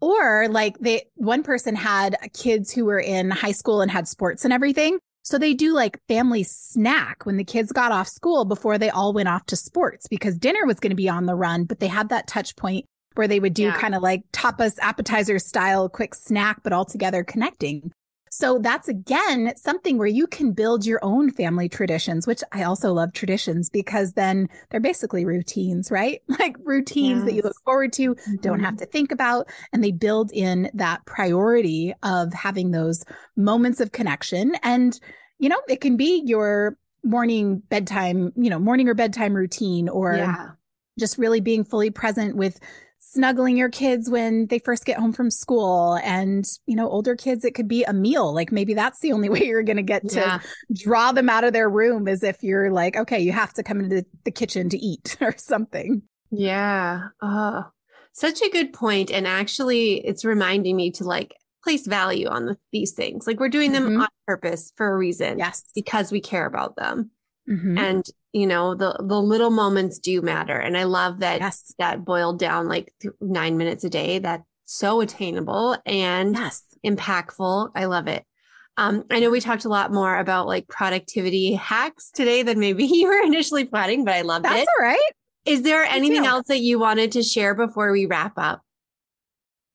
Or 0.00 0.48
like 0.48 0.78
they, 0.78 1.06
one 1.14 1.42
person 1.42 1.74
had 1.74 2.16
kids 2.32 2.72
who 2.72 2.84
were 2.84 3.00
in 3.00 3.30
high 3.30 3.52
school 3.52 3.80
and 3.80 3.90
had 3.90 4.06
sports 4.06 4.44
and 4.44 4.52
everything. 4.52 4.98
So 5.22 5.36
they 5.36 5.52
do 5.52 5.74
like 5.74 6.00
family 6.08 6.42
snack 6.42 7.26
when 7.26 7.36
the 7.36 7.44
kids 7.44 7.72
got 7.72 7.92
off 7.92 8.08
school 8.08 8.44
before 8.44 8.78
they 8.78 8.88
all 8.88 9.12
went 9.12 9.28
off 9.28 9.44
to 9.46 9.56
sports 9.56 10.06
because 10.08 10.38
dinner 10.38 10.64
was 10.64 10.80
going 10.80 10.90
to 10.90 10.96
be 10.96 11.08
on 11.08 11.26
the 11.26 11.34
run, 11.34 11.64
but 11.64 11.80
they 11.80 11.88
had 11.88 12.08
that 12.08 12.26
touch 12.26 12.56
point 12.56 12.86
where 13.14 13.28
they 13.28 13.40
would 13.40 13.52
do 13.52 13.64
yeah. 13.64 13.76
kind 13.76 13.94
of 13.94 14.02
like 14.02 14.22
tapas 14.32 14.78
appetizer 14.80 15.38
style 15.38 15.88
quick 15.88 16.14
snack, 16.14 16.62
but 16.62 16.72
all 16.72 16.84
together 16.84 17.24
connecting. 17.24 17.92
So 18.30 18.58
that's 18.58 18.88
again 18.88 19.52
something 19.56 19.98
where 19.98 20.06
you 20.06 20.26
can 20.26 20.52
build 20.52 20.86
your 20.86 21.00
own 21.02 21.30
family 21.30 21.68
traditions, 21.68 22.26
which 22.26 22.42
I 22.52 22.62
also 22.62 22.92
love 22.92 23.12
traditions 23.12 23.70
because 23.70 24.12
then 24.12 24.48
they're 24.70 24.80
basically 24.80 25.24
routines, 25.24 25.90
right? 25.90 26.22
Like 26.38 26.56
routines 26.60 27.22
yes. 27.22 27.24
that 27.24 27.34
you 27.34 27.42
look 27.42 27.56
forward 27.64 27.92
to, 27.94 28.14
mm-hmm. 28.14 28.36
don't 28.36 28.60
have 28.60 28.74
mm-hmm. 28.74 28.84
to 28.84 28.86
think 28.86 29.10
about. 29.10 29.48
And 29.72 29.82
they 29.82 29.90
build 29.90 30.30
in 30.32 30.70
that 30.74 31.04
priority 31.04 31.94
of 32.04 32.32
having 32.32 32.70
those 32.70 33.04
moments 33.36 33.80
of 33.80 33.90
connection. 33.90 34.54
And, 34.62 34.98
you 35.40 35.48
know, 35.48 35.60
it 35.68 35.80
can 35.80 35.96
be 35.96 36.22
your 36.24 36.78
morning 37.02 37.60
bedtime, 37.70 38.32
you 38.36 38.50
know, 38.50 38.58
morning 38.60 38.88
or 38.88 38.94
bedtime 38.94 39.34
routine 39.34 39.88
or 39.88 40.14
yeah. 40.14 40.50
just 40.98 41.18
really 41.18 41.40
being 41.40 41.64
fully 41.64 41.90
present 41.90 42.36
with 42.36 42.60
snuggling 42.98 43.56
your 43.56 43.68
kids 43.68 44.10
when 44.10 44.46
they 44.46 44.58
first 44.58 44.84
get 44.84 44.98
home 44.98 45.12
from 45.12 45.30
school 45.30 45.98
and 46.02 46.44
you 46.66 46.76
know 46.76 46.88
older 46.88 47.16
kids 47.16 47.44
it 47.44 47.54
could 47.54 47.68
be 47.68 47.84
a 47.84 47.92
meal. 47.92 48.32
Like 48.32 48.52
maybe 48.52 48.74
that's 48.74 49.00
the 49.00 49.12
only 49.12 49.28
way 49.30 49.44
you're 49.44 49.62
going 49.62 49.76
to 49.76 49.82
get 49.82 50.08
to 50.10 50.20
yeah. 50.20 50.40
draw 50.72 51.12
them 51.12 51.28
out 51.28 51.44
of 51.44 51.52
their 51.52 51.68
room 51.68 52.08
is 52.08 52.22
if 52.22 52.42
you're 52.42 52.70
like 52.70 52.96
okay 52.96 53.20
you 53.20 53.32
have 53.32 53.52
to 53.54 53.62
come 53.62 53.80
into 53.80 54.04
the 54.24 54.30
kitchen 54.30 54.68
to 54.70 54.78
eat 54.78 55.16
or 55.20 55.34
something. 55.38 56.02
Yeah. 56.30 57.08
Oh 57.22 57.64
such 58.12 58.42
a 58.42 58.50
good 58.50 58.72
point 58.72 59.12
and 59.12 59.28
actually 59.28 60.04
it's 60.04 60.24
reminding 60.24 60.74
me 60.74 60.90
to 60.90 61.04
like 61.04 61.34
place 61.62 61.86
value 61.86 62.26
on 62.26 62.46
the, 62.46 62.58
these 62.72 62.92
things. 62.92 63.26
Like 63.26 63.38
we're 63.38 63.48
doing 63.48 63.72
them 63.72 63.84
mm-hmm. 63.84 64.00
on 64.02 64.08
purpose 64.26 64.72
for 64.76 64.92
a 64.92 64.96
reason 64.96 65.38
yes. 65.38 65.64
because 65.74 66.10
we 66.10 66.20
care 66.20 66.46
about 66.46 66.76
them. 66.76 67.10
Mm-hmm. 67.48 67.78
and 67.78 68.04
you 68.32 68.46
know 68.46 68.74
the 68.74 68.96
the 69.00 69.20
little 69.20 69.50
moments 69.50 69.98
do 69.98 70.20
matter. 70.22 70.56
And 70.56 70.76
i 70.76 70.84
love 70.84 71.20
that 71.20 71.40
yes. 71.40 71.74
that 71.78 72.04
boiled 72.04 72.38
down 72.38 72.68
like 72.68 72.92
nine 73.20 73.56
minutes 73.56 73.84
a 73.84 73.90
day 73.90 74.18
that's 74.18 74.44
so 74.64 75.00
attainable 75.00 75.76
and 75.86 76.34
yes. 76.34 76.62
impactful. 76.84 77.70
I 77.74 77.86
love 77.86 78.06
it. 78.06 78.24
Um, 78.76 79.04
i 79.10 79.18
know 79.18 79.30
we 79.30 79.40
talked 79.40 79.64
a 79.64 79.68
lot 79.68 79.92
more 79.92 80.18
about 80.18 80.46
like 80.46 80.68
productivity 80.68 81.52
hacks 81.54 82.10
today 82.10 82.42
than 82.42 82.60
maybe 82.60 82.84
you 82.86 83.08
were 83.08 83.22
initially 83.22 83.64
planning 83.64 84.04
but 84.04 84.14
i 84.14 84.22
loved 84.22 84.44
that's 84.44 84.66
all 84.78 84.84
right. 84.84 85.10
Is 85.44 85.62
there 85.62 85.82
anything 85.82 86.26
else 86.26 86.46
that 86.48 86.60
you 86.60 86.78
wanted 86.78 87.12
to 87.12 87.22
share 87.22 87.54
before 87.54 87.90
we 87.90 88.04
wrap 88.04 88.34
up 88.36 88.60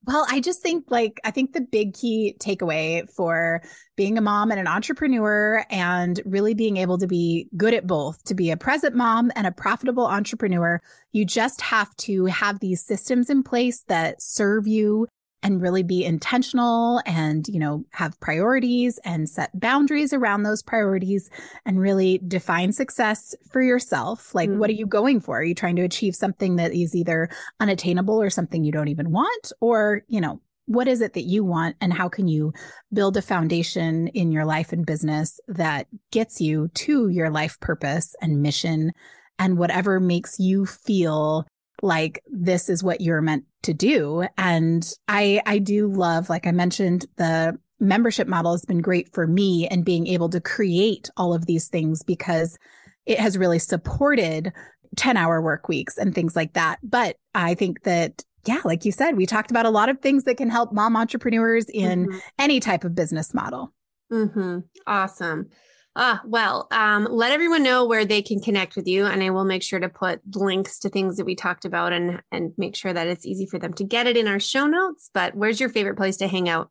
well, 0.06 0.26
I 0.28 0.40
just 0.40 0.60
think 0.60 0.84
like, 0.90 1.20
I 1.24 1.30
think 1.30 1.52
the 1.52 1.60
big 1.60 1.94
key 1.94 2.36
takeaway 2.38 3.08
for 3.10 3.62
being 3.96 4.18
a 4.18 4.20
mom 4.20 4.50
and 4.50 4.60
an 4.60 4.66
entrepreneur 4.66 5.64
and 5.70 6.20
really 6.24 6.54
being 6.54 6.76
able 6.76 6.98
to 6.98 7.06
be 7.06 7.48
good 7.56 7.74
at 7.74 7.86
both, 7.86 8.22
to 8.24 8.34
be 8.34 8.50
a 8.50 8.56
present 8.56 8.94
mom 8.94 9.30
and 9.36 9.46
a 9.46 9.52
profitable 9.52 10.06
entrepreneur, 10.06 10.80
you 11.12 11.24
just 11.24 11.60
have 11.60 11.94
to 11.96 12.26
have 12.26 12.60
these 12.60 12.84
systems 12.84 13.30
in 13.30 13.42
place 13.42 13.84
that 13.88 14.20
serve 14.20 14.66
you 14.66 15.06
and 15.44 15.60
really 15.60 15.82
be 15.82 16.04
intentional 16.04 17.02
and, 17.04 17.46
you 17.48 17.60
know, 17.60 17.84
have 17.92 18.18
priorities 18.18 18.98
and 19.04 19.28
set 19.28 19.50
boundaries 19.60 20.12
around 20.14 20.42
those 20.42 20.62
priorities 20.62 21.30
and 21.66 21.78
really 21.78 22.18
define 22.26 22.72
success 22.72 23.34
for 23.52 23.60
yourself. 23.60 24.34
Like, 24.34 24.48
mm-hmm. 24.48 24.58
what 24.58 24.70
are 24.70 24.74
you 24.74 24.86
going 24.86 25.20
for? 25.20 25.38
Are 25.38 25.44
you 25.44 25.54
trying 25.54 25.76
to 25.76 25.82
achieve 25.82 26.16
something 26.16 26.56
that 26.56 26.72
is 26.72 26.96
either 26.96 27.28
unattainable 27.60 28.20
or 28.20 28.30
something 28.30 28.64
you 28.64 28.72
don't 28.72 28.88
even 28.88 29.12
want? 29.12 29.52
Or, 29.60 30.02
you 30.08 30.20
know, 30.20 30.40
what 30.66 30.88
is 30.88 31.02
it 31.02 31.12
that 31.12 31.24
you 31.24 31.44
want 31.44 31.76
and 31.80 31.92
how 31.92 32.08
can 32.08 32.26
you 32.26 32.52
build 32.90 33.18
a 33.18 33.22
foundation 33.22 34.08
in 34.08 34.32
your 34.32 34.46
life 34.46 34.72
and 34.72 34.86
business 34.86 35.38
that 35.46 35.86
gets 36.10 36.40
you 36.40 36.68
to 36.68 37.08
your 37.08 37.28
life 37.28 37.60
purpose 37.60 38.14
and 38.22 38.40
mission 38.40 38.92
and 39.38 39.58
whatever 39.58 40.00
makes 40.00 40.38
you 40.38 40.64
feel 40.64 41.46
like 41.84 42.22
this 42.26 42.68
is 42.68 42.82
what 42.82 43.02
you're 43.02 43.20
meant 43.20 43.44
to 43.62 43.74
do. 43.74 44.26
And 44.38 44.90
I, 45.06 45.42
I 45.44 45.58
do 45.58 45.86
love, 45.86 46.30
like 46.30 46.46
I 46.46 46.50
mentioned, 46.50 47.06
the 47.16 47.58
membership 47.78 48.26
model 48.26 48.52
has 48.52 48.64
been 48.64 48.80
great 48.80 49.12
for 49.12 49.26
me 49.26 49.68
and 49.68 49.84
being 49.84 50.06
able 50.06 50.30
to 50.30 50.40
create 50.40 51.10
all 51.16 51.34
of 51.34 51.44
these 51.44 51.68
things 51.68 52.02
because 52.02 52.58
it 53.04 53.20
has 53.20 53.36
really 53.36 53.58
supported 53.58 54.52
10 54.96 55.16
hour 55.16 55.42
work 55.42 55.68
weeks 55.68 55.98
and 55.98 56.14
things 56.14 56.34
like 56.34 56.54
that. 56.54 56.78
But 56.82 57.16
I 57.34 57.54
think 57.54 57.82
that, 57.82 58.24
yeah, 58.46 58.60
like 58.64 58.86
you 58.86 58.92
said, 58.92 59.16
we 59.16 59.26
talked 59.26 59.50
about 59.50 59.66
a 59.66 59.70
lot 59.70 59.90
of 59.90 60.00
things 60.00 60.24
that 60.24 60.38
can 60.38 60.48
help 60.48 60.72
mom 60.72 60.96
entrepreneurs 60.96 61.66
in 61.68 62.06
mm-hmm. 62.06 62.18
any 62.38 62.60
type 62.60 62.84
of 62.84 62.94
business 62.94 63.34
model. 63.34 63.74
Mm-hmm. 64.10 64.60
Awesome. 64.86 65.50
Ah, 65.96 66.20
well, 66.24 66.66
um, 66.72 67.06
let 67.08 67.30
everyone 67.30 67.62
know 67.62 67.84
where 67.84 68.04
they 68.04 68.20
can 68.20 68.40
connect 68.40 68.74
with 68.74 68.88
you, 68.88 69.06
and 69.06 69.22
I 69.22 69.30
will 69.30 69.44
make 69.44 69.62
sure 69.62 69.78
to 69.78 69.88
put 69.88 70.20
links 70.34 70.80
to 70.80 70.88
things 70.88 71.16
that 71.16 71.24
we 71.24 71.36
talked 71.36 71.64
about 71.64 71.92
and 71.92 72.20
and 72.32 72.52
make 72.58 72.74
sure 72.74 72.92
that 72.92 73.06
it's 73.06 73.24
easy 73.24 73.46
for 73.46 73.60
them 73.60 73.72
to 73.74 73.84
get 73.84 74.08
it 74.08 74.16
in 74.16 74.26
our 74.26 74.40
show 74.40 74.66
notes. 74.66 75.10
But 75.14 75.36
where's 75.36 75.60
your 75.60 75.68
favorite 75.68 75.96
place 75.96 76.16
to 76.16 76.26
hang 76.26 76.48
out? 76.48 76.70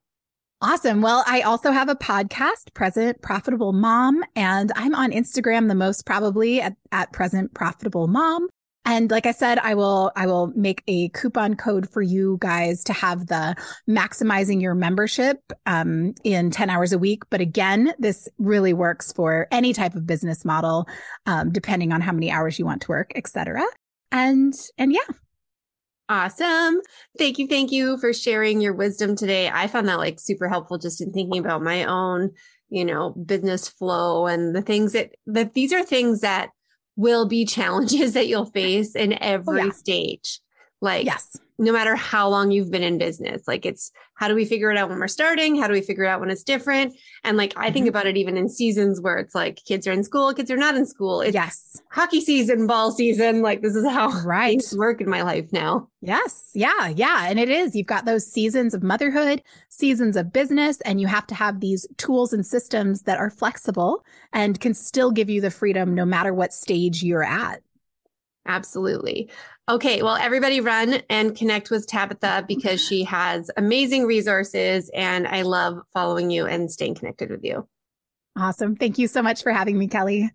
Awesome. 0.62 1.02
Well, 1.02 1.26
I 1.28 1.42
also 1.42 1.72
have 1.72 1.90
a 1.90 1.96
podcast, 1.96 2.74
Present 2.74 3.22
Profitable 3.22 3.74
Mom, 3.74 4.24
and 4.36 4.72
I'm 4.78 4.96
on 4.96 5.12
Instagram 5.12 5.68
the 5.68 5.76
most 5.76 6.06
probably 6.06 6.62
at, 6.62 6.76
at 6.94 7.12
Present 7.12 7.54
Profitable 7.54 8.08
Mom. 8.08 8.48
And 8.86 9.10
like 9.10 9.26
I 9.26 9.32
said, 9.32 9.60
I 9.60 9.76
will, 9.76 10.12
I 10.16 10.28
will 10.28 10.48
make 10.56 10.84
a 10.88 11.10
coupon 11.10 11.56
code 11.56 11.90
for 11.90 12.02
you 12.02 12.38
guys 12.42 12.84
to 12.86 12.94
have 12.94 13.28
the 13.28 13.56
maximizing 13.90 14.62
your 14.62 14.76
membership, 14.76 15.40
um, 15.66 16.14
in 16.24 16.52
10 16.52 16.70
hours 16.70 16.92
a 16.92 16.98
week. 16.98 17.24
But 17.30 17.40
again, 17.40 17.94
this 17.98 18.28
really 18.38 18.74
works 18.74 19.14
for 19.14 19.48
any 19.52 19.72
type 19.72 19.96
of 19.96 20.06
business 20.06 20.44
model, 20.44 20.88
um, 21.26 21.52
depending 21.52 21.94
on 21.94 22.02
how 22.02 22.12
many 22.12 22.30
hours 22.30 22.60
you 22.60 22.66
want 22.66 22.82
to 22.82 22.90
work, 22.90 23.12
etc. 23.16 23.64
And, 24.12 24.54
and 24.78 24.92
yeah. 24.92 25.00
Awesome. 26.10 26.82
Thank 27.18 27.40
you. 27.40 27.48
Thank 27.48 27.72
you 27.72 27.98
for 27.98 28.14
sharing 28.14 28.60
your 28.60 28.74
wisdom 28.74 29.16
today. 29.16 29.50
I 29.50 29.68
found 29.68 29.88
that 29.88 29.98
like 29.98 30.20
super 30.20 30.50
helpful 30.50 30.78
just 30.78 31.00
in 31.00 31.14
thinking 31.14 31.40
about 31.40 31.64
my 31.64 31.86
own, 31.86 32.32
you 32.70 32.84
know, 32.84 33.12
business 33.12 33.70
flow 33.70 34.28
and 34.28 34.54
the 34.54 34.62
things 34.62 34.92
that, 34.92 35.12
that 35.28 35.54
these 35.54 35.72
are 35.72 35.84
things 35.84 36.20
that 36.20 36.50
will 36.96 37.28
be 37.28 37.46
challenges 37.46 38.14
that 38.14 38.28
you'll 38.28 38.46
face 38.46 38.96
in 38.96 39.14
every 39.22 39.62
oh, 39.62 39.66
yeah. 39.66 39.72
stage. 39.72 40.40
Like, 40.84 41.06
yes 41.06 41.38
no 41.58 41.72
matter 41.72 41.96
how 41.96 42.28
long 42.28 42.52
you've 42.52 42.72
been 42.72 42.84
in 42.84 42.98
business. 42.98 43.48
Like 43.48 43.66
it's 43.66 43.92
how 44.16 44.28
do 44.28 44.36
we 44.36 44.46
figure 44.46 44.72
it 44.72 44.78
out 44.78 44.90
when 44.90 45.00
we're 45.00 45.08
starting? 45.08 45.56
How 45.56 45.68
do 45.68 45.74
we 45.74 45.82
figure 45.82 46.04
it 46.04 46.08
out 46.08 46.20
when 46.20 46.30
it's 46.30 46.44
different? 46.44 46.96
And 47.24 47.38
like 47.38 47.54
I 47.56 47.66
mm-hmm. 47.66 47.74
think 47.74 47.88
about 47.88 48.08
it 48.08 48.18
even 48.18 48.38
in 48.38 48.50
seasons 48.50 49.00
where 49.00 49.18
it's 49.18 49.36
like 49.36 49.64
kids 49.66 49.88
are 49.88 49.92
in 49.92 50.04
school, 50.04 50.34
kids 50.34 50.50
are 50.50 50.58
not 50.58 50.76
in 50.76 50.86
school. 50.86 51.22
It's 51.22 51.34
yes. 51.34 51.82
hockey 51.92 52.22
season, 52.22 52.66
ball 52.66 52.92
season. 52.92 53.42
Like 53.42 53.62
this 53.62 53.76
is 53.76 53.86
how 53.86 54.10
right. 54.26 54.52
things 54.60 54.76
work 54.76 55.00
in 55.02 55.10
my 55.10 55.22
life 55.22 55.52
now. 55.52 55.88
Yes. 56.02 56.50
Yeah. 56.54 56.88
Yeah. 56.88 57.28
And 57.30 57.40
it 57.40 57.50
is. 57.50 57.76
You've 57.76 57.88
got 57.88 58.06
those 58.06 58.26
seasons 58.26 58.74
of 58.74 58.84
motherhood, 58.84 59.42
seasons 59.70 60.18
of 60.18 60.34
business, 60.34 60.82
and 60.82 61.00
you 61.00 61.08
have 61.08 61.28
to 61.28 61.36
have 61.36 61.60
these 61.60 61.88
tools 61.98 62.34
and 62.34 62.46
systems 62.46 63.04
that 63.04 63.20
are 63.20 63.30
flexible 63.30 64.04
and 64.34 64.60
can 64.60 64.74
still 64.74 65.12
give 65.12 65.30
you 65.30 65.40
the 65.40 65.52
freedom 65.52 65.94
no 65.94 66.06
matter 66.06 66.34
what 66.34 66.54
stage 66.54 67.04
you're 67.04 67.24
at. 67.24 67.62
Absolutely. 68.46 69.30
Okay, 69.70 70.02
well, 70.02 70.16
everybody 70.16 70.60
run 70.60 71.02
and 71.10 71.36
connect 71.36 71.70
with 71.70 71.88
Tabitha 71.88 72.46
because 72.48 72.82
she 72.88 73.04
has 73.06 73.50
amazing 73.56 74.06
resources 74.06 74.90
and 74.94 75.28
I 75.28 75.44
love 75.44 75.82
following 75.94 76.30
you 76.30 76.46
and 76.46 76.72
staying 76.72 76.96
connected 76.96 77.30
with 77.30 77.44
you. 77.44 77.68
Awesome. 78.38 78.76
Thank 78.76 78.98
you 78.98 79.08
so 79.08 79.22
much 79.22 79.44
for 79.44 79.52
having 79.52 79.78
me, 79.78 79.88
Kelly. 79.88 80.32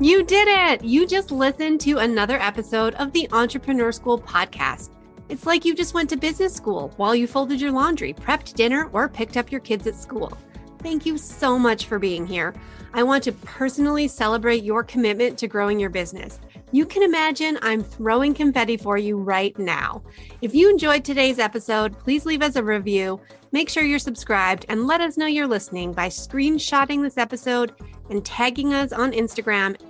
You 0.00 0.24
did 0.24 0.48
it. 0.48 0.84
You 0.84 1.06
just 1.06 1.30
listened 1.30 1.80
to 1.82 1.98
another 1.98 2.36
episode 2.40 2.94
of 2.96 3.12
the 3.12 3.28
Entrepreneur 3.32 3.92
School 3.92 4.18
podcast. 4.18 4.90
It's 5.28 5.46
like 5.46 5.64
you 5.64 5.74
just 5.74 5.94
went 5.94 6.10
to 6.10 6.16
business 6.16 6.52
school 6.52 6.92
while 6.96 7.14
you 7.14 7.26
folded 7.26 7.60
your 7.60 7.70
laundry, 7.70 8.12
prepped 8.12 8.54
dinner, 8.54 8.90
or 8.92 9.08
picked 9.08 9.36
up 9.36 9.50
your 9.50 9.60
kids 9.60 9.86
at 9.86 9.94
school. 9.94 10.36
Thank 10.84 11.06
you 11.06 11.16
so 11.16 11.58
much 11.58 11.86
for 11.86 11.98
being 11.98 12.26
here. 12.26 12.54
I 12.92 13.02
want 13.02 13.24
to 13.24 13.32
personally 13.32 14.06
celebrate 14.06 14.62
your 14.62 14.84
commitment 14.84 15.38
to 15.38 15.48
growing 15.48 15.80
your 15.80 15.88
business. 15.88 16.38
You 16.72 16.84
can 16.84 17.02
imagine 17.02 17.58
I'm 17.62 17.82
throwing 17.82 18.34
confetti 18.34 18.76
for 18.76 18.98
you 18.98 19.16
right 19.16 19.58
now. 19.58 20.02
If 20.42 20.54
you 20.54 20.68
enjoyed 20.68 21.02
today's 21.02 21.38
episode, 21.38 21.98
please 21.98 22.26
leave 22.26 22.42
us 22.42 22.56
a 22.56 22.62
review. 22.62 23.18
Make 23.50 23.70
sure 23.70 23.82
you're 23.82 23.98
subscribed 23.98 24.66
and 24.68 24.86
let 24.86 25.00
us 25.00 25.16
know 25.16 25.26
you're 25.26 25.46
listening 25.46 25.92
by 25.92 26.08
screenshotting 26.08 27.02
this 27.02 27.16
episode 27.16 27.72
and 28.10 28.22
tagging 28.22 28.74
us 28.74 28.92
on 28.92 29.12
Instagram. 29.12 29.80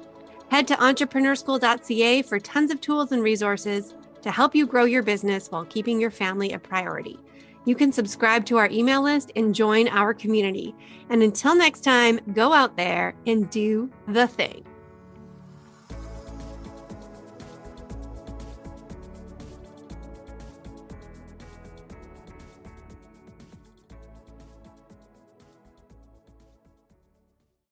Head 0.50 0.68
to 0.68 0.76
entrepreneurschool.ca 0.76 2.22
for 2.22 2.38
tons 2.38 2.70
of 2.70 2.80
tools 2.80 3.10
and 3.10 3.22
resources 3.22 3.94
to 4.22 4.30
help 4.30 4.54
you 4.54 4.64
grow 4.64 4.84
your 4.84 5.02
business 5.02 5.50
while 5.50 5.64
keeping 5.64 6.00
your 6.00 6.12
family 6.12 6.52
a 6.52 6.58
priority. 6.58 7.18
You 7.64 7.74
can 7.74 7.92
subscribe 7.92 8.44
to 8.46 8.58
our 8.58 8.68
email 8.70 9.02
list 9.02 9.32
and 9.36 9.54
join 9.54 9.88
our 9.88 10.12
community. 10.12 10.74
And 11.08 11.22
until 11.22 11.54
next 11.54 11.82
time, 11.82 12.20
go 12.32 12.52
out 12.52 12.76
there 12.76 13.14
and 13.26 13.48
do 13.50 13.90
the 14.08 14.26
thing. 14.26 14.64